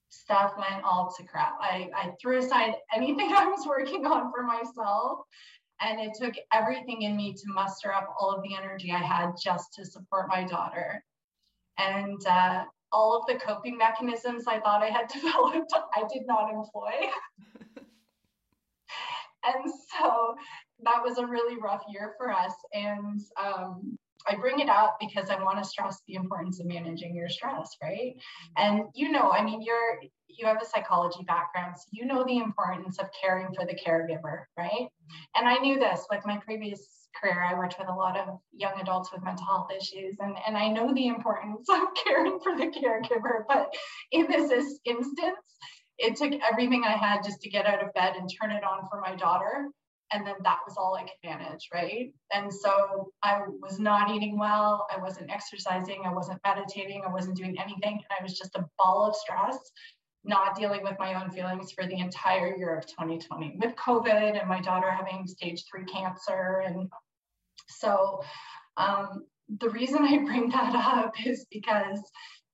stuff 0.08 0.54
went 0.56 0.84
all 0.84 1.12
to 1.16 1.24
crap. 1.24 1.56
I, 1.60 1.90
I 1.94 2.12
threw 2.20 2.38
aside 2.38 2.74
anything 2.94 3.32
I 3.36 3.46
was 3.46 3.66
working 3.66 4.06
on 4.06 4.32
for 4.32 4.42
myself. 4.42 5.20
And 5.80 6.00
it 6.00 6.12
took 6.18 6.34
everything 6.52 7.02
in 7.02 7.16
me 7.16 7.34
to 7.34 7.42
muster 7.48 7.92
up 7.92 8.14
all 8.18 8.30
of 8.30 8.42
the 8.42 8.54
energy 8.56 8.92
I 8.92 8.98
had 8.98 9.32
just 9.42 9.74
to 9.74 9.84
support 9.84 10.28
my 10.28 10.44
daughter. 10.44 11.04
And 11.78 12.24
uh, 12.26 12.64
all 12.92 13.18
of 13.18 13.26
the 13.26 13.38
coping 13.44 13.76
mechanisms 13.76 14.44
I 14.46 14.60
thought 14.60 14.82
I 14.82 14.88
had 14.88 15.08
developed, 15.12 15.72
I 15.94 16.04
did 16.12 16.26
not 16.26 16.50
employ. 16.50 16.92
and 19.44 19.72
so 19.98 20.34
that 20.82 21.02
was 21.02 21.18
a 21.18 21.26
really 21.26 21.60
rough 21.60 21.82
year 21.88 22.14
for 22.16 22.32
us. 22.32 22.52
And 22.72 23.20
um, 23.42 23.98
I 24.28 24.36
bring 24.36 24.60
it 24.60 24.68
up 24.68 24.96
because 25.00 25.30
I 25.30 25.42
want 25.42 25.62
to 25.62 25.68
stress 25.68 26.00
the 26.06 26.14
importance 26.14 26.60
of 26.60 26.66
managing 26.66 27.14
your 27.14 27.28
stress, 27.28 27.76
right? 27.82 28.14
Mm-hmm. 28.16 28.62
And 28.62 28.84
you 28.94 29.10
know, 29.10 29.30
I 29.30 29.42
mean, 29.42 29.62
you're 29.62 30.00
you 30.28 30.46
have 30.46 30.60
a 30.60 30.66
psychology 30.66 31.24
background, 31.26 31.76
so 31.76 31.84
you 31.92 32.04
know 32.04 32.24
the 32.24 32.38
importance 32.38 32.98
of 32.98 33.06
caring 33.20 33.54
for 33.54 33.64
the 33.64 33.74
caregiver, 33.74 34.44
right? 34.56 34.70
Mm-hmm. 34.72 35.16
And 35.36 35.48
I 35.48 35.56
knew 35.58 35.78
this 35.78 36.06
with 36.10 36.26
my 36.26 36.38
previous 36.38 37.06
career, 37.20 37.42
I 37.42 37.54
worked 37.54 37.76
with 37.78 37.88
a 37.88 37.94
lot 37.94 38.18
of 38.18 38.38
young 38.52 38.80
adults 38.80 39.10
with 39.12 39.24
mental 39.24 39.46
health 39.46 39.68
issues, 39.70 40.16
and, 40.20 40.36
and 40.46 40.56
I 40.56 40.68
know 40.68 40.92
the 40.92 41.08
importance 41.08 41.66
of 41.70 41.80
caring 42.04 42.38
for 42.40 42.56
the 42.56 42.66
caregiver. 42.66 43.44
But 43.48 43.74
in 44.12 44.26
this 44.28 44.78
instance, 44.84 45.36
it 45.98 46.16
took 46.16 46.32
everything 46.50 46.84
I 46.84 46.92
had 46.92 47.24
just 47.24 47.40
to 47.42 47.50
get 47.50 47.66
out 47.66 47.82
of 47.82 47.92
bed 47.94 48.14
and 48.16 48.30
turn 48.40 48.50
it 48.50 48.64
on 48.64 48.86
for 48.90 49.00
my 49.00 49.14
daughter. 49.16 49.68
And 50.12 50.26
then 50.26 50.36
that 50.44 50.58
was 50.66 50.76
all 50.76 50.94
I 50.94 51.02
could 51.02 51.10
manage, 51.24 51.68
right? 51.74 52.12
And 52.32 52.52
so 52.52 53.12
I 53.22 53.40
was 53.60 53.78
not 53.78 54.10
eating 54.10 54.38
well. 54.38 54.86
I 54.94 55.00
wasn't 55.00 55.30
exercising. 55.30 56.02
I 56.06 56.12
wasn't 56.12 56.40
meditating. 56.44 57.02
I 57.06 57.12
wasn't 57.12 57.36
doing 57.36 57.56
anything. 57.58 57.94
And 57.94 58.18
I 58.18 58.22
was 58.22 58.38
just 58.38 58.54
a 58.54 58.66
ball 58.78 59.06
of 59.06 59.16
stress 59.16 59.58
not 60.24 60.56
dealing 60.56 60.82
with 60.82 60.96
my 60.98 61.22
own 61.22 61.30
feelings 61.30 61.70
for 61.70 61.86
the 61.86 61.98
entire 61.98 62.56
year 62.56 62.76
of 62.76 62.84
2020 62.86 63.58
with 63.62 63.76
COVID 63.76 64.38
and 64.38 64.48
my 64.48 64.60
daughter 64.60 64.90
having 64.90 65.24
stage 65.24 65.64
three 65.70 65.84
cancer 65.84 66.64
and 66.66 66.90
so 67.68 68.22
um, 68.76 69.24
the 69.60 69.70
reason 69.70 70.02
I 70.02 70.18
bring 70.18 70.50
that 70.50 70.74
up 70.74 71.14
is 71.24 71.46
because 71.50 72.00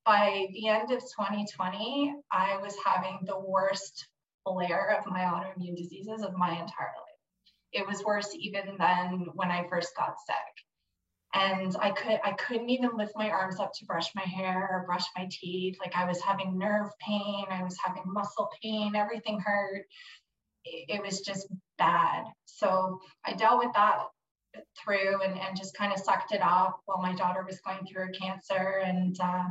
by 0.05 0.47
the 0.53 0.69
end 0.69 0.91
of 0.91 1.01
2020, 1.01 2.15
I 2.31 2.59
was 2.61 2.77
having 2.85 3.21
the 3.25 3.39
worst 3.39 4.09
flare 4.45 4.99
of 4.99 5.07
my 5.07 5.21
autoimmune 5.21 5.77
diseases 5.77 6.23
of 6.23 6.35
my 6.35 6.51
entire 6.51 6.67
life. 6.67 7.12
It 7.73 7.87
was 7.87 8.05
worse 8.05 8.35
even 8.39 8.77
than 8.79 9.29
when 9.35 9.51
I 9.51 9.67
first 9.69 9.97
got 9.97 10.15
sick. 10.27 10.37
And 11.35 11.75
I 11.81 11.91
could 11.91 12.21
I 12.23 12.33
couldn't 12.33 12.69
even 12.69 12.97
lift 12.97 13.13
my 13.17 13.31
arms 13.31 13.59
up 13.59 13.73
to 13.75 13.87
brush 13.87 14.15
my 14.15 14.23
hair 14.23 14.69
or 14.71 14.85
brush 14.87 15.05
my 15.17 15.29
teeth. 15.31 15.79
Like 15.81 15.97
I 15.97 16.05
was 16.05 16.21
having 16.21 16.59
nerve 16.59 16.91
pain, 17.01 17.47
I 17.51 17.63
was 17.63 17.79
having 17.83 18.03
muscle 18.07 18.51
pain, 18.63 18.95
everything 18.95 19.41
hurt. 19.41 19.87
It, 20.65 21.03
was 21.03 21.23
just 21.23 21.49
bad. 21.77 22.25
So 22.45 23.01
I 23.25 23.33
dealt 23.33 23.59
with 23.59 23.73
that 23.75 24.05
through 24.79 25.23
and, 25.23 25.39
and 25.39 25.57
just 25.57 25.77
kind 25.77 25.93
of 25.93 25.99
sucked 25.99 26.33
it 26.33 26.43
off 26.43 26.75
while 26.85 27.03
my 27.03 27.15
daughter 27.15 27.45
was 27.45 27.61
going 27.61 27.85
through 27.87 28.07
her 28.07 28.13
cancer. 28.13 28.81
And 28.85 29.19
uh, 29.21 29.45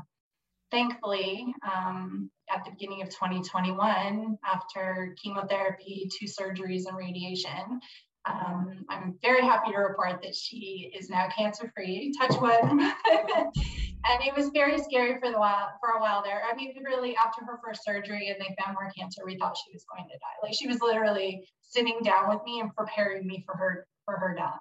thankfully, 0.72 1.54
um, 1.70 2.32
at 2.50 2.64
the 2.66 2.72
beginning 2.72 3.02
of 3.02 3.10
2021, 3.10 4.38
after 4.46 5.16
chemotherapy, 5.22 6.10
two 6.18 6.26
surgeries, 6.26 6.86
and 6.88 6.98
radiation, 6.98 7.82
um, 8.26 8.86
I'm 8.90 9.16
very 9.22 9.42
happy 9.42 9.72
to 9.72 9.78
report 9.78 10.22
that 10.22 10.36
she 10.36 10.92
is 10.98 11.10
now 11.10 11.28
cancer 11.36 11.72
free. 11.76 12.14
Touch 12.20 12.40
wood. 12.40 12.60
and 12.64 14.24
it 14.24 14.36
was 14.36 14.50
very 14.50 14.78
scary 14.78 15.20
for 15.20 15.32
the 15.32 15.40
while 15.40 15.72
for 15.80 15.98
a 15.98 16.00
while 16.00 16.24
there. 16.24 16.42
I 16.50 16.56
mean, 16.56 16.74
really, 16.84 17.16
after 17.16 17.44
her 17.46 17.60
first 17.64 17.84
surgery 17.84 18.30
and 18.30 18.40
they 18.40 18.56
found 18.62 18.76
more 18.76 18.92
cancer, 18.98 19.24
we 19.26 19.38
thought 19.38 19.58
she 19.58 19.74
was 19.74 19.86
going 19.86 20.08
to 20.08 20.18
die. 20.18 20.38
Like 20.44 20.54
she 20.54 20.68
was 20.68 20.82
literally 20.82 21.48
sitting 21.62 22.00
down 22.04 22.30
with 22.30 22.42
me 22.46 22.60
and 22.60 22.74
preparing 22.76 23.26
me 23.26 23.44
for 23.46 23.56
her 23.56 23.88
for 24.06 24.18
her 24.18 24.36
death. 24.36 24.60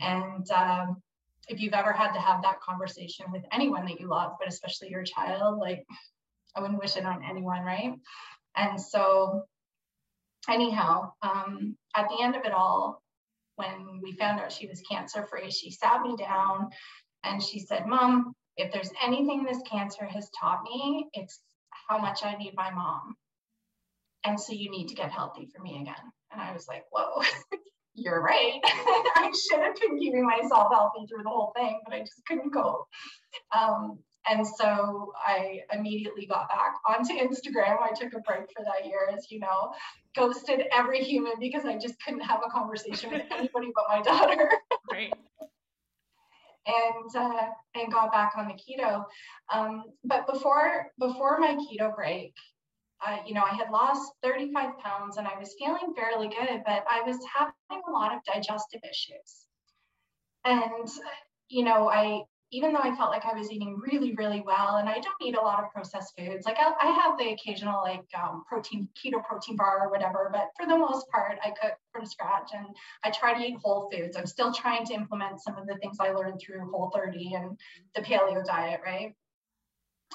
And 0.00 0.50
um, 0.50 1.02
if 1.48 1.60
you've 1.60 1.72
ever 1.72 1.92
had 1.92 2.12
to 2.12 2.20
have 2.20 2.42
that 2.42 2.60
conversation 2.60 3.26
with 3.32 3.44
anyone 3.52 3.86
that 3.86 4.00
you 4.00 4.08
love, 4.08 4.32
but 4.38 4.48
especially 4.48 4.90
your 4.90 5.04
child, 5.04 5.58
like 5.58 5.86
I 6.54 6.60
wouldn't 6.60 6.80
wish 6.80 6.96
it 6.96 7.06
on 7.06 7.24
anyone, 7.28 7.62
right? 7.62 7.94
And 8.56 8.80
so, 8.80 9.44
anyhow, 10.48 11.12
um, 11.22 11.76
at 11.96 12.08
the 12.08 12.22
end 12.22 12.36
of 12.36 12.44
it 12.44 12.52
all, 12.52 13.02
when 13.56 14.00
we 14.02 14.12
found 14.12 14.40
out 14.40 14.52
she 14.52 14.66
was 14.66 14.82
cancer 14.90 15.26
free, 15.26 15.50
she 15.50 15.70
sat 15.70 16.02
me 16.02 16.16
down 16.16 16.70
and 17.22 17.42
she 17.42 17.60
said, 17.60 17.86
Mom, 17.86 18.34
if 18.56 18.72
there's 18.72 18.90
anything 19.04 19.44
this 19.44 19.62
cancer 19.70 20.04
has 20.04 20.28
taught 20.38 20.62
me, 20.64 21.08
it's 21.12 21.40
how 21.88 21.98
much 21.98 22.24
I 22.24 22.34
need 22.36 22.54
my 22.56 22.70
mom. 22.70 23.14
And 24.24 24.40
so 24.40 24.52
you 24.52 24.70
need 24.70 24.88
to 24.88 24.94
get 24.94 25.10
healthy 25.10 25.48
for 25.54 25.62
me 25.62 25.80
again. 25.82 25.94
And 26.32 26.40
I 26.40 26.52
was 26.52 26.66
like, 26.68 26.84
Whoa. 26.90 27.22
you're 27.94 28.20
right. 28.20 28.60
I 28.64 29.32
should 29.32 29.60
have 29.60 29.76
been 29.76 29.98
keeping 29.98 30.26
myself 30.26 30.68
healthy 30.72 31.06
through 31.08 31.22
the 31.22 31.30
whole 31.30 31.52
thing, 31.56 31.80
but 31.84 31.94
I 31.94 32.00
just 32.00 32.24
couldn't 32.26 32.52
go. 32.52 32.86
Um, 33.56 33.98
and 34.28 34.46
so 34.46 35.12
I 35.16 35.60
immediately 35.72 36.26
got 36.26 36.48
back 36.48 36.74
onto 36.88 37.14
Instagram. 37.14 37.82
I 37.82 37.92
took 37.92 38.14
a 38.14 38.20
break 38.20 38.50
for 38.56 38.64
that 38.64 38.86
year, 38.86 39.10
as 39.12 39.30
you 39.30 39.40
know, 39.40 39.72
ghosted 40.16 40.64
every 40.72 41.02
human 41.02 41.34
because 41.38 41.64
I 41.64 41.76
just 41.76 42.02
couldn't 42.02 42.20
have 42.20 42.40
a 42.46 42.50
conversation 42.50 43.10
with 43.10 43.22
anybody 43.30 43.72
but 43.74 43.84
my 43.88 44.02
daughter. 44.02 44.50
Right. 44.92 45.14
and 46.66 47.16
uh, 47.16 47.46
and 47.74 47.90
got 47.90 48.12
back 48.12 48.34
on 48.36 48.46
the 48.46 48.52
keto. 48.52 49.06
Um, 49.52 49.84
but 50.04 50.26
before 50.26 50.88
before 50.98 51.38
my 51.38 51.56
keto 51.56 51.96
break, 51.96 52.34
uh, 53.06 53.18
you 53.26 53.34
know, 53.34 53.42
I 53.42 53.54
had 53.54 53.70
lost 53.70 54.12
35 54.22 54.78
pounds 54.78 55.16
and 55.16 55.26
I 55.26 55.38
was 55.38 55.54
feeling 55.58 55.94
fairly 55.94 56.28
good, 56.28 56.62
but 56.64 56.84
I 56.90 57.02
was 57.06 57.18
having 57.34 57.82
a 57.86 57.90
lot 57.90 58.14
of 58.14 58.20
digestive 58.24 58.80
issues. 58.82 59.46
And, 60.44 60.88
you 61.48 61.64
know, 61.64 61.90
I, 61.90 62.22
even 62.50 62.72
though 62.72 62.80
I 62.80 62.94
felt 62.94 63.10
like 63.10 63.24
I 63.24 63.36
was 63.36 63.50
eating 63.50 63.80
really, 63.80 64.14
really 64.14 64.40
well, 64.40 64.76
and 64.76 64.88
I 64.88 64.94
don't 64.94 65.22
eat 65.22 65.36
a 65.36 65.40
lot 65.40 65.62
of 65.62 65.70
processed 65.70 66.14
foods, 66.16 66.46
like 66.46 66.58
I, 66.58 66.72
I 66.80 66.90
have 66.90 67.18
the 67.18 67.32
occasional 67.32 67.82
like 67.82 68.06
um, 68.20 68.44
protein, 68.48 68.88
keto 68.94 69.24
protein 69.24 69.56
bar 69.56 69.86
or 69.86 69.90
whatever, 69.90 70.30
but 70.32 70.50
for 70.56 70.66
the 70.66 70.78
most 70.78 71.08
part, 71.10 71.38
I 71.42 71.50
cook 71.50 71.74
from 71.92 72.06
scratch 72.06 72.50
and 72.54 72.66
I 73.02 73.10
try 73.10 73.34
to 73.34 73.44
eat 73.44 73.58
whole 73.62 73.90
foods. 73.90 74.16
I'm 74.16 74.26
still 74.26 74.52
trying 74.52 74.84
to 74.86 74.94
implement 74.94 75.40
some 75.40 75.56
of 75.56 75.66
the 75.66 75.76
things 75.76 75.96
I 76.00 76.10
learned 76.10 76.40
through 76.40 76.70
Whole 76.70 76.90
30 76.94 77.34
and 77.34 77.58
the 77.94 78.02
paleo 78.02 78.44
diet, 78.44 78.80
right? 78.84 79.14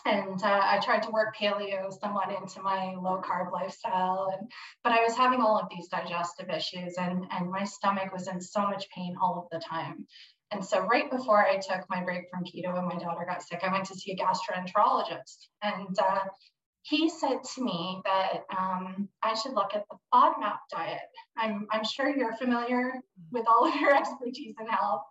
and 0.05 0.41
uh, 0.43 0.61
I 0.63 0.79
tried 0.83 1.03
to 1.03 1.11
work 1.11 1.35
paleo 1.35 1.91
somewhat 1.99 2.31
into 2.31 2.61
my 2.61 2.95
low 2.95 3.21
carb 3.21 3.51
lifestyle, 3.51 4.33
and 4.37 4.49
but 4.83 4.93
I 4.93 5.03
was 5.03 5.15
having 5.15 5.41
all 5.41 5.57
of 5.59 5.67
these 5.69 5.87
digestive 5.87 6.49
issues, 6.49 6.95
and 6.97 7.25
and 7.31 7.51
my 7.51 7.63
stomach 7.63 8.13
was 8.13 8.27
in 8.27 8.41
so 8.41 8.61
much 8.61 8.89
pain 8.95 9.15
all 9.21 9.39
of 9.39 9.49
the 9.51 9.63
time. 9.65 10.07
And 10.51 10.65
so 10.65 10.81
right 10.81 11.09
before 11.11 11.45
I 11.45 11.57
took 11.57 11.87
my 11.89 12.03
break 12.03 12.23
from 12.31 12.43
keto 12.43 12.77
and 12.77 12.87
my 12.87 12.95
daughter 12.95 13.25
got 13.27 13.43
sick, 13.43 13.59
I 13.63 13.71
went 13.71 13.85
to 13.85 13.95
see 13.95 14.11
a 14.11 14.15
gastroenterologist, 14.15 15.47
and 15.61 15.97
uh, 15.99 16.19
he 16.83 17.09
said 17.09 17.43
to 17.55 17.63
me 17.63 18.01
that 18.05 18.45
um, 18.57 19.09
I 19.21 19.35
should 19.35 19.53
look 19.53 19.75
at 19.75 19.83
the 19.89 19.97
FODMAP 20.13 20.57
diet. 20.71 21.01
I'm, 21.37 21.67
I'm 21.71 21.83
sure 21.83 22.09
you're 22.15 22.35
familiar 22.37 22.93
with 23.31 23.45
all 23.47 23.67
of 23.67 23.75
your 23.75 23.95
expertise 23.95 24.55
in 24.59 24.67
health. 24.67 25.03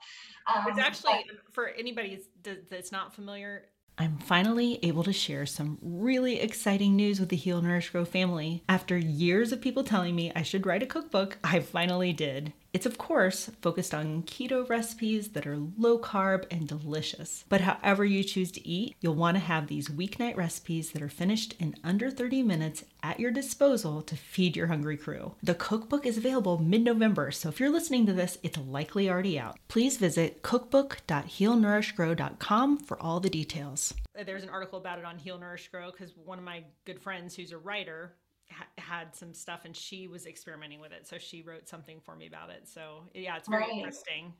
Um, 0.53 0.64
it's 0.68 0.78
actually, 0.78 1.24
but, 1.26 1.53
for 1.53 1.68
anybody 1.68 2.20
that's 2.43 2.91
not 2.91 3.14
familiar, 3.14 3.66
I'm 3.97 4.18
finally 4.18 4.78
able 4.82 5.03
to 5.05 5.12
share 5.12 5.45
some 5.45 5.78
really 5.82 6.41
exciting 6.41 6.95
news 6.95 7.18
with 7.18 7.28
the 7.30 7.36
Heal 7.36 7.61
Nourish 7.61 7.91
Grow 7.91 8.05
family. 8.05 8.62
After 8.68 8.97
years 8.97 9.53
of 9.53 9.61
people 9.61 9.82
telling 9.82 10.14
me 10.14 10.32
I 10.34 10.43
should 10.43 10.66
write 10.66 10.84
a 10.84 10.86
cookbook, 10.86 11.39
I 11.43 11.61
finally 11.61 12.12
did. 12.12 12.53
It's, 12.73 12.85
of 12.85 12.99
course, 12.99 13.51
focused 13.62 13.95
on 13.95 14.25
keto 14.25 14.69
recipes 14.69 15.29
that 15.31 15.47
are 15.47 15.57
low 15.57 15.99
carb 15.99 16.45
and 16.51 16.69
delicious. 16.69 17.47
But 17.49 17.62
however 17.62 18.05
you 18.05 18.23
choose 18.23 18.53
to 18.53 18.69
eat, 18.69 18.95
you'll 19.01 19.14
want 19.14 19.37
to 19.37 19.41
have 19.41 19.69
these 19.69 19.89
weeknight 19.89 20.37
recipes 20.37 20.91
that 20.91 21.01
are 21.01 21.09
finished 21.09 21.55
in 21.59 21.75
under 21.83 22.11
30 22.11 22.43
minutes 22.43 22.85
at 23.03 23.19
your 23.19 23.31
disposal 23.31 24.03
to 24.03 24.16
feed 24.16 24.55
your 24.55 24.66
hungry 24.66 24.99
crew. 24.99 25.35
The 25.43 25.55
cookbook 25.55 26.05
is 26.05 26.19
available 26.19 26.59
mid 26.59 26.83
November, 26.83 27.31
so 27.31 27.49
if 27.49 27.59
you're 27.59 27.71
listening 27.71 28.05
to 28.07 28.12
this, 28.12 28.37
it's 28.43 28.59
likely 28.59 29.09
already 29.09 29.39
out. 29.39 29.59
Please 29.69 29.97
visit 29.97 30.43
cookbook.healnourishgrow.com 30.43 32.79
for 32.79 33.03
all 33.03 33.21
the 33.21 33.31
details. 33.31 33.95
There's 34.27 34.43
an 34.43 34.51
article 34.51 34.79
about 34.79 34.99
it 34.99 35.05
on 35.05 35.16
Heal 35.16 35.39
Nourish 35.39 35.69
Grow 35.69 35.91
because 35.91 36.12
one 36.16 36.39
of 36.39 36.45
my 36.45 36.64
good 36.85 37.01
friends 37.01 37.35
who's 37.35 37.53
a 37.53 37.59
writer 37.59 38.16
ha- 38.51 38.66
had 38.78 39.14
some 39.14 39.34
stuff 39.34 39.64
and 39.64 39.76
she 39.76 40.07
was 40.09 40.26
experimenting 40.26 40.80
with 40.80 40.92
it. 40.92 41.07
So 41.07 41.18
she 41.18 41.42
wrote 41.42 41.68
something 41.68 42.01
for 42.01 42.16
me 42.16 42.26
about 42.26 42.51
it. 42.51 42.68
So 42.68 43.05
yeah, 43.14 43.36
it's 43.36 43.49
very 43.49 43.62
right. 43.62 43.72
interesting. 43.72 44.32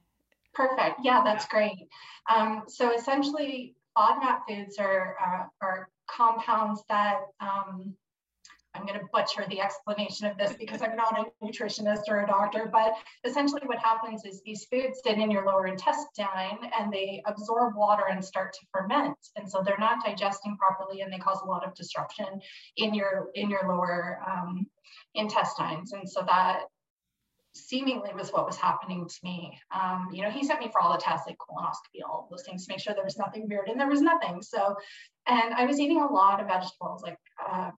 Perfect. 0.54 1.00
Yeah, 1.02 1.22
that's 1.24 1.44
yeah. 1.44 1.59
great. 1.59 1.88
Um, 2.34 2.62
so 2.66 2.94
essentially, 2.94 3.74
FODMAP 3.96 4.40
foods 4.48 4.78
are, 4.78 5.16
uh, 5.24 5.44
are 5.64 5.88
compounds 6.09 6.82
that 6.88 7.20
um, 7.40 7.94
I'm 8.79 8.87
going 8.87 8.99
to 8.99 9.07
butcher 9.12 9.45
the 9.49 9.61
explanation 9.61 10.26
of 10.26 10.39
this 10.39 10.55
because 10.55 10.83
I'm 10.83 10.97
not 10.97 11.18
a 11.18 11.45
nutritionist 11.45 12.03
or 12.09 12.22
a 12.22 12.26
doctor, 12.26 12.68
but 12.70 12.95
essentially 13.24 13.62
what 13.64 13.79
happens 13.79 14.24
is 14.24 14.43
these 14.45 14.64
foods 14.64 15.01
sit 15.05 15.18
in 15.18 15.31
your 15.31 15.45
lower 15.45 15.66
intestine 15.66 16.59
and 16.79 16.93
they 16.93 17.22
absorb 17.26 17.74
water 17.76 18.05
and 18.11 18.24
start 18.24 18.53
to 18.53 18.66
ferment. 18.72 19.16
And 19.37 19.51
so 19.51 19.62
they're 19.64 19.76
not 19.79 20.05
digesting 20.05 20.57
properly 20.57 21.01
and 21.01 21.12
they 21.12 21.18
cause 21.18 21.41
a 21.43 21.47
lot 21.47 21.66
of 21.66 21.74
disruption 21.74 22.41
in 22.76 22.95
your 22.95 23.29
in 23.35 23.51
your 23.51 23.68
lower 23.68 24.20
um, 24.26 24.66
intestines. 25.14 25.93
And 25.93 26.09
so 26.09 26.22
that 26.26 26.62
seemingly 27.55 28.11
was 28.14 28.31
what 28.31 28.47
was 28.47 28.57
happening 28.57 29.09
to 29.09 29.18
me. 29.24 29.59
Um, 29.74 30.09
you 30.12 30.22
know, 30.22 30.31
he 30.31 30.45
sent 30.45 30.61
me 30.61 30.68
for 30.70 30.81
all 30.81 30.93
the 30.93 31.03
tests, 31.03 31.26
like 31.26 31.39
colonoscopy, 31.39 32.07
all 32.07 32.29
those 32.31 32.45
things 32.45 32.66
to 32.66 32.72
make 32.72 32.81
sure 32.81 32.95
there 32.95 33.05
was 33.05 33.18
nothing 33.18 33.49
weird, 33.49 33.68
and 33.68 33.81
there 33.81 33.89
was 33.89 34.01
nothing. 34.01 34.43
So, 34.43 34.76
and 35.26 35.55
I 35.55 35.66
was 35.66 35.81
eating 35.81 36.01
a 36.01 36.12
lot 36.12 36.41
of 36.41 36.47
vegetables, 36.47 37.03
like 37.03 37.18
uh, 37.51 37.70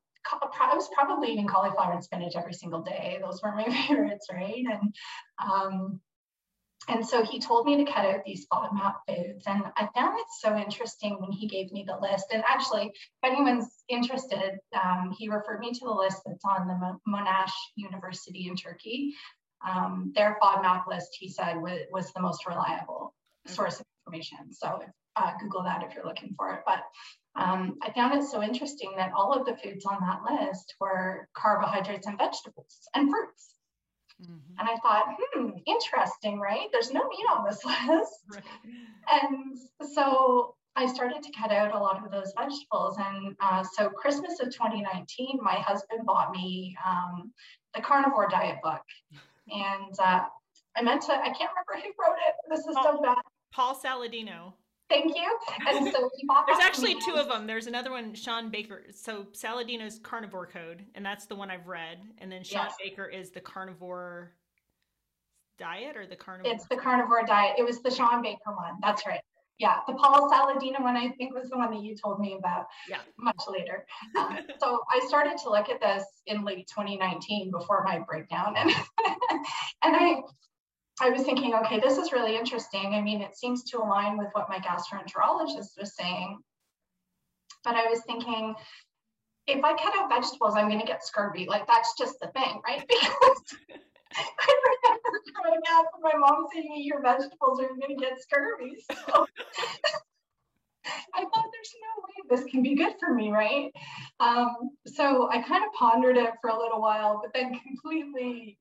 I 0.60 0.74
was 0.74 0.88
probably 0.94 1.32
eating 1.32 1.46
cauliflower 1.46 1.92
and 1.92 2.04
spinach 2.04 2.34
every 2.36 2.52
single 2.52 2.82
day. 2.82 3.18
Those 3.22 3.40
were 3.42 3.54
my 3.54 3.64
favorites, 3.88 4.26
right? 4.32 4.64
And 4.70 4.94
um, 5.42 6.00
and 6.88 7.06
so 7.06 7.22
he 7.22 7.38
told 7.38 7.66
me 7.66 7.76
to 7.76 7.90
cut 7.92 8.06
out 8.06 8.24
these 8.24 8.46
FODMAP 8.52 8.94
foods. 9.06 9.44
And 9.46 9.62
I 9.76 9.88
found 9.94 10.18
it 10.18 10.26
so 10.40 10.56
interesting 10.56 11.18
when 11.20 11.30
he 11.30 11.46
gave 11.46 11.70
me 11.70 11.84
the 11.86 11.96
list. 12.00 12.26
And 12.32 12.42
actually, 12.48 12.86
if 12.86 12.92
anyone's 13.22 13.68
interested, 13.88 14.58
um, 14.74 15.14
he 15.16 15.28
referred 15.28 15.60
me 15.60 15.72
to 15.72 15.84
the 15.84 15.92
list 15.92 16.22
that's 16.24 16.44
on 16.44 16.66
the 16.66 16.98
Monash 17.08 17.52
University 17.76 18.48
in 18.48 18.56
Turkey. 18.56 19.14
Um, 19.66 20.12
their 20.16 20.38
FODMAP 20.42 20.86
list, 20.88 21.10
he 21.12 21.28
said, 21.28 21.60
was, 21.60 21.80
was 21.92 22.12
the 22.12 22.22
most 22.22 22.46
reliable 22.46 23.14
source 23.46 23.80
of 23.80 23.86
information. 24.06 24.52
So 24.52 24.80
uh, 25.16 25.32
Google 25.40 25.62
that 25.64 25.82
if 25.82 25.94
you're 25.94 26.04
looking 26.04 26.34
for 26.36 26.52
it. 26.54 26.60
But 26.66 26.82
um, 27.40 27.78
I 27.82 27.92
found 27.92 28.14
it 28.14 28.26
so 28.26 28.42
interesting 28.42 28.92
that 28.96 29.12
all 29.16 29.32
of 29.32 29.46
the 29.46 29.56
foods 29.56 29.84
on 29.84 29.98
that 30.00 30.20
list 30.30 30.74
were 30.80 31.28
carbohydrates 31.34 32.06
and 32.06 32.18
vegetables 32.18 32.88
and 32.94 33.10
fruits. 33.10 33.54
Mm-hmm. 34.22 34.58
And 34.58 34.68
I 34.68 34.76
thought, 34.82 35.16
hmm, 35.18 35.50
interesting, 35.66 36.40
right? 36.40 36.68
There's 36.72 36.92
no 36.92 37.08
meat 37.08 37.24
on 37.32 37.44
this 37.44 37.64
list. 37.64 38.12
Right. 38.28 38.42
And 39.22 39.56
so 39.94 40.56
I 40.76 40.86
started 40.86 41.22
to 41.22 41.32
cut 41.32 41.52
out 41.52 41.74
a 41.74 41.78
lot 41.78 42.04
of 42.04 42.10
those 42.10 42.32
vegetables. 42.36 42.98
And 42.98 43.34
uh, 43.40 43.64
so, 43.76 43.88
Christmas 43.88 44.40
of 44.40 44.50
2019, 44.52 45.38
my 45.42 45.54
husband 45.54 46.04
bought 46.04 46.32
me 46.32 46.76
um, 46.86 47.32
the 47.74 47.80
carnivore 47.80 48.28
diet 48.28 48.58
book. 48.62 48.82
And 49.52 49.98
uh, 49.98 50.26
I 50.76 50.82
meant 50.82 51.02
to, 51.02 51.12
I 51.12 51.30
can't 51.30 51.50
remember 51.50 51.74
who 51.76 51.92
wrote 51.98 52.18
it. 52.28 52.34
This 52.48 52.60
is 52.60 52.74
Paul, 52.74 52.84
so 52.84 53.02
bad. 53.02 53.16
Paul 53.52 53.74
Saladino. 53.74 54.52
Thank 54.88 55.14
you. 55.16 55.38
And 55.68 55.92
so 55.92 56.10
he 56.16 56.26
bought 56.26 56.46
There's 56.46 56.58
actually 56.58 56.96
two 57.00 57.14
of 57.14 57.28
them. 57.28 57.46
There's 57.46 57.66
another 57.66 57.90
one, 57.90 58.14
Shawn 58.14 58.50
Baker. 58.50 58.82
So 58.92 59.26
Saladino's 59.32 60.00
Carnivore 60.02 60.46
Code, 60.46 60.84
and 60.94 61.04
that's 61.04 61.26
the 61.26 61.36
one 61.36 61.50
I've 61.50 61.66
read. 61.66 61.98
And 62.18 62.30
then 62.30 62.42
Shawn 62.42 62.66
yes. 62.66 62.76
Baker 62.82 63.06
is 63.06 63.30
the 63.30 63.40
Carnivore 63.40 64.32
Diet 65.58 65.96
or 65.96 66.06
the 66.06 66.16
Carnivore. 66.16 66.52
It's 66.52 66.66
the 66.68 66.76
Carnivore 66.76 67.24
Diet. 67.24 67.54
It 67.58 67.64
was 67.64 67.82
the 67.82 67.90
Shawn 67.90 68.22
Baker 68.22 68.54
one. 68.56 68.78
That's 68.82 69.06
right. 69.06 69.20
Yeah, 69.60 69.76
the 69.86 69.92
Paul 69.92 70.30
Saladino 70.30 70.80
one 70.80 70.96
I 70.96 71.10
think 71.10 71.34
was 71.34 71.50
the 71.50 71.58
one 71.58 71.70
that 71.70 71.82
you 71.82 71.94
told 71.94 72.18
me 72.18 72.34
about. 72.38 72.66
Yeah. 72.88 73.00
Much 73.18 73.42
later. 73.48 73.86
Um, 74.18 74.38
so 74.58 74.80
I 74.90 75.06
started 75.06 75.36
to 75.44 75.50
look 75.50 75.68
at 75.68 75.80
this 75.80 76.04
in 76.26 76.44
late 76.44 76.66
2019 76.66 77.50
before 77.50 77.84
my 77.84 78.00
breakdown, 78.00 78.54
and 78.56 78.70
and 79.82 79.96
I 79.96 80.22
I 81.00 81.10
was 81.10 81.22
thinking, 81.22 81.54
okay, 81.54 81.80
this 81.80 81.98
is 81.98 82.12
really 82.12 82.36
interesting. 82.36 82.94
I 82.94 83.00
mean, 83.00 83.22
it 83.22 83.36
seems 83.36 83.64
to 83.64 83.78
align 83.78 84.18
with 84.18 84.28
what 84.32 84.48
my 84.48 84.58
gastroenterologist 84.58 85.78
was 85.78 85.94
saying. 85.96 86.38
But 87.64 87.74
I 87.74 87.86
was 87.86 88.00
thinking, 88.06 88.54
if 89.46 89.64
I 89.64 89.74
cut 89.74 89.94
out 89.98 90.08
vegetables, 90.08 90.54
I'm 90.56 90.68
going 90.68 90.80
to 90.80 90.86
get 90.86 91.04
scurvy. 91.04 91.46
Like, 91.48 91.66
that's 91.66 91.94
just 91.98 92.20
the 92.20 92.28
thing, 92.28 92.60
right? 92.66 92.84
Because 94.10 94.26
I 94.40 94.52
remember 94.82 95.20
growing 95.40 95.60
up 95.72 95.86
my 96.02 96.18
mom 96.18 96.46
saying, 96.52 96.68
eat 96.76 96.84
your 96.84 97.00
vegetables 97.00 97.60
or 97.60 97.62
you're 97.62 97.76
going 97.76 97.96
to 97.96 98.04
get 98.04 98.20
scurvy. 98.20 98.74
So 98.90 98.96
I 101.14 101.20
thought 101.20 101.50
there's 101.52 101.74
no 101.80 102.02
way 102.02 102.14
this 102.28 102.44
can 102.50 102.62
be 102.62 102.74
good 102.74 102.94
for 102.98 103.14
me, 103.14 103.30
right? 103.30 103.70
Um, 104.18 104.70
so 104.86 105.30
I 105.30 105.42
kind 105.42 105.64
of 105.64 105.72
pondered 105.78 106.16
it 106.16 106.32
for 106.40 106.50
a 106.50 106.58
little 106.58 106.80
while, 106.80 107.20
but 107.22 107.32
then 107.32 107.58
completely 107.60 108.58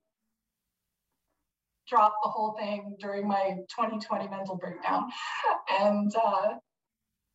dropped 1.89 2.17
the 2.23 2.29
whole 2.29 2.55
thing 2.59 2.95
during 2.99 3.27
my 3.27 3.57
2020 3.75 4.27
mental 4.27 4.55
breakdown. 4.55 5.09
And 5.79 6.11
uh, 6.15 6.55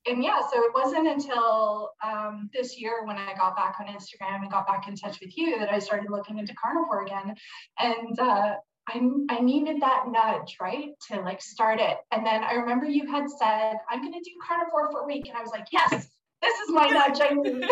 and 0.07 0.23
yeah, 0.23 0.41
so 0.41 0.63
it 0.63 0.73
wasn't 0.75 1.09
until 1.09 1.91
um, 2.05 2.51
this 2.53 2.79
year 2.79 3.07
when 3.07 3.17
I 3.17 3.33
got 3.35 3.57
back 3.57 3.77
on 3.81 3.87
Instagram 3.87 4.43
and 4.43 4.51
got 4.51 4.67
back 4.67 4.87
in 4.87 4.97
touch 4.97 5.19
with 5.21 5.37
you 5.37 5.59
that 5.59 5.73
I 5.73 5.79
started 5.79 6.11
looking 6.11 6.39
into 6.39 6.55
carnivore 6.55 7.05
again. 7.05 7.35
And 7.79 8.19
uh, 8.19 8.55
I, 8.87 9.01
I 9.31 9.41
needed 9.41 9.81
that 9.81 10.05
nudge, 10.09 10.59
right, 10.61 10.91
to 11.09 11.21
like 11.23 11.41
start 11.41 11.81
it. 11.81 11.97
And 12.13 12.27
then 12.27 12.45
I 12.45 12.53
remember 12.53 12.85
you 12.85 13.11
had 13.11 13.31
said, 13.31 13.77
I'm 13.91 14.03
going 14.03 14.13
to 14.13 14.21
do 14.21 14.31
carnivore 14.47 14.93
for 14.93 15.01
a 15.01 15.07
week. 15.07 15.27
And 15.27 15.39
I 15.39 15.41
was 15.41 15.51
like, 15.51 15.69
yes, 15.73 15.91
this 16.43 16.59
is 16.61 16.71
my 16.71 16.87
nudge 16.89 17.21
I 17.23 17.33
need. 17.33 17.65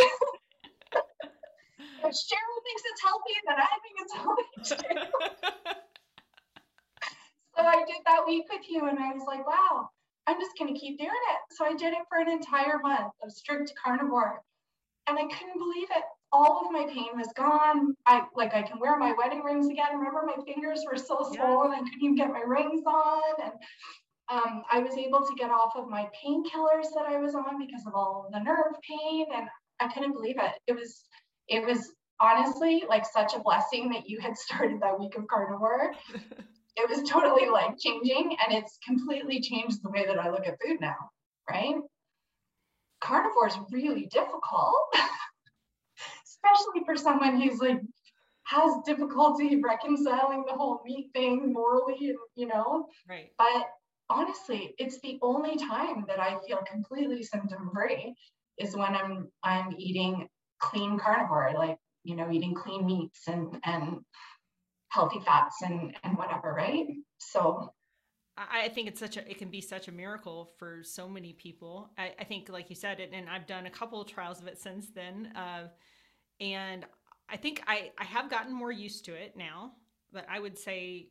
Cheryl 2.02 2.58
thinks 2.64 2.82
it's 2.84 3.02
healthy, 3.02 3.34
then 3.46 3.56
I 3.58 3.66
think 3.80 3.94
it's 4.00 4.14
healthy 4.14 4.46
too 4.64 5.76
so 7.56 7.62
I 7.64 7.84
did 7.86 8.02
that 8.06 8.26
week 8.26 8.44
with 8.50 8.62
you 8.68 8.88
and 8.88 8.98
I 8.98 9.12
was 9.12 9.24
like, 9.26 9.46
wow, 9.46 9.88
I'm 10.26 10.40
just 10.40 10.52
going 10.58 10.72
to 10.72 10.78
keep 10.78 10.98
doing 10.98 11.10
it. 11.10 11.38
So 11.56 11.64
I 11.64 11.74
did 11.74 11.92
it 11.92 12.06
for 12.08 12.18
an 12.18 12.30
entire 12.30 12.78
month 12.78 13.12
of 13.22 13.32
strict 13.32 13.72
carnivore. 13.82 14.42
And 15.08 15.18
I 15.18 15.22
couldn't 15.22 15.58
believe 15.58 15.88
it. 15.90 16.04
All 16.32 16.64
of 16.64 16.72
my 16.72 16.86
pain 16.86 17.10
was 17.14 17.28
gone. 17.36 17.94
I 18.06 18.22
like 18.34 18.54
I 18.54 18.62
can 18.62 18.78
wear 18.78 18.96
my 18.96 19.12
wedding 19.18 19.42
rings 19.42 19.68
again. 19.68 19.98
Remember 19.98 20.22
my 20.24 20.42
fingers 20.44 20.80
were 20.90 20.96
so 20.96 21.30
swollen, 21.34 21.72
I 21.72 21.78
couldn't 21.78 22.02
even 22.02 22.14
get 22.14 22.30
my 22.30 22.40
rings 22.40 22.82
on. 22.86 23.22
And 23.42 23.52
um, 24.30 24.62
I 24.72 24.78
was 24.78 24.96
able 24.96 25.26
to 25.26 25.34
get 25.36 25.50
off 25.50 25.72
of 25.76 25.90
my 25.90 26.08
painkillers 26.24 26.86
that 26.94 27.04
I 27.06 27.18
was 27.18 27.34
on 27.34 27.58
because 27.58 27.84
of 27.86 27.94
all 27.94 28.24
of 28.26 28.32
the 28.32 28.40
nerve 28.40 28.74
pain. 28.88 29.26
And 29.34 29.48
I 29.80 29.92
couldn't 29.92 30.12
believe 30.12 30.36
it. 30.38 30.52
It 30.66 30.74
was 30.74 31.04
it 31.48 31.66
was 31.66 31.92
honestly 32.18 32.84
like 32.88 33.04
such 33.04 33.34
a 33.34 33.40
blessing 33.40 33.90
that 33.90 34.08
you 34.08 34.20
had 34.20 34.36
started 34.36 34.80
that 34.80 34.98
week 34.98 35.16
of 35.16 35.26
carnivore 35.26 35.92
it 36.76 36.88
was 36.88 37.08
totally 37.08 37.48
life 37.48 37.74
changing 37.78 38.36
and 38.44 38.56
it's 38.56 38.78
completely 38.86 39.40
changed 39.40 39.82
the 39.82 39.90
way 39.90 40.06
that 40.06 40.18
I 40.18 40.30
look 40.30 40.46
at 40.46 40.58
food 40.64 40.80
now, 40.80 40.96
right? 41.50 41.76
Carnivore 43.00 43.48
is 43.48 43.56
really 43.70 44.06
difficult, 44.06 44.94
especially 46.24 46.84
for 46.86 46.96
someone 46.96 47.40
who's 47.40 47.60
like 47.60 47.80
has 48.44 48.72
difficulty 48.84 49.60
reconciling 49.60 50.44
the 50.46 50.52
whole 50.52 50.80
meat 50.84 51.10
thing 51.12 51.52
morally, 51.52 52.10
and 52.10 52.18
you 52.36 52.46
know. 52.46 52.88
Right. 53.08 53.30
But 53.38 53.68
honestly, 54.08 54.74
it's 54.78 55.00
the 55.00 55.18
only 55.22 55.56
time 55.56 56.04
that 56.08 56.20
I 56.20 56.38
feel 56.46 56.58
completely 56.70 57.22
symptom 57.22 57.70
free 57.74 58.14
is 58.58 58.76
when 58.76 58.94
I'm 58.94 59.28
I'm 59.42 59.74
eating 59.78 60.28
clean 60.60 60.98
carnivore, 60.98 61.52
like 61.56 61.78
you 62.04 62.16
know, 62.16 62.30
eating 62.30 62.54
clean 62.54 62.86
meats 62.86 63.26
and 63.26 63.58
and 63.64 63.98
healthy 64.92 65.20
fats 65.24 65.62
and 65.62 65.96
and 66.04 66.16
whatever 66.16 66.52
right 66.52 66.86
so 67.18 67.72
I 68.36 68.70
think 68.70 68.88
it's 68.88 68.98
such 68.98 69.18
a 69.18 69.30
it 69.30 69.36
can 69.36 69.50
be 69.50 69.60
such 69.60 69.88
a 69.88 69.92
miracle 69.92 70.52
for 70.58 70.82
so 70.82 71.06
many 71.06 71.34
people. 71.34 71.90
I, 71.98 72.12
I 72.18 72.24
think, 72.24 72.48
like 72.48 72.70
you 72.70 72.76
said, 72.76 72.98
it, 72.98 73.10
and 73.12 73.28
I've 73.28 73.46
done 73.46 73.66
a 73.66 73.70
couple 73.70 74.00
of 74.00 74.08
trials 74.08 74.40
of 74.40 74.46
it 74.46 74.58
since 74.58 74.86
then, 74.88 75.32
uh, 75.36 75.68
and 76.40 76.86
I 77.28 77.36
think 77.36 77.62
I 77.66 77.90
I 77.98 78.04
have 78.04 78.30
gotten 78.30 78.54
more 78.54 78.72
used 78.72 79.04
to 79.04 79.12
it 79.12 79.36
now. 79.36 79.72
But 80.12 80.26
I 80.30 80.40
would 80.40 80.58
say 80.58 81.08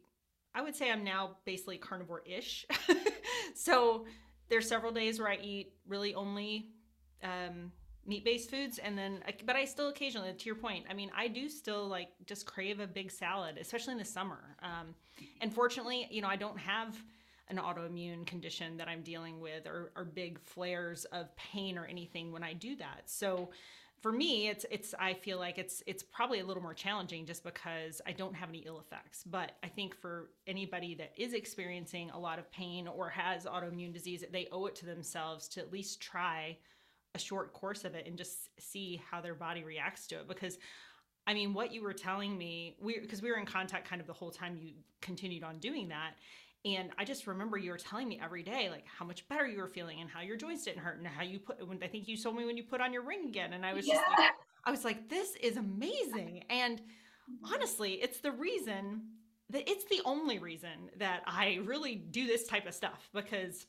I 0.56 0.62
would 0.62 0.76
say 0.76 0.92
I'm 0.92 1.04
now 1.04 1.38
basically 1.46 1.78
carnivore-ish. 1.78 2.66
so 3.56 4.06
there's 4.50 4.68
several 4.68 4.92
days 4.92 5.20
where 5.20 5.30
I 5.30 5.38
eat 5.38 5.74
really 5.88 6.14
only 6.14 6.72
um, 7.24 7.72
meat-based 8.06 8.50
foods 8.50 8.80
and 8.80 8.98
then 8.98 9.20
but 9.46 9.56
i 9.56 9.64
still 9.64 9.90
occasionally 9.90 10.34
to 10.34 10.46
your 10.46 10.56
point 10.56 10.86
i 10.90 10.94
mean 10.94 11.12
i 11.16 11.28
do 11.28 11.48
still 11.48 11.88
like 11.88 12.10
just 12.26 12.46
crave 12.46 12.80
a 12.80 12.88
big 12.88 13.12
salad 13.12 13.58
especially 13.60 13.92
in 13.92 14.00
the 14.00 14.06
summer. 14.06 14.56
Um, 14.64 14.96
and 15.42 15.54
fortunately 15.54 16.08
you 16.10 16.22
know 16.22 16.28
i 16.28 16.36
don't 16.36 16.58
have 16.58 16.98
an 17.50 17.58
autoimmune 17.58 18.26
condition 18.26 18.78
that 18.78 18.88
i'm 18.88 19.02
dealing 19.02 19.40
with 19.40 19.68
or, 19.68 19.92
or 19.96 20.04
big 20.04 20.40
flares 20.40 21.06
of 21.06 21.36
pain 21.36 21.78
or 21.78 21.86
anything 21.86 22.32
when 22.32 22.44
i 22.44 22.54
do 22.54 22.76
that. 22.78 23.04
So 23.06 23.50
for 24.02 24.12
me 24.12 24.48
it's 24.48 24.66
it's 24.72 24.96
i 24.98 25.14
feel 25.14 25.38
like 25.38 25.60
it's 25.60 25.84
it's 25.86 26.02
probably 26.02 26.40
a 26.40 26.44
little 26.44 26.64
more 26.64 26.74
challenging 26.74 27.24
just 27.24 27.44
because 27.44 28.02
i 28.08 28.12
don't 28.12 28.34
have 28.34 28.50
any 28.50 28.64
ill 28.66 28.80
effects. 28.80 29.24
But 29.24 29.52
i 29.64 29.68
think 29.68 29.96
for 29.96 30.32
anybody 30.48 30.96
that 30.96 31.12
is 31.16 31.34
experiencing 31.34 32.10
a 32.10 32.20
lot 32.20 32.40
of 32.40 32.52
pain 32.52 32.88
or 32.88 33.10
has 33.10 33.46
autoimmune 33.46 33.94
disease 33.94 34.24
they 34.32 34.48
owe 34.52 34.66
it 34.66 34.74
to 34.78 34.88
themselves 34.88 35.48
to 35.50 35.60
at 35.60 35.72
least 35.72 36.02
try 36.02 36.58
a 37.16 37.20
short 37.20 37.54
course 37.54 37.84
of 37.84 37.96
it 37.96 38.08
and 38.08 38.18
just 38.18 38.50
see 38.60 39.02
how 39.10 39.22
their 39.22 39.36
body 39.36 39.64
reacts 39.64 40.08
to 40.08 40.16
it 40.16 40.28
because 40.28 40.58
I 41.28 41.34
mean 41.34 41.54
what 41.54 41.74
you 41.74 41.84
were 41.84 41.94
telling 41.94 42.38
me 42.38 42.78
we 42.80 43.00
because 43.00 43.22
we 43.22 43.30
were 43.30 43.38
in 43.38 43.46
contact 43.46 43.88
kind 43.88 44.02
of 44.02 44.08
the 44.08 44.14
whole 44.14 44.32
time 44.32 44.58
you 44.62 44.74
continued 45.02 45.44
on 45.44 45.60
doing 45.60 45.90
that 45.90 46.14
and 46.64 46.92
I 46.98 47.06
just 47.06 47.28
remember 47.28 47.58
you 47.58 47.72
were 47.72 47.78
telling 47.78 48.08
me 48.08 48.20
every 48.24 48.44
day 48.44 48.70
like 48.70 48.86
how 48.86 49.04
much 49.04 49.28
better 49.28 49.48
you 49.48 49.58
were 49.58 49.68
feeling 49.68 50.00
and 50.00 50.10
how 50.10 50.22
your 50.22 50.38
joints 50.38 50.64
didn't 50.64 50.82
hurt 50.82 50.98
and 50.98 51.08
how 51.08 51.24
you 51.24 51.40
put 51.40 51.68
when 51.68 51.82
I 51.84 51.88
think 51.88 52.08
you 52.08 52.16
told 52.16 52.38
me 52.38 52.46
when 52.46 52.56
you 52.56 52.64
put 52.64 52.82
on 52.82 52.94
your 52.94 53.04
ring 53.04 53.28
again 53.28 53.54
and 53.54 53.66
I 53.66 53.74
was 53.74 53.88
yeah. 53.88 53.96
just 53.96 54.06
like 54.18 54.32
I 54.66 54.72
was 54.72 54.86
like 54.86 55.10
this 55.10 55.36
is 55.36 55.58
amazing 55.58 56.44
and 56.50 56.80
mm-hmm. 56.80 57.54
honestly 57.54 57.94
it's 57.94 58.20
the 58.20 58.32
reason 58.32 59.02
that 59.50 59.70
it's 59.70 59.84
the 59.86 60.02
only 60.06 60.40
reason 60.40 60.90
that 60.98 61.24
I 61.28 61.60
really 61.66 61.96
do 61.96 62.26
this 62.26 62.48
type 62.48 62.68
of 62.68 62.74
stuff 62.74 63.10
because 63.14 63.66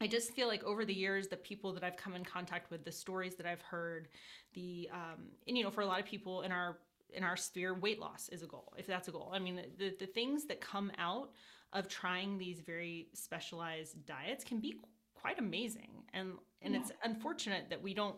I 0.00 0.06
just 0.06 0.32
feel 0.32 0.46
like 0.46 0.62
over 0.64 0.84
the 0.84 0.94
years, 0.94 1.28
the 1.28 1.36
people 1.36 1.72
that 1.72 1.82
I've 1.82 1.96
come 1.96 2.14
in 2.14 2.24
contact 2.24 2.70
with, 2.70 2.84
the 2.84 2.92
stories 2.92 3.34
that 3.36 3.46
I've 3.46 3.62
heard, 3.62 4.08
the 4.54 4.88
um, 4.92 5.24
and 5.46 5.56
you 5.58 5.64
know, 5.64 5.70
for 5.70 5.80
a 5.80 5.86
lot 5.86 6.00
of 6.00 6.06
people 6.06 6.42
in 6.42 6.52
our 6.52 6.78
in 7.12 7.24
our 7.24 7.36
sphere, 7.36 7.74
weight 7.74 7.98
loss 7.98 8.28
is 8.28 8.42
a 8.42 8.46
goal. 8.46 8.72
If 8.76 8.86
that's 8.86 9.08
a 9.08 9.10
goal, 9.10 9.30
I 9.32 9.38
mean, 9.38 9.60
the 9.78 9.94
the 9.98 10.06
things 10.06 10.44
that 10.46 10.60
come 10.60 10.92
out 10.98 11.30
of 11.72 11.88
trying 11.88 12.38
these 12.38 12.60
very 12.60 13.08
specialized 13.12 14.06
diets 14.06 14.44
can 14.44 14.60
be 14.60 14.76
quite 15.14 15.38
amazing, 15.38 15.90
and 16.14 16.34
and 16.62 16.74
yeah. 16.74 16.80
it's 16.80 16.92
unfortunate 17.02 17.68
that 17.70 17.82
we 17.82 17.92
don't 17.92 18.16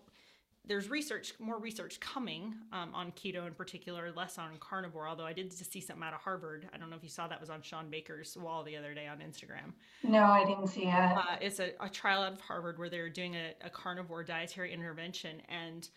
there's 0.66 0.90
research, 0.90 1.32
more 1.38 1.58
research 1.58 1.98
coming 2.00 2.54
um, 2.72 2.94
on 2.94 3.12
keto 3.12 3.46
in 3.46 3.54
particular, 3.54 4.12
less 4.14 4.38
on 4.38 4.50
carnivore. 4.60 5.08
Although 5.08 5.26
I 5.26 5.32
did 5.32 5.50
just 5.50 5.72
see 5.72 5.80
something 5.80 6.04
out 6.04 6.12
of 6.12 6.20
Harvard. 6.20 6.68
I 6.72 6.78
don't 6.78 6.90
know 6.90 6.96
if 6.96 7.02
you 7.02 7.08
saw 7.08 7.26
that 7.28 7.40
was 7.40 7.50
on 7.50 7.62
Shawn 7.62 7.90
Baker's 7.90 8.36
wall 8.36 8.62
the 8.62 8.76
other 8.76 8.94
day 8.94 9.06
on 9.06 9.18
Instagram. 9.18 9.72
No, 10.02 10.24
I 10.24 10.44
didn't 10.44 10.68
see 10.68 10.84
it. 10.84 10.94
Uh, 10.94 11.36
it's 11.40 11.60
a, 11.60 11.72
a, 11.80 11.88
trial 11.88 12.22
out 12.22 12.34
of 12.34 12.40
Harvard 12.40 12.78
where 12.78 12.90
they're 12.90 13.08
doing 13.08 13.36
a, 13.36 13.54
a 13.64 13.70
carnivore 13.70 14.22
dietary 14.22 14.72
intervention, 14.72 15.42
and 15.48 15.88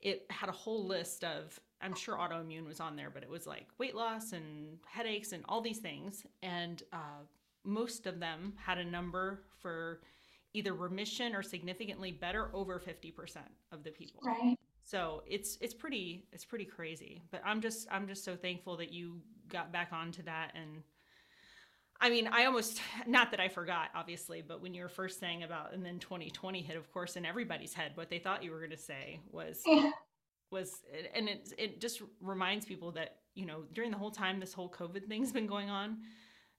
it 0.00 0.26
had 0.30 0.48
a 0.48 0.52
whole 0.52 0.86
list 0.86 1.24
of. 1.24 1.58
I'm 1.82 1.94
sure 1.94 2.16
autoimmune 2.16 2.66
was 2.66 2.78
on 2.78 2.94
there, 2.94 3.08
but 3.08 3.22
it 3.22 3.30
was 3.30 3.46
like 3.46 3.66
weight 3.78 3.94
loss 3.94 4.32
and 4.32 4.76
headaches 4.86 5.32
and 5.32 5.42
all 5.48 5.62
these 5.62 5.78
things, 5.78 6.26
and 6.42 6.82
uh, 6.92 7.24
most 7.64 8.06
of 8.06 8.20
them 8.20 8.52
had 8.56 8.76
a 8.76 8.84
number 8.84 9.40
for 9.60 10.00
either 10.52 10.74
remission 10.74 11.34
or 11.34 11.42
significantly 11.42 12.10
better 12.12 12.50
over 12.52 12.80
50% 12.80 13.36
of 13.72 13.84
the 13.84 13.90
people. 13.90 14.20
Right. 14.24 14.56
So 14.82 15.22
it's 15.26 15.56
it's 15.60 15.74
pretty 15.74 16.26
it's 16.32 16.44
pretty 16.44 16.64
crazy. 16.64 17.22
But 17.30 17.42
I'm 17.44 17.60
just 17.60 17.86
I'm 17.90 18.08
just 18.08 18.24
so 18.24 18.34
thankful 18.34 18.76
that 18.78 18.92
you 18.92 19.20
got 19.48 19.72
back 19.72 19.90
onto 19.92 20.22
that 20.24 20.52
and 20.54 20.82
I 22.02 22.08
mean, 22.08 22.28
I 22.32 22.46
almost 22.46 22.80
not 23.06 23.30
that 23.30 23.40
I 23.40 23.48
forgot, 23.48 23.90
obviously, 23.94 24.42
but 24.42 24.62
when 24.62 24.74
you 24.74 24.82
were 24.82 24.88
first 24.88 25.20
saying 25.20 25.42
about 25.42 25.74
and 25.74 25.84
then 25.84 25.98
2020 25.98 26.62
hit, 26.62 26.76
of 26.76 26.90
course, 26.92 27.16
in 27.16 27.26
everybody's 27.26 27.74
head, 27.74 27.92
what 27.94 28.08
they 28.08 28.18
thought 28.18 28.42
you 28.42 28.50
were 28.50 28.58
going 28.58 28.70
to 28.70 28.76
say 28.76 29.20
was 29.30 29.62
yeah. 29.66 29.90
was 30.50 30.80
and 31.14 31.28
it 31.28 31.52
it 31.58 31.80
just 31.80 32.02
reminds 32.20 32.64
people 32.64 32.90
that 32.92 33.16
you 33.34 33.46
know 33.46 33.64
during 33.72 33.90
the 33.90 33.98
whole 33.98 34.10
time 34.10 34.40
this 34.40 34.52
whole 34.52 34.70
COVID 34.70 35.06
thing's 35.06 35.32
been 35.32 35.46
going 35.46 35.68
on, 35.70 35.98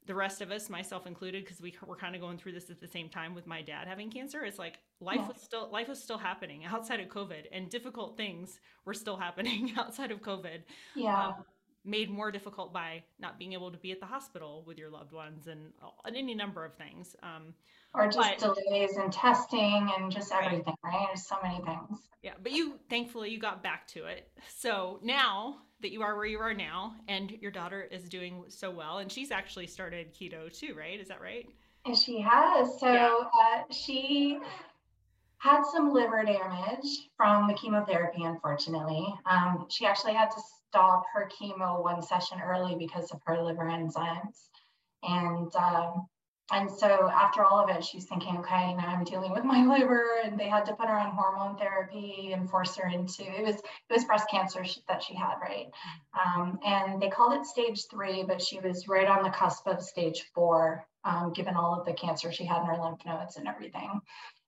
the 0.07 0.15
rest 0.15 0.41
of 0.41 0.51
us, 0.51 0.69
myself 0.69 1.05
included, 1.05 1.43
because 1.43 1.61
we 1.61 1.73
were 1.85 1.95
kind 1.95 2.15
of 2.15 2.21
going 2.21 2.37
through 2.37 2.53
this 2.53 2.69
at 2.69 2.79
the 2.79 2.87
same 2.87 3.09
time 3.09 3.35
with 3.35 3.45
my 3.45 3.61
dad 3.61 3.87
having 3.87 4.09
cancer. 4.09 4.43
It's 4.43 4.59
like 4.59 4.79
life 4.99 5.17
yeah. 5.17 5.27
was 5.27 5.41
still 5.41 5.69
life 5.71 5.87
was 5.87 6.01
still 6.01 6.17
happening 6.17 6.65
outside 6.65 6.99
of 6.99 7.07
COVID, 7.07 7.45
and 7.51 7.69
difficult 7.69 8.17
things 8.17 8.59
were 8.85 8.93
still 8.93 9.17
happening 9.25 9.73
outside 9.77 10.11
of 10.11 10.21
COVID. 10.21 10.61
Yeah. 10.95 11.27
Um, 11.27 11.35
made 11.83 12.09
more 12.11 12.31
difficult 12.31 12.71
by 12.71 13.03
not 13.19 13.39
being 13.39 13.53
able 13.53 13.71
to 13.71 13.77
be 13.77 13.91
at 13.91 13.99
the 13.99 14.05
hospital 14.05 14.63
with 14.67 14.77
your 14.77 14.89
loved 14.89 15.11
ones 15.11 15.47
and, 15.47 15.71
and 16.05 16.15
any 16.15 16.35
number 16.35 16.63
of 16.63 16.75
things. 16.75 17.15
Um, 17.23 17.55
or 17.93 18.07
just 18.07 18.39
but, 18.39 18.55
delays 18.55 18.97
in 18.97 19.09
testing 19.09 19.91
and 19.97 20.11
just 20.11 20.31
everything, 20.31 20.75
right? 20.83 20.93
right? 20.93 21.07
There's 21.07 21.25
so 21.25 21.37
many 21.41 21.59
things. 21.65 21.99
Yeah, 22.21 22.33
but 22.41 22.51
you 22.51 22.79
thankfully 22.89 23.31
you 23.31 23.39
got 23.39 23.63
back 23.63 23.87
to 23.89 24.05
it. 24.05 24.29
So 24.55 24.99
now 25.03 25.57
that 25.81 25.91
you 25.91 26.01
are 26.01 26.15
where 26.15 26.25
you 26.25 26.39
are 26.39 26.53
now 26.53 26.95
and 27.07 27.31
your 27.41 27.51
daughter 27.51 27.81
is 27.81 28.09
doing 28.09 28.43
so 28.47 28.71
well 28.71 28.99
and 28.99 29.11
she's 29.11 29.31
actually 29.31 29.67
started 29.67 30.13
keto 30.13 30.51
too 30.51 30.73
right? 30.75 30.99
Is 30.99 31.07
that 31.07 31.21
right? 31.21 31.47
And 31.85 31.97
she 31.97 32.21
has. 32.21 32.79
So 32.79 32.91
yeah. 32.93 33.17
uh, 33.43 33.63
she 33.71 34.39
had 35.39 35.63
some 35.73 35.91
liver 35.91 36.23
damage 36.23 37.09
from 37.17 37.47
the 37.47 37.53
chemotherapy 37.53 38.23
unfortunately. 38.23 39.05
Um, 39.25 39.65
she 39.69 39.85
actually 39.85 40.13
had 40.13 40.29
to 40.31 40.41
stop 40.67 41.03
her 41.13 41.29
chemo 41.29 41.83
one 41.83 42.01
session 42.01 42.39
early 42.41 42.75
because 42.75 43.11
of 43.11 43.19
her 43.25 43.41
liver 43.41 43.65
enzymes. 43.65 44.49
And 45.03 45.53
um, 45.55 46.07
and 46.51 46.69
so 46.69 47.09
after 47.09 47.45
all 47.45 47.63
of 47.63 47.69
it, 47.69 47.83
she's 47.83 48.05
thinking, 48.05 48.37
okay, 48.37 48.73
now 48.73 48.87
I'm 48.87 49.05
dealing 49.05 49.31
with 49.31 49.45
my 49.45 49.65
liver, 49.77 50.05
and 50.23 50.37
they 50.39 50.49
had 50.49 50.65
to 50.65 50.75
put 50.75 50.87
her 50.87 50.97
on 50.97 51.11
hormone 51.11 51.57
therapy 51.57 52.31
and 52.33 52.49
force 52.49 52.75
her 52.75 52.89
into 52.89 53.23
it 53.23 53.43
was 53.43 53.55
it 53.55 53.93
was 53.93 54.03
breast 54.03 54.29
cancer 54.29 54.63
that 54.87 55.01
she 55.01 55.15
had, 55.15 55.35
right? 55.41 55.67
Um, 56.13 56.59
and 56.65 57.01
they 57.01 57.09
called 57.09 57.33
it 57.33 57.45
stage 57.45 57.85
three, 57.89 58.23
but 58.23 58.41
she 58.41 58.59
was 58.59 58.87
right 58.87 59.07
on 59.07 59.23
the 59.23 59.29
cusp 59.29 59.65
of 59.67 59.81
stage 59.81 60.25
four, 60.35 60.85
um, 61.05 61.31
given 61.33 61.55
all 61.55 61.79
of 61.79 61.85
the 61.85 61.93
cancer 61.93 62.31
she 62.31 62.45
had 62.45 62.61
in 62.61 62.67
her 62.67 62.81
lymph 62.81 63.05
nodes 63.05 63.37
and 63.37 63.47
everything. 63.47 64.01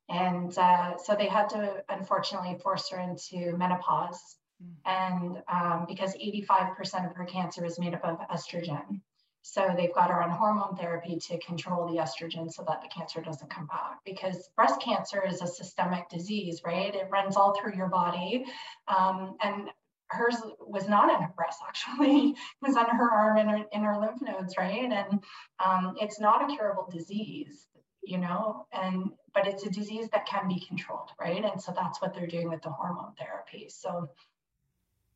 And 0.10 0.56
uh, 0.58 0.98
so 0.98 1.16
they 1.16 1.28
had 1.28 1.50
to 1.50 1.84
unfortunately 1.88 2.58
force 2.62 2.90
her 2.90 3.00
into 3.00 3.56
menopause, 3.58 4.38
mm. 4.62 4.74
and 4.86 5.42
um, 5.48 5.86
because 5.88 6.14
85% 6.16 7.10
of 7.10 7.16
her 7.16 7.26
cancer 7.26 7.64
is 7.66 7.80
made 7.80 7.94
up 7.94 8.04
of 8.04 8.20
estrogen. 8.28 9.00
So 9.44 9.74
they've 9.76 9.94
got 9.94 10.10
her 10.10 10.24
on 10.24 10.32
hormone 10.32 10.76
therapy 10.78 11.20
to 11.28 11.38
control 11.40 11.86
the 11.86 12.00
estrogen 12.00 12.50
so 12.52 12.64
that 12.66 12.82
the 12.82 12.88
cancer 12.88 13.22
doesn't 13.22 13.50
come 13.50 13.68
back. 13.68 14.00
Because 14.06 14.50
breast 14.56 14.82
cancer 14.82 15.22
is 15.28 15.42
a 15.42 15.48
systemic 15.48 16.10
disease, 16.10 16.62
right? 16.66 16.96
It 16.96 17.10
runs 17.12 17.36
all 17.36 17.54
through 17.60 17.76
your 17.76 17.90
body. 17.90 18.46
Um, 18.88 19.36
and 19.44 19.70
hers 20.08 20.38
was 20.60 20.88
not 20.88 21.14
in 21.14 21.22
her 21.22 21.34
breast, 21.36 21.60
actually, 21.68 22.30
it 22.30 22.38
was 22.62 22.78
on 22.78 22.90
her 22.90 23.12
arm 23.12 23.38
and 23.38 23.50
her, 23.50 23.66
in 23.74 23.84
her 23.84 24.00
lymph 24.00 24.22
nodes, 24.22 24.56
right? 24.58 24.92
And 24.92 25.24
um, 25.64 25.96
it's 26.00 26.20
not 26.20 26.50
a 26.50 26.56
curable 26.56 26.88
disease, 26.90 27.68
you 28.02 28.20
know, 28.20 28.66
and 28.72 29.12
but 29.34 29.48
it's 29.48 29.66
a 29.66 29.70
disease 29.70 30.08
that 30.14 30.26
can 30.26 30.48
be 30.48 30.64
controlled, 30.68 31.10
right? 31.20 31.44
And 31.44 31.62
so 31.62 31.74
that's 31.76 32.02
what 32.02 32.14
they're 32.14 32.28
doing 32.28 32.50
with 32.50 32.62
the 32.62 32.70
hormone 32.70 33.14
therapy. 33.18 33.68
So 33.70 34.10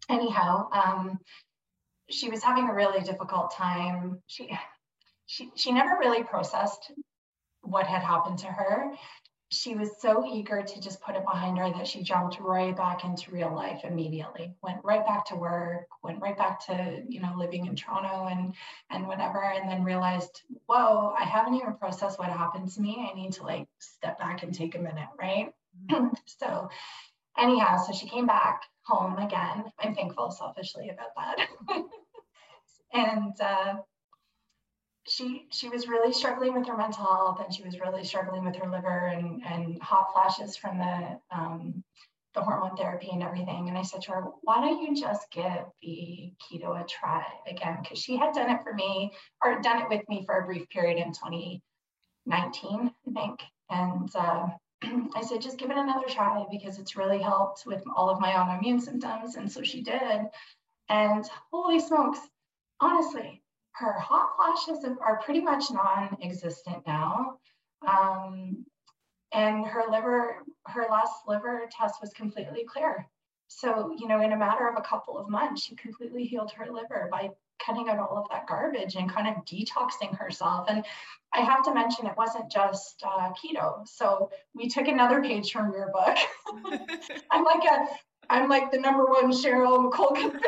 anyhow, 0.10 0.70
um, 0.72 1.20
she 2.10 2.30
was 2.30 2.44
having 2.44 2.70
a 2.70 2.74
really 2.74 3.02
difficult 3.02 3.54
time. 3.54 4.22
She 4.28 4.58
she 5.26 5.52
she 5.56 5.72
never 5.72 5.98
really 6.00 6.24
processed 6.24 6.92
what 7.62 7.86
had 7.86 8.02
happened 8.02 8.40
to 8.40 8.48
her. 8.48 8.92
She 9.50 9.76
was 9.76 10.02
so 10.02 10.26
eager 10.26 10.62
to 10.62 10.82
just 10.82 11.00
put 11.02 11.16
it 11.16 11.24
behind 11.24 11.58
her 11.58 11.72
that 11.72 11.88
she 11.88 12.04
jumped 12.04 12.38
right 12.40 12.76
back 12.76 13.06
into 13.06 13.32
real 13.32 13.54
life 13.54 13.86
immediately. 13.86 14.54
Went 14.62 14.84
right 14.84 15.06
back 15.06 15.26
to 15.28 15.38
work, 15.38 15.88
went 16.04 16.22
right 16.22 16.38
back 16.38 16.66
to, 16.66 17.02
you 17.08 17.22
know, 17.22 17.34
living 17.38 17.66
in 17.66 17.76
Toronto 17.76 18.28
and 18.28 18.54
and 18.90 19.08
whatever 19.08 19.44
and 19.44 19.70
then 19.70 19.84
realized, 19.84 20.42
"Whoa, 20.66 21.14
I 21.18 21.24
haven't 21.24 21.56
even 21.56 21.76
processed 21.76 22.20
what 22.20 22.30
happened 22.30 22.70
to 22.74 22.82
me. 22.82 23.10
I 23.10 23.16
need 23.16 23.34
to 23.34 23.44
like 23.44 23.68
step 23.80 24.20
back 24.20 24.44
and 24.44 24.54
take 24.54 24.76
a 24.76 24.80
minute, 24.80 25.10
right?" 25.20 25.54
Mm-hmm. 25.90 26.08
so 26.26 26.70
anyhow, 27.38 27.78
so 27.78 27.94
she 27.94 28.08
came 28.08 28.26
back 28.26 28.64
home 28.84 29.18
again. 29.18 29.66
I'm 29.80 29.96
thankful 29.96 30.32
selfishly 30.32 30.90
about 30.90 31.16
that. 31.16 31.48
and 32.94 33.34
uh, 33.42 33.76
she 35.08 35.48
she 35.52 35.70
was 35.70 35.88
really 35.88 36.14
struggling 36.14 36.54
with 36.54 36.68
her 36.68 36.78
mental 36.78 37.06
health, 37.06 37.42
and 37.44 37.54
she 37.54 37.64
was 37.64 37.80
really 37.80 38.04
struggling 38.04 38.46
with 38.46 38.56
her 38.56 38.70
liver 38.70 39.08
and 39.08 39.44
and 39.46 39.82
hot 39.82 40.08
flashes 40.14 40.58
from 40.58 40.78
the 40.78 41.20
um, 41.32 41.84
the 42.38 42.44
hormone 42.44 42.76
therapy 42.78 43.10
and 43.12 43.24
everything. 43.24 43.68
And 43.68 43.78
I 43.78 43.82
said 43.82 44.02
to 44.04 44.12
her, 44.12 44.24
why 44.42 44.62
don't 44.62 44.82
you 44.82 44.96
just 44.96 45.30
give 45.32 45.66
the 45.82 46.32
keto 46.40 46.80
a 46.80 46.86
try 46.86 47.24
again? 47.48 47.80
Because 47.82 48.00
she 48.00 48.16
had 48.16 48.34
done 48.34 48.52
it 48.52 48.62
for 48.64 48.74
me 48.74 49.12
or 49.44 49.60
done 49.60 49.82
it 49.82 49.90
with 49.90 50.08
me 50.08 50.24
for 50.26 50.38
a 50.38 50.46
brief 50.46 50.70
period 50.70 50.98
in 50.98 51.14
2019, 51.14 51.62
I 53.08 53.12
think. 53.12 53.40
And 53.70 54.10
uh, 54.16 54.48
I 55.16 55.22
said, 55.22 55.42
just 55.42 55.58
give 55.58 55.72
it 55.72 55.78
another 55.78 56.08
try 56.08 56.46
because 56.52 56.80
it's 56.80 56.96
really 56.96 57.22
helped 57.22 57.66
with 57.66 57.84
all 57.96 58.10
of 58.10 58.20
my 58.20 58.32
autoimmune 58.32 58.82
symptoms. 58.82 59.36
And 59.36 59.52
so 59.52 59.64
she 59.64 59.82
did. 59.82 60.28
And 60.90 61.26
holy 61.52 61.80
smokes, 61.80 62.20
honestly, 62.80 63.42
her 63.74 63.94
hot 63.94 64.30
flashes 64.36 64.86
are 65.02 65.22
pretty 65.24 65.42
much 65.42 65.66
non 65.72 66.18
existent 66.22 66.84
now. 66.88 67.38
Um, 67.88 68.66
and 69.34 69.66
her 69.66 69.84
liver, 69.90 70.38
her 70.68 70.88
last 70.90 71.14
liver 71.28 71.70
test 71.72 71.96
was 72.02 72.14
completely 72.14 72.66
clear. 72.66 73.08
So, 73.48 73.96
you 73.98 74.08
know, 74.08 74.22
in 74.22 74.34
a 74.34 74.38
matter 74.38 74.68
of 74.68 74.76
a 74.78 74.82
couple 74.82 75.18
of 75.18 75.30
months, 75.30 75.64
she 75.64 75.76
completely 75.76 76.26
healed 76.26 76.52
her 76.52 76.72
liver 76.72 77.08
by 77.12 77.30
cutting 77.66 77.90
out 77.90 78.00
all 78.00 78.18
of 78.18 78.30
that 78.30 78.48
garbage 78.48 78.96
and 78.96 79.12
kind 79.12 79.28
of 79.28 79.44
detoxing 79.46 80.16
herself. 80.18 80.68
And 80.70 80.86
I 81.34 81.42
have 81.42 81.64
to 81.64 81.74
mention, 81.74 82.06
it 82.06 82.16
wasn't 82.18 82.52
just 82.52 83.04
uh, 83.06 83.32
keto. 83.34 83.88
So 83.88 84.30
we 84.54 84.68
took 84.70 84.88
another 84.88 85.22
page 85.22 85.52
from 85.52 85.72
your 85.72 85.92
book. 85.92 86.18
I'm 87.32 87.44
like 87.44 87.64
a, 87.64 87.88
I'm 88.30 88.50
like 88.50 88.72
the 88.72 88.80
number 88.80 89.06
one 89.06 89.32
Cheryl 89.32 89.90
McColgan 89.90 90.32
fan. 90.32 90.42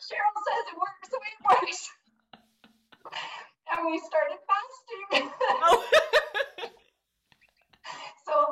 Cheryl 0.00 0.36
says 0.46 0.64
it 0.66 0.78
works 0.78 1.08
the 1.10 1.18
way 1.18 1.30
it 1.32 1.60
works. 1.62 1.90
and 3.76 3.86
we 3.86 3.98
started 3.98 4.38
fasting. 5.12 5.30
Oh. 5.62 6.06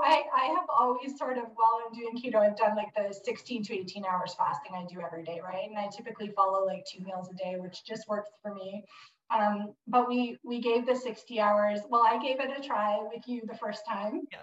I, 0.02 0.22
I 0.34 0.46
have 0.46 0.66
always 0.68 1.18
sort 1.18 1.38
of, 1.38 1.44
while 1.54 1.80
I'm 1.86 1.92
doing 1.92 2.16
keto, 2.16 2.40
I've 2.40 2.56
done 2.56 2.76
like 2.76 2.94
the 2.94 3.12
16 3.12 3.64
to 3.64 3.74
18 3.74 4.04
hours 4.04 4.34
fasting 4.36 4.72
I 4.74 4.84
do 4.84 5.00
every 5.00 5.24
day, 5.24 5.40
right? 5.42 5.68
And 5.68 5.78
I 5.78 5.88
typically 5.94 6.32
follow 6.34 6.64
like 6.66 6.84
two 6.90 7.02
meals 7.04 7.28
a 7.30 7.34
day, 7.34 7.56
which 7.58 7.84
just 7.84 8.08
works 8.08 8.30
for 8.42 8.54
me. 8.54 8.84
Um, 9.30 9.74
but 9.86 10.08
we 10.08 10.38
we 10.42 10.60
gave 10.60 10.86
the 10.86 10.96
60 10.96 11.38
hours. 11.38 11.80
Well, 11.88 12.04
I 12.06 12.18
gave 12.18 12.40
it 12.40 12.50
a 12.56 12.66
try 12.66 12.98
with 12.98 13.26
you 13.26 13.42
the 13.46 13.56
first 13.56 13.82
time 13.86 14.22
yeah. 14.32 14.38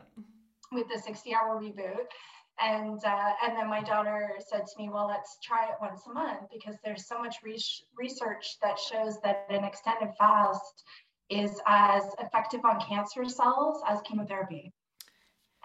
with 0.71 0.87
the 0.89 0.99
60 0.99 1.33
hour 1.33 1.59
reboot. 1.59 2.05
And 2.61 3.03
uh, 3.03 3.31
and 3.43 3.57
then 3.57 3.67
my 3.67 3.81
daughter 3.81 4.31
said 4.47 4.65
to 4.65 4.81
me, 4.81 4.89
well, 4.89 5.07
let's 5.07 5.37
try 5.43 5.65
it 5.65 5.75
once 5.81 6.01
a 6.07 6.13
month 6.13 6.47
because 6.53 6.75
there's 6.85 7.07
so 7.07 7.19
much 7.19 7.37
re- 7.43 7.59
research 7.97 8.57
that 8.61 8.79
shows 8.79 9.19
that 9.23 9.45
an 9.49 9.63
extended 9.63 10.09
fast 10.17 10.83
is 11.29 11.59
as 11.65 12.03
effective 12.19 12.63
on 12.63 12.79
cancer 12.79 13.25
cells 13.25 13.81
as 13.87 13.99
chemotherapy. 14.03 14.71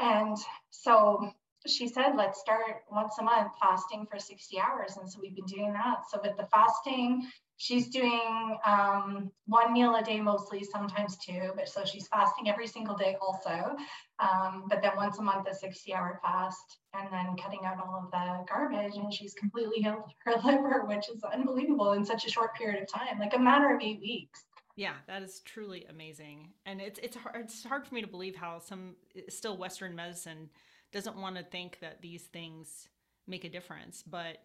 And 0.01 0.37
so 0.71 1.33
she 1.67 1.89
said, 1.89 2.13
let's 2.17 2.41
start 2.41 2.85
once 2.91 3.17
a 3.21 3.23
month 3.23 3.53
fasting 3.61 4.07
for 4.11 4.19
60 4.19 4.59
hours. 4.59 4.97
And 4.97 5.11
so 5.11 5.19
we've 5.21 5.35
been 5.35 5.45
doing 5.45 5.73
that. 5.75 5.99
So 6.11 6.19
with 6.23 6.37
the 6.39 6.47
fasting, 6.47 7.29
she's 7.59 7.91
doing 7.91 8.57
um, 8.65 9.31
one 9.47 9.75
meal 9.75 9.95
a 9.97 10.03
day 10.03 10.19
mostly, 10.19 10.65
sometimes 10.65 11.19
two, 11.19 11.53
but 11.55 11.69
so 11.69 11.85
she's 11.85 12.09
fasting 12.09 12.49
every 12.49 12.67
single 12.67 12.97
day 12.97 13.17
also. 13.21 13.77
Um, 14.19 14.65
but 14.71 14.81
then 14.81 14.93
once 14.97 15.19
a 15.19 15.23
month, 15.23 15.47
a 15.49 15.55
60 15.55 15.93
hour 15.93 16.19
fast, 16.23 16.79
and 16.95 17.09
then 17.13 17.37
cutting 17.37 17.67
out 17.67 17.77
all 17.87 18.03
of 18.03 18.11
the 18.11 18.45
garbage. 18.51 18.97
And 18.97 19.13
she's 19.13 19.35
completely 19.35 19.83
healed 19.83 20.11
her 20.25 20.37
liver, 20.45 20.85
which 20.87 21.11
is 21.11 21.23
unbelievable 21.23 21.93
in 21.93 22.07
such 22.07 22.25
a 22.25 22.31
short 22.31 22.55
period 22.57 22.83
of 22.83 22.89
time, 22.89 23.19
like 23.19 23.35
a 23.35 23.39
matter 23.39 23.75
of 23.75 23.83
eight 23.83 24.01
weeks. 24.01 24.45
Yeah, 24.81 24.95
that 25.09 25.23
is 25.23 25.41
truly 25.41 25.85
amazing, 25.91 26.55
and 26.65 26.81
it's 26.81 26.99
it's 27.03 27.15
hard, 27.15 27.37
it's 27.37 27.63
hard 27.63 27.87
for 27.87 27.95
me 27.95 28.01
to 28.01 28.07
believe 28.07 28.35
how 28.35 28.61
some 28.61 28.97
still 29.29 29.59
Western 29.59 29.95
medicine 29.95 30.49
doesn't 30.91 31.19
want 31.19 31.37
to 31.37 31.43
think 31.43 31.81
that 31.83 32.01
these 32.01 32.23
things 32.23 32.89
make 33.27 33.45
a 33.45 33.51
difference, 33.51 34.03
but 34.03 34.39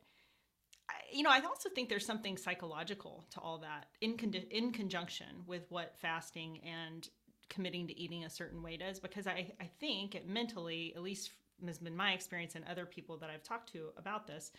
you 1.09 1.23
know, 1.23 1.29
I 1.29 1.39
also 1.39 1.69
think 1.69 1.88
there's 1.88 2.05
something 2.05 2.36
psychological 2.36 3.23
to 3.31 3.39
all 3.39 3.59
that 3.59 3.86
in 4.01 4.17
con- 4.17 4.33
in 4.51 4.73
conjunction 4.73 5.43
with 5.47 5.67
what 5.69 5.95
fasting 6.01 6.59
and 6.65 7.07
committing 7.47 7.88
to 7.88 7.97
eating 7.97 8.25
a 8.25 8.29
certain 8.29 8.61
way 8.61 8.75
does, 8.75 8.99
because 8.99 9.27
I 9.27 9.53
I 9.61 9.69
think 9.79 10.15
it 10.15 10.27
mentally, 10.27 10.91
at 10.97 11.01
least 11.01 11.31
has 11.65 11.77
been 11.77 11.95
my 11.95 12.11
experience 12.11 12.55
and 12.55 12.65
other 12.65 12.86
people 12.86 13.15
that 13.19 13.29
I've 13.29 13.43
talked 13.43 13.71
to 13.71 13.91
about 13.95 14.27
this, 14.27 14.51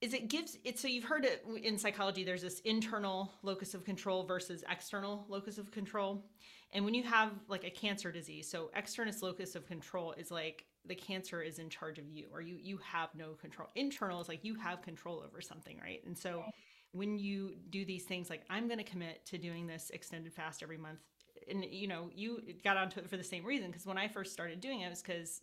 is 0.00 0.14
it 0.14 0.28
gives 0.28 0.56
it 0.64 0.78
so 0.78 0.88
you've 0.88 1.04
heard 1.04 1.24
it 1.24 1.44
in 1.62 1.76
psychology 1.76 2.24
there's 2.24 2.42
this 2.42 2.60
internal 2.60 3.30
locus 3.42 3.74
of 3.74 3.84
control 3.84 4.24
versus 4.24 4.64
external 4.70 5.24
locus 5.28 5.58
of 5.58 5.70
control. 5.70 6.24
And 6.72 6.84
when 6.84 6.94
you 6.94 7.02
have 7.02 7.32
like 7.48 7.64
a 7.64 7.70
cancer 7.70 8.10
disease 8.10 8.48
so 8.50 8.70
external 8.74 9.14
locus 9.22 9.54
of 9.54 9.66
control 9.66 10.12
is 10.12 10.30
like 10.30 10.64
the 10.86 10.94
cancer 10.94 11.42
is 11.42 11.58
in 11.58 11.68
charge 11.68 11.98
of 11.98 12.08
you 12.08 12.26
or 12.32 12.40
you 12.40 12.56
you 12.60 12.78
have 12.78 13.10
no 13.14 13.32
control. 13.34 13.68
Internal 13.74 14.20
is 14.20 14.28
like 14.28 14.44
you 14.44 14.54
have 14.54 14.80
control 14.82 15.22
over 15.26 15.40
something 15.40 15.78
right? 15.82 16.00
And 16.06 16.16
so 16.16 16.44
when 16.92 17.18
you 17.18 17.54
do 17.70 17.84
these 17.84 18.04
things 18.04 18.28
like 18.28 18.42
i'm 18.50 18.66
going 18.66 18.78
to 18.78 18.84
commit 18.84 19.24
to 19.24 19.38
doing 19.38 19.66
this 19.66 19.90
extended 19.90 20.32
fast 20.32 20.62
every 20.62 20.78
month. 20.78 21.00
And 21.48 21.64
you 21.64 21.88
know 21.88 22.10
you 22.14 22.42
got 22.64 22.76
onto 22.76 23.00
it 23.00 23.08
for 23.08 23.16
the 23.16 23.24
same 23.24 23.44
reason 23.44 23.68
because 23.68 23.86
when 23.86 23.98
i 23.98 24.08
first 24.08 24.32
started 24.32 24.60
doing 24.60 24.80
it 24.80 24.88
was 24.88 25.02
because 25.02 25.42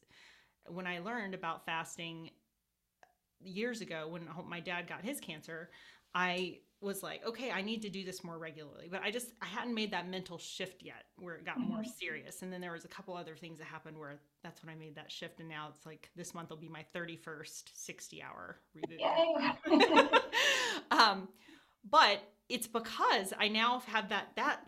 when 0.68 0.88
i 0.88 1.00
learned 1.00 1.34
about 1.34 1.66
fasting 1.66 2.32
years 3.42 3.82
ago 3.82 4.08
when 4.08 4.28
my 4.48 4.60
dad 4.60 4.88
got 4.88 5.04
his 5.04 5.20
cancer, 5.20 5.70
I 6.14 6.60
was 6.80 7.02
like, 7.02 7.26
okay, 7.26 7.52
I 7.52 7.62
need 7.62 7.82
to 7.84 7.90
do 7.90 8.04
this 8.04 8.24
more 8.24 8.38
regularly. 8.38 8.88
But 8.90 9.02
I 9.04 9.10
just 9.10 9.34
I 9.42 9.46
hadn't 9.46 9.74
made 9.74 9.92
that 9.92 10.08
mental 10.08 10.38
shift 10.38 10.84
yet 10.84 11.06
where 11.18 11.36
it 11.36 11.46
got 11.46 11.58
mm-hmm. 11.58 11.74
more 11.74 11.84
serious. 11.84 12.44
And 12.44 12.54
then 12.54 12.62
there 12.62 12.72
was 12.72 12.86
a 12.86 12.88
couple 12.88 13.16
other 13.16 13.36
things 13.36 13.58
that 13.60 13.66
happened 13.66 13.98
where 13.98 14.20
that's 14.44 14.64
when 14.64 14.74
I 14.74 14.78
made 14.78 14.96
that 14.96 15.12
shift. 15.12 15.40
And 15.40 15.50
now 15.50 15.70
it's 15.76 15.86
like 15.86 16.10
this 16.16 16.34
month 16.34 16.50
will 16.50 16.58
be 16.58 16.70
my 16.70 16.86
31st 16.96 17.64
60 17.74 18.24
hour 18.24 18.58
reboot. 18.76 19.00
um, 20.92 21.28
but 21.90 22.20
it's 22.48 22.68
because 22.68 23.34
I 23.40 23.48
now 23.48 23.80
have 23.88 24.10
that 24.10 24.36
that 24.36 24.62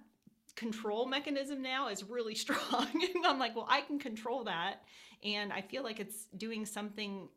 control 0.56 1.06
mechanism 1.06 1.62
now 1.62 1.90
is 1.90 2.04
really 2.04 2.36
strong. 2.46 2.88
and 2.92 3.26
I'm 3.26 3.38
like, 3.40 3.56
well, 3.56 3.68
I 3.70 3.82
can 3.82 4.00
control 4.00 4.46
that. 4.46 4.82
And 5.24 5.52
I 5.52 5.62
feel 5.62 5.84
like 5.84 6.00
it's 6.00 6.26
doing 6.38 6.66
something 6.66 7.28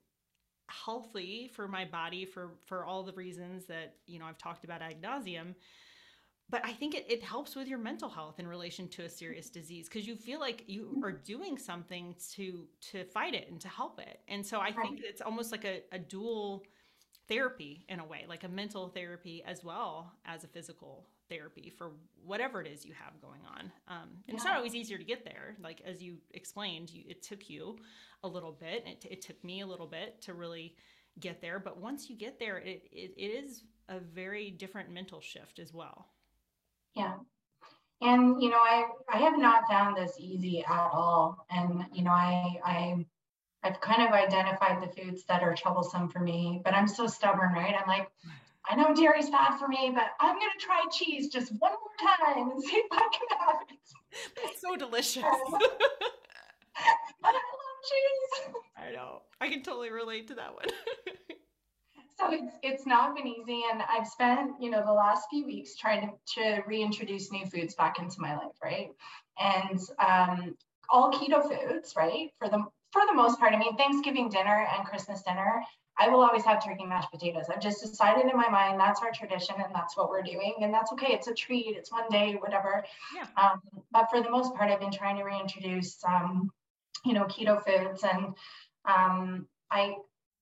healthy 0.84 1.50
for 1.54 1.68
my 1.68 1.84
body 1.84 2.24
for 2.24 2.50
for 2.64 2.84
all 2.84 3.02
the 3.02 3.12
reasons 3.12 3.66
that 3.66 3.96
you 4.06 4.18
know 4.18 4.26
I've 4.26 4.38
talked 4.38 4.64
about 4.64 4.82
ad 4.82 5.02
nauseum. 5.02 5.54
But 6.50 6.66
I 6.66 6.72
think 6.72 6.94
it, 6.94 7.06
it 7.08 7.22
helps 7.22 7.56
with 7.56 7.66
your 7.66 7.78
mental 7.78 8.10
health 8.10 8.38
in 8.38 8.46
relation 8.46 8.86
to 8.88 9.04
a 9.04 9.08
serious 9.08 9.48
disease 9.48 9.88
because 9.88 10.06
you 10.06 10.16
feel 10.16 10.38
like 10.38 10.64
you 10.66 10.82
mm-hmm. 10.82 11.04
are 11.04 11.12
doing 11.12 11.56
something 11.56 12.14
to 12.34 12.66
to 12.90 13.04
fight 13.04 13.34
it 13.34 13.48
and 13.50 13.60
to 13.60 13.68
help 13.68 13.98
it. 13.98 14.20
And 14.28 14.44
so 14.44 14.60
I 14.60 14.72
think 14.72 15.00
it's 15.02 15.22
almost 15.22 15.50
like 15.50 15.64
a, 15.64 15.82
a 15.92 15.98
dual 15.98 16.64
therapy 17.28 17.86
in 17.88 18.00
a 18.00 18.04
way, 18.04 18.26
like 18.28 18.44
a 18.44 18.48
mental 18.48 18.88
therapy 18.88 19.42
as 19.46 19.64
well 19.64 20.12
as 20.26 20.44
a 20.44 20.48
physical 20.48 21.06
therapy 21.28 21.72
for 21.76 21.92
whatever 22.24 22.60
it 22.60 22.68
is 22.68 22.84
you 22.84 22.92
have 22.94 23.20
going 23.20 23.40
on. 23.46 23.72
Um, 23.88 24.08
and 24.10 24.20
yeah. 24.28 24.34
it's 24.34 24.44
not 24.44 24.56
always 24.56 24.74
easier 24.74 24.98
to 24.98 25.04
get 25.04 25.24
there. 25.24 25.56
Like 25.62 25.80
as 25.84 26.02
you 26.02 26.18
explained, 26.32 26.90
you, 26.90 27.04
it 27.08 27.22
took 27.22 27.48
you 27.48 27.78
a 28.22 28.28
little 28.28 28.52
bit. 28.52 28.84
It, 28.86 29.06
it 29.10 29.22
took 29.22 29.42
me 29.44 29.60
a 29.60 29.66
little 29.66 29.86
bit 29.86 30.22
to 30.22 30.34
really 30.34 30.76
get 31.18 31.40
there. 31.40 31.58
But 31.58 31.78
once 31.78 32.08
you 32.08 32.16
get 32.16 32.38
there, 32.38 32.58
it, 32.58 32.88
it, 32.92 33.14
it 33.16 33.44
is 33.44 33.64
a 33.88 33.98
very 33.98 34.50
different 34.50 34.90
mental 34.90 35.20
shift 35.20 35.58
as 35.58 35.72
well. 35.72 36.06
Yeah. 36.94 37.14
And 38.00 38.42
you 38.42 38.50
know, 38.50 38.58
I 38.58 38.84
I 39.08 39.18
have 39.18 39.38
not 39.38 39.68
found 39.68 39.96
this 39.96 40.16
easy 40.18 40.64
at 40.64 40.90
all. 40.92 41.46
And 41.50 41.84
you 41.92 42.02
know, 42.02 42.10
I 42.10 42.58
I 42.64 43.06
I've 43.62 43.80
kind 43.80 44.02
of 44.02 44.12
identified 44.12 44.82
the 44.82 44.92
foods 44.92 45.24
that 45.28 45.42
are 45.42 45.54
troublesome 45.54 46.08
for 46.08 46.18
me, 46.18 46.60
but 46.64 46.74
I'm 46.74 46.88
so 46.88 47.06
stubborn, 47.06 47.52
right? 47.52 47.74
I'm 47.80 47.86
like, 47.86 48.10
I 48.68 48.76
know 48.76 48.94
dairy's 48.94 49.30
bad 49.30 49.58
for 49.58 49.68
me, 49.68 49.90
but 49.94 50.08
I'm 50.20 50.36
gonna 50.36 50.50
try 50.58 50.82
cheese 50.90 51.28
just 51.28 51.52
one 51.58 51.72
more 51.72 52.16
time 52.16 52.50
and 52.50 52.62
see 52.62 52.76
if 52.76 52.86
I 52.92 53.08
can 53.12 53.38
have 53.38 53.56
it. 53.68 53.78
It's 54.44 54.60
so 54.60 54.76
delicious. 54.76 55.24
I 57.24 57.32
love 57.32 57.42
cheese. 57.88 58.54
I 58.76 58.92
know. 58.92 59.22
I 59.40 59.48
can 59.48 59.62
totally 59.62 59.90
relate 59.90 60.28
to 60.28 60.34
that 60.36 60.54
one. 60.54 60.66
so 62.18 62.30
it's 62.30 62.56
it's 62.62 62.86
not 62.86 63.16
been 63.16 63.26
easy, 63.26 63.62
and 63.72 63.82
I've 63.82 64.06
spent 64.06 64.52
you 64.60 64.70
know 64.70 64.84
the 64.84 64.92
last 64.92 65.26
few 65.30 65.44
weeks 65.44 65.76
trying 65.76 66.08
to, 66.08 66.42
to 66.42 66.62
reintroduce 66.66 67.32
new 67.32 67.46
foods 67.46 67.74
back 67.74 67.98
into 67.98 68.20
my 68.20 68.36
life, 68.36 68.56
right? 68.62 68.90
And 69.40 69.80
um, 69.98 70.56
all 70.88 71.10
keto 71.12 71.42
foods, 71.42 71.94
right? 71.96 72.30
For 72.38 72.48
the 72.48 72.64
for 72.92 73.02
the 73.06 73.14
most 73.14 73.38
part, 73.38 73.54
I 73.54 73.58
mean, 73.58 73.76
Thanksgiving 73.76 74.28
dinner 74.28 74.66
and 74.76 74.86
Christmas 74.86 75.22
dinner, 75.22 75.62
I 75.98 76.08
will 76.08 76.22
always 76.22 76.44
have 76.44 76.64
turkey 76.64 76.86
mashed 76.86 77.10
potatoes. 77.10 77.44
I've 77.48 77.60
just 77.60 77.82
decided 77.82 78.30
in 78.30 78.36
my 78.36 78.48
mind 78.48 78.80
that's 78.80 79.02
our 79.02 79.12
tradition 79.12 79.56
and 79.58 79.74
that's 79.74 79.96
what 79.96 80.08
we're 80.08 80.22
doing, 80.22 80.54
and 80.62 80.72
that's 80.72 80.92
okay. 80.92 81.12
It's 81.12 81.28
a 81.28 81.34
treat. 81.34 81.76
It's 81.76 81.92
one 81.92 82.08
day, 82.10 82.36
whatever. 82.40 82.84
Yeah. 83.14 83.26
Um, 83.36 83.60
but 83.92 84.08
for 84.10 84.22
the 84.22 84.30
most 84.30 84.54
part, 84.54 84.70
I've 84.70 84.80
been 84.80 84.92
trying 84.92 85.16
to 85.18 85.24
reintroduce 85.24 86.02
um, 86.04 86.50
you 87.04 87.12
know, 87.14 87.24
keto 87.24 87.62
foods. 87.64 88.04
And 88.04 88.34
um, 88.84 89.46
I, 89.70 89.96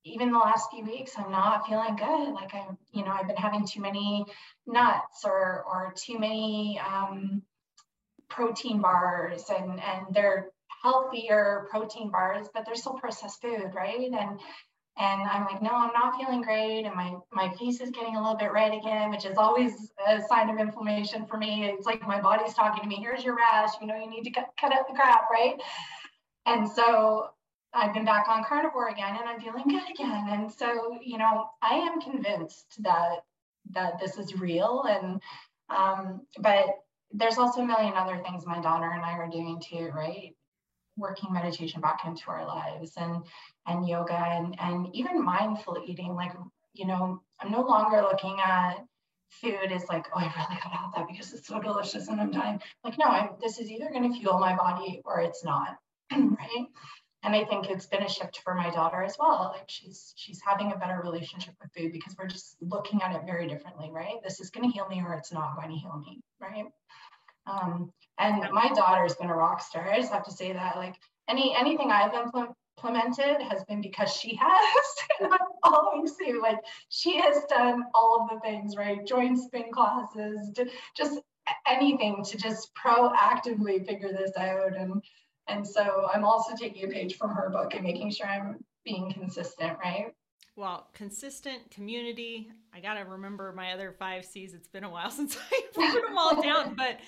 even 0.04 0.32
the 0.32 0.38
last 0.38 0.70
few 0.70 0.84
weeks, 0.84 1.12
I'm 1.16 1.30
not 1.30 1.66
feeling 1.66 1.96
good. 1.96 2.32
Like 2.32 2.54
I'm, 2.54 2.78
you 2.92 3.04
know, 3.04 3.10
I've 3.10 3.26
been 3.26 3.36
having 3.36 3.66
too 3.66 3.80
many 3.80 4.24
nuts 4.66 5.24
or, 5.24 5.64
or 5.66 5.94
too 5.96 6.18
many 6.18 6.80
um, 6.80 7.42
protein 8.28 8.80
bars 8.80 9.44
and, 9.50 9.80
and 9.80 10.06
they're 10.12 10.48
healthier 10.82 11.66
protein 11.70 12.10
bars, 12.10 12.46
but 12.54 12.64
they're 12.64 12.74
still 12.74 12.94
processed 12.94 13.42
food, 13.42 13.72
right? 13.74 14.00
And 14.00 14.40
and 14.98 15.22
I'm 15.22 15.44
like, 15.44 15.62
no, 15.62 15.70
I'm 15.72 15.92
not 15.92 16.16
feeling 16.18 16.42
great. 16.42 16.84
And 16.84 16.94
my, 16.94 17.14
my 17.32 17.48
face 17.54 17.80
is 17.80 17.90
getting 17.90 18.16
a 18.16 18.20
little 18.20 18.36
bit 18.36 18.52
red 18.52 18.74
again, 18.74 19.10
which 19.10 19.24
is 19.24 19.38
always 19.38 19.92
a 20.06 20.20
sign 20.28 20.50
of 20.50 20.58
inflammation 20.58 21.26
for 21.26 21.38
me. 21.38 21.64
It's 21.64 21.86
like 21.86 22.06
my 22.06 22.20
body's 22.20 22.54
talking 22.54 22.82
to 22.82 22.88
me, 22.88 22.96
here's 22.96 23.24
your 23.24 23.36
rash, 23.36 23.70
you 23.80 23.86
know, 23.86 23.96
you 23.96 24.10
need 24.10 24.24
to 24.24 24.30
cut, 24.30 24.50
cut 24.60 24.72
out 24.72 24.88
the 24.88 24.94
crap, 24.94 25.30
right? 25.30 25.54
And 26.46 26.68
so 26.68 27.30
I've 27.72 27.94
been 27.94 28.04
back 28.04 28.28
on 28.28 28.44
carnivore 28.44 28.88
again 28.88 29.16
and 29.18 29.28
I'm 29.28 29.40
feeling 29.40 29.64
good 29.68 29.90
again. 29.90 30.26
And 30.28 30.52
so, 30.52 30.98
you 31.02 31.18
know, 31.18 31.50
I 31.62 31.74
am 31.74 32.00
convinced 32.00 32.82
that 32.82 33.24
that 33.72 34.00
this 34.00 34.18
is 34.18 34.40
real. 34.40 34.84
And 34.88 35.20
um, 35.68 36.22
but 36.40 36.66
there's 37.12 37.38
also 37.38 37.62
a 37.62 37.66
million 37.66 37.94
other 37.94 38.20
things 38.24 38.44
my 38.46 38.60
daughter 38.60 38.90
and 38.90 39.04
I 39.04 39.12
are 39.12 39.28
doing 39.28 39.60
too, 39.60 39.90
right? 39.94 40.34
Working 41.00 41.32
meditation 41.32 41.80
back 41.80 42.00
into 42.04 42.22
our 42.28 42.46
lives 42.46 42.92
and 42.96 43.24
and 43.66 43.88
yoga 43.88 44.14
and 44.14 44.54
and 44.60 44.88
even 44.94 45.24
mindful 45.24 45.82
eating 45.86 46.14
like 46.14 46.32
you 46.74 46.86
know 46.86 47.20
i'm 47.40 47.50
no 47.50 47.62
longer 47.62 48.02
looking 48.02 48.38
at 48.44 48.84
food 49.30 49.72
as 49.72 49.88
like 49.88 50.06
oh 50.14 50.18
i 50.18 50.22
really 50.22 50.60
gotta 50.62 50.76
have 50.76 50.92
that 50.94 51.06
because 51.08 51.32
it's 51.32 51.46
so 51.46 51.60
delicious 51.60 52.08
and 52.08 52.20
i'm 52.20 52.30
dying. 52.30 52.60
Like 52.84 52.98
no 52.98 53.06
I'm, 53.06 53.30
this 53.40 53.58
is 53.58 53.70
either 53.70 53.90
going 53.90 54.12
to 54.12 54.18
fuel 54.18 54.38
my 54.38 54.56
body 54.56 55.00
or 55.04 55.20
it's 55.20 55.44
not 55.44 55.76
right? 56.12 56.66
And 57.22 57.34
i 57.34 57.44
think 57.44 57.68
it's 57.68 57.86
been 57.86 58.02
a 58.02 58.08
shift 58.08 58.40
for 58.42 58.54
my 58.54 58.70
daughter 58.70 59.02
as 59.02 59.16
well. 59.18 59.52
Like 59.54 59.68
she's 59.68 60.12
she's 60.16 60.40
having 60.44 60.72
a 60.72 60.76
better 60.76 61.00
relationship 61.04 61.54
with 61.60 61.72
food 61.76 61.92
because 61.92 62.16
we're 62.18 62.26
just 62.26 62.56
looking 62.60 63.02
at 63.02 63.14
it 63.14 63.22
very 63.24 63.46
differently 63.46 63.90
right? 63.92 64.16
This 64.24 64.40
is 64.40 64.50
going 64.50 64.68
to 64.68 64.72
heal 64.72 64.88
me 64.88 65.00
or 65.00 65.14
it's 65.14 65.32
not 65.32 65.56
going 65.56 65.70
to 65.70 65.76
heal 65.76 65.96
me 66.04 66.20
right 66.40 66.66
um, 67.50 67.92
and 68.18 68.50
my 68.52 68.68
daughter's 68.74 69.14
been 69.14 69.30
a 69.30 69.34
rock 69.34 69.62
star. 69.62 69.90
I 69.90 69.98
just 69.98 70.12
have 70.12 70.24
to 70.24 70.32
say 70.32 70.52
that, 70.52 70.76
like 70.76 70.96
any 71.28 71.54
anything 71.56 71.90
I've 71.90 72.14
implemented 72.14 73.42
has 73.42 73.64
been 73.64 73.80
because 73.80 74.14
she 74.14 74.38
has, 74.40 74.84
and 75.20 75.32
I'm 75.32 75.38
following 75.64 76.06
suit. 76.06 76.42
Like 76.42 76.58
she 76.88 77.18
has 77.18 77.44
done 77.48 77.84
all 77.94 78.22
of 78.22 78.30
the 78.30 78.40
things, 78.40 78.76
right? 78.76 79.06
Joined 79.06 79.38
spin 79.38 79.72
classes, 79.72 80.52
just 80.96 81.20
anything 81.66 82.24
to 82.24 82.36
just 82.36 82.70
proactively 82.74 83.84
figure 83.86 84.12
this 84.12 84.36
out. 84.36 84.76
And 84.76 85.02
and 85.48 85.66
so 85.66 86.08
I'm 86.12 86.24
also 86.24 86.54
taking 86.54 86.84
a 86.84 86.92
page 86.92 87.16
from 87.16 87.30
her 87.30 87.50
book 87.50 87.74
and 87.74 87.82
making 87.82 88.10
sure 88.10 88.26
I'm 88.26 88.64
being 88.84 89.12
consistent, 89.12 89.78
right? 89.82 90.12
Well, 90.56 90.88
consistent 90.92 91.70
community. 91.70 92.50
I 92.74 92.80
got 92.80 92.94
to 92.94 93.00
remember 93.00 93.52
my 93.52 93.72
other 93.72 93.92
five 93.98 94.24
C's. 94.24 94.52
It's 94.52 94.68
been 94.68 94.84
a 94.84 94.90
while 94.90 95.10
since 95.10 95.36
I 95.50 95.62
put 95.74 96.06
them 96.06 96.18
all 96.18 96.40
down, 96.40 96.74
but 96.74 96.98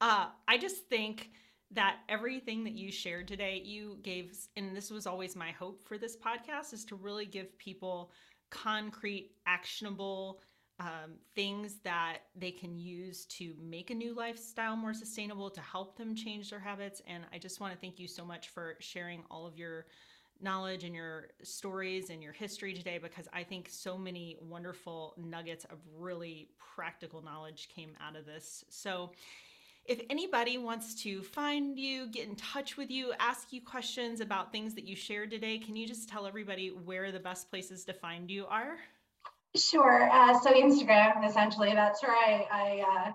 uh, 0.00 0.26
I 0.48 0.58
just 0.58 0.88
think 0.88 1.30
that 1.72 1.98
everything 2.08 2.64
that 2.64 2.72
you 2.72 2.90
shared 2.90 3.28
today, 3.28 3.62
you 3.64 3.98
gave, 4.02 4.36
and 4.56 4.74
this 4.76 4.90
was 4.90 5.06
always 5.06 5.36
my 5.36 5.50
hope 5.52 5.82
for 5.86 5.98
this 5.98 6.16
podcast, 6.16 6.72
is 6.72 6.84
to 6.86 6.96
really 6.96 7.26
give 7.26 7.56
people 7.58 8.10
concrete, 8.50 9.32
actionable 9.46 10.40
um, 10.80 11.18
things 11.34 11.76
that 11.84 12.20
they 12.34 12.50
can 12.50 12.74
use 12.74 13.26
to 13.26 13.54
make 13.60 13.90
a 13.90 13.94
new 13.94 14.14
lifestyle 14.14 14.76
more 14.76 14.94
sustainable, 14.94 15.50
to 15.50 15.60
help 15.60 15.96
them 15.96 16.14
change 16.14 16.50
their 16.50 16.58
habits. 16.58 17.02
And 17.06 17.24
I 17.32 17.38
just 17.38 17.60
want 17.60 17.74
to 17.74 17.78
thank 17.78 17.98
you 17.98 18.08
so 18.08 18.24
much 18.24 18.48
for 18.48 18.76
sharing 18.80 19.22
all 19.30 19.46
of 19.46 19.56
your 19.56 19.86
knowledge 20.40 20.84
and 20.84 20.94
your 20.94 21.28
stories 21.42 22.08
and 22.08 22.22
your 22.22 22.32
history 22.32 22.72
today 22.72 22.98
because 22.98 23.28
I 23.32 23.42
think 23.44 23.68
so 23.70 23.98
many 23.98 24.38
wonderful 24.40 25.14
nuggets 25.18 25.66
of 25.66 25.78
really 25.98 26.48
practical 26.74 27.22
knowledge 27.22 27.68
came 27.68 27.90
out 28.00 28.16
of 28.16 28.24
this. 28.24 28.64
So, 28.70 29.12
if 29.90 30.00
anybody 30.08 30.56
wants 30.56 30.94
to 31.02 31.20
find 31.20 31.76
you, 31.76 32.06
get 32.06 32.28
in 32.28 32.36
touch 32.36 32.76
with 32.76 32.92
you, 32.92 33.12
ask 33.18 33.52
you 33.52 33.60
questions 33.60 34.20
about 34.20 34.52
things 34.52 34.72
that 34.76 34.84
you 34.84 34.94
shared 34.94 35.32
today, 35.32 35.58
can 35.58 35.74
you 35.74 35.84
just 35.84 36.08
tell 36.08 36.28
everybody 36.28 36.68
where 36.68 37.10
the 37.10 37.18
best 37.18 37.50
places 37.50 37.84
to 37.86 37.92
find 37.92 38.30
you 38.30 38.46
are? 38.46 38.76
Sure. 39.56 40.08
Uh, 40.08 40.38
so 40.38 40.52
Instagram, 40.52 41.28
essentially, 41.28 41.72
that's 41.74 42.04
where 42.04 42.12
I, 42.12 42.46
I 42.52 42.84
uh, 43.08 43.12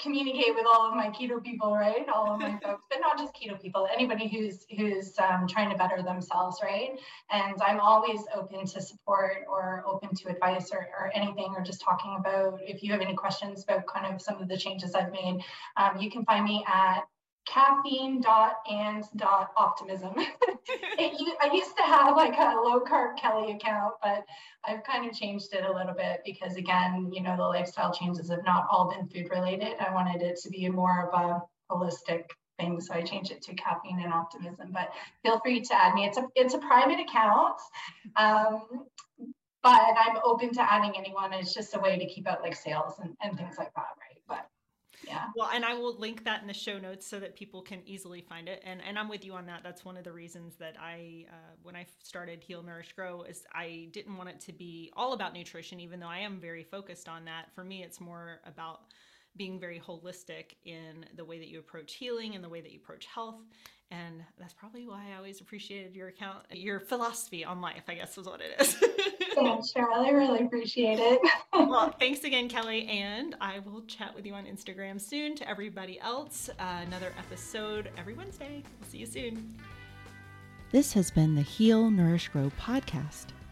communicate 0.00 0.54
with 0.54 0.64
all 0.66 0.88
of 0.88 0.94
my 0.94 1.08
keto 1.08 1.42
people, 1.42 1.74
right? 1.74 2.08
All 2.08 2.32
of 2.32 2.40
my 2.40 2.58
folks, 2.62 2.84
but 2.88 3.00
not 3.00 3.18
just 3.18 3.34
keto 3.34 3.60
people, 3.60 3.88
anybody 3.92 4.28
who's 4.28 4.64
who's 4.76 5.18
um, 5.18 5.46
trying 5.48 5.70
to 5.70 5.76
better 5.76 6.02
themselves, 6.02 6.60
right? 6.62 6.98
And 7.30 7.60
I'm 7.60 7.80
always 7.80 8.20
open 8.34 8.64
to 8.66 8.80
support 8.80 9.44
or 9.48 9.84
open 9.86 10.14
to 10.14 10.28
advice 10.28 10.70
or, 10.72 10.88
or 10.98 11.10
anything, 11.14 11.52
or 11.56 11.62
just 11.62 11.80
talking 11.80 12.16
about 12.18 12.60
if 12.62 12.82
you 12.82 12.92
have 12.92 13.00
any 13.00 13.14
questions 13.14 13.64
about 13.64 13.86
kind 13.86 14.12
of 14.12 14.22
some 14.22 14.40
of 14.40 14.48
the 14.48 14.56
changes 14.56 14.94
I've 14.94 15.12
made. 15.12 15.42
Um, 15.76 15.98
you 15.98 16.10
can 16.10 16.24
find 16.24 16.44
me 16.44 16.64
at 16.66 17.02
caffeine 17.48 18.20
dot 18.20 18.56
and 18.70 19.04
dot 19.16 19.50
optimism. 19.56 20.12
it, 20.18 21.38
I 21.40 21.54
used 21.54 21.76
to 21.76 21.82
have 21.82 22.16
like 22.16 22.34
a 22.38 22.56
low 22.56 22.80
carb 22.80 23.16
Kellie 23.18 23.52
account, 23.52 23.94
but 24.02 24.24
I've 24.64 24.84
kind 24.84 25.08
of 25.08 25.16
changed 25.16 25.48
it 25.52 25.64
a 25.64 25.72
little 25.72 25.94
bit 25.94 26.20
because 26.24 26.56
again, 26.56 27.10
you 27.12 27.22
know, 27.22 27.36
the 27.36 27.42
lifestyle 27.42 27.92
changes 27.92 28.30
have 28.30 28.44
not 28.44 28.66
all 28.70 28.90
been 28.90 29.08
food 29.08 29.30
related. 29.30 29.74
I 29.80 29.92
wanted 29.92 30.22
it 30.22 30.38
to 30.42 30.50
be 30.50 30.68
more 30.68 31.08
of 31.08 31.20
a 31.20 31.42
holistic 31.72 32.24
thing, 32.58 32.80
so 32.80 32.94
I 32.94 33.02
changed 33.02 33.30
it 33.30 33.42
to 33.42 33.54
caffeine 33.54 34.00
and 34.00 34.12
optimism. 34.12 34.70
But 34.72 34.90
feel 35.22 35.40
free 35.40 35.60
to 35.60 35.74
add 35.74 35.94
me. 35.94 36.04
It's 36.04 36.18
a 36.18 36.26
it's 36.34 36.54
a 36.54 36.58
private 36.58 37.00
account. 37.00 37.56
Um, 38.16 38.86
but 39.62 39.80
I'm 39.98 40.18
open 40.24 40.52
to 40.54 40.72
adding 40.72 40.94
anyone. 40.96 41.32
It's 41.32 41.52
just 41.52 41.74
a 41.74 41.80
way 41.80 41.98
to 41.98 42.06
keep 42.06 42.28
out 42.28 42.42
like 42.42 42.54
sales 42.54 42.94
and, 43.02 43.14
and 43.20 43.36
things 43.36 43.56
like 43.58 43.72
that, 43.74 43.97
yeah. 45.08 45.24
Well 45.36 45.50
and 45.52 45.64
i 45.64 45.74
will 45.74 45.96
link 45.98 46.24
that 46.24 46.40
in 46.42 46.48
the 46.48 46.54
show 46.54 46.78
notes 46.78 47.06
so 47.06 47.18
that 47.20 47.34
people 47.36 47.62
can 47.62 47.80
easily 47.86 48.20
find 48.20 48.48
it. 48.48 48.62
And 48.64 48.80
and 48.86 48.98
i'm 48.98 49.08
with 49.08 49.24
you 49.24 49.34
on 49.34 49.46
that. 49.46 49.62
That's 49.62 49.84
one 49.84 49.96
of 49.96 50.04
the 50.04 50.12
reasons 50.12 50.56
that 50.56 50.76
i 50.80 51.26
uh, 51.30 51.54
when 51.62 51.76
i 51.76 51.86
started 52.02 52.42
heal 52.42 52.62
nourish 52.62 52.92
grow 52.92 53.22
is 53.22 53.44
i 53.54 53.88
didn't 53.92 54.16
want 54.16 54.28
it 54.28 54.40
to 54.40 54.52
be 54.52 54.90
all 54.96 55.12
about 55.12 55.32
nutrition 55.34 55.80
even 55.80 56.00
though 56.00 56.08
i 56.08 56.18
am 56.18 56.40
very 56.40 56.64
focused 56.64 57.08
on 57.08 57.24
that. 57.26 57.46
For 57.54 57.64
me 57.64 57.82
it's 57.82 58.00
more 58.00 58.40
about 58.46 58.80
being 59.36 59.60
very 59.60 59.80
holistic 59.80 60.56
in 60.64 61.06
the 61.16 61.24
way 61.24 61.38
that 61.38 61.48
you 61.48 61.58
approach 61.60 61.94
healing 61.94 62.34
and 62.34 62.42
the 62.42 62.48
way 62.48 62.60
that 62.60 62.72
you 62.72 62.78
approach 62.82 63.06
health. 63.06 63.36
And 63.90 64.22
that's 64.38 64.52
probably 64.52 64.86
why 64.86 65.12
I 65.12 65.16
always 65.16 65.40
appreciated 65.40 65.94
your 65.96 66.08
account, 66.08 66.38
your 66.50 66.80
philosophy 66.80 67.44
on 67.44 67.60
life, 67.60 67.84
I 67.88 67.94
guess 67.94 68.18
is 68.18 68.26
what 68.26 68.40
it 68.42 68.60
is. 68.60 68.76
thanks, 69.42 69.72
Cheryl. 69.72 70.04
I 70.06 70.10
really 70.10 70.44
appreciate 70.44 70.98
it. 70.98 71.20
well, 71.52 71.94
thanks 71.98 72.24
again, 72.24 72.48
Kellie. 72.48 72.86
And 72.88 73.36
I 73.40 73.58
will 73.60 73.82
chat 73.82 74.14
with 74.14 74.26
you 74.26 74.34
on 74.34 74.44
Instagram 74.44 75.00
soon. 75.00 75.34
To 75.36 75.48
everybody 75.48 76.00
else, 76.00 76.48
uh, 76.58 76.80
another 76.86 77.12
episode 77.18 77.90
every 77.96 78.14
Wednesday. 78.14 78.62
We'll 78.80 78.90
see 78.90 78.98
you 78.98 79.06
soon. 79.06 79.54
This 80.70 80.92
has 80.92 81.10
been 81.10 81.34
the 81.34 81.42
Heal, 81.42 81.90
Nourish, 81.90 82.28
Grow 82.28 82.50
podcast. 82.60 83.26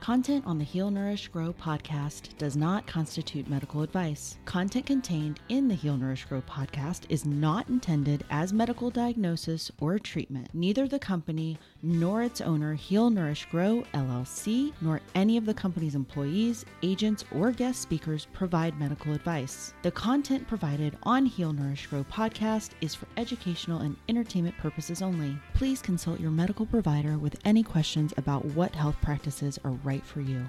Content 0.00 0.46
on 0.46 0.56
the 0.56 0.64
Heal 0.64 0.90
Nourish 0.90 1.28
Grow 1.28 1.52
podcast 1.52 2.34
does 2.38 2.56
not 2.56 2.86
constitute 2.86 3.50
medical 3.50 3.82
advice. 3.82 4.38
Content 4.46 4.86
contained 4.86 5.40
in 5.50 5.68
the 5.68 5.74
Heal 5.74 5.98
Nourish 5.98 6.24
Grow 6.24 6.40
podcast 6.40 7.02
is 7.10 7.26
not 7.26 7.68
intended 7.68 8.24
as 8.30 8.50
medical 8.50 8.88
diagnosis 8.88 9.70
or 9.78 9.98
treatment. 9.98 10.48
Neither 10.54 10.88
the 10.88 10.98
company 10.98 11.58
nor 11.82 12.22
its 12.22 12.40
owner, 12.40 12.74
Heal 12.74 13.10
Nourish 13.10 13.46
Grow 13.50 13.84
LLC, 13.94 14.72
nor 14.80 15.00
any 15.14 15.36
of 15.36 15.46
the 15.46 15.54
company's 15.54 15.94
employees, 15.94 16.64
agents, 16.82 17.24
or 17.34 17.52
guest 17.52 17.80
speakers 17.80 18.26
provide 18.32 18.78
medical 18.78 19.12
advice. 19.12 19.74
The 19.82 19.90
content 19.90 20.46
provided 20.46 20.96
on 21.02 21.26
Heal 21.26 21.52
Nourish 21.52 21.86
Grow 21.86 22.04
podcast 22.04 22.70
is 22.80 22.94
for 22.94 23.06
educational 23.16 23.80
and 23.80 23.96
entertainment 24.08 24.56
purposes 24.58 25.02
only. 25.02 25.36
Please 25.54 25.82
consult 25.82 26.20
your 26.20 26.30
medical 26.30 26.66
provider 26.66 27.18
with 27.18 27.38
any 27.44 27.62
questions 27.62 28.12
about 28.16 28.44
what 28.44 28.74
health 28.74 28.96
practices 29.02 29.58
are 29.64 29.72
right 29.84 30.04
for 30.04 30.20
you. 30.20 30.44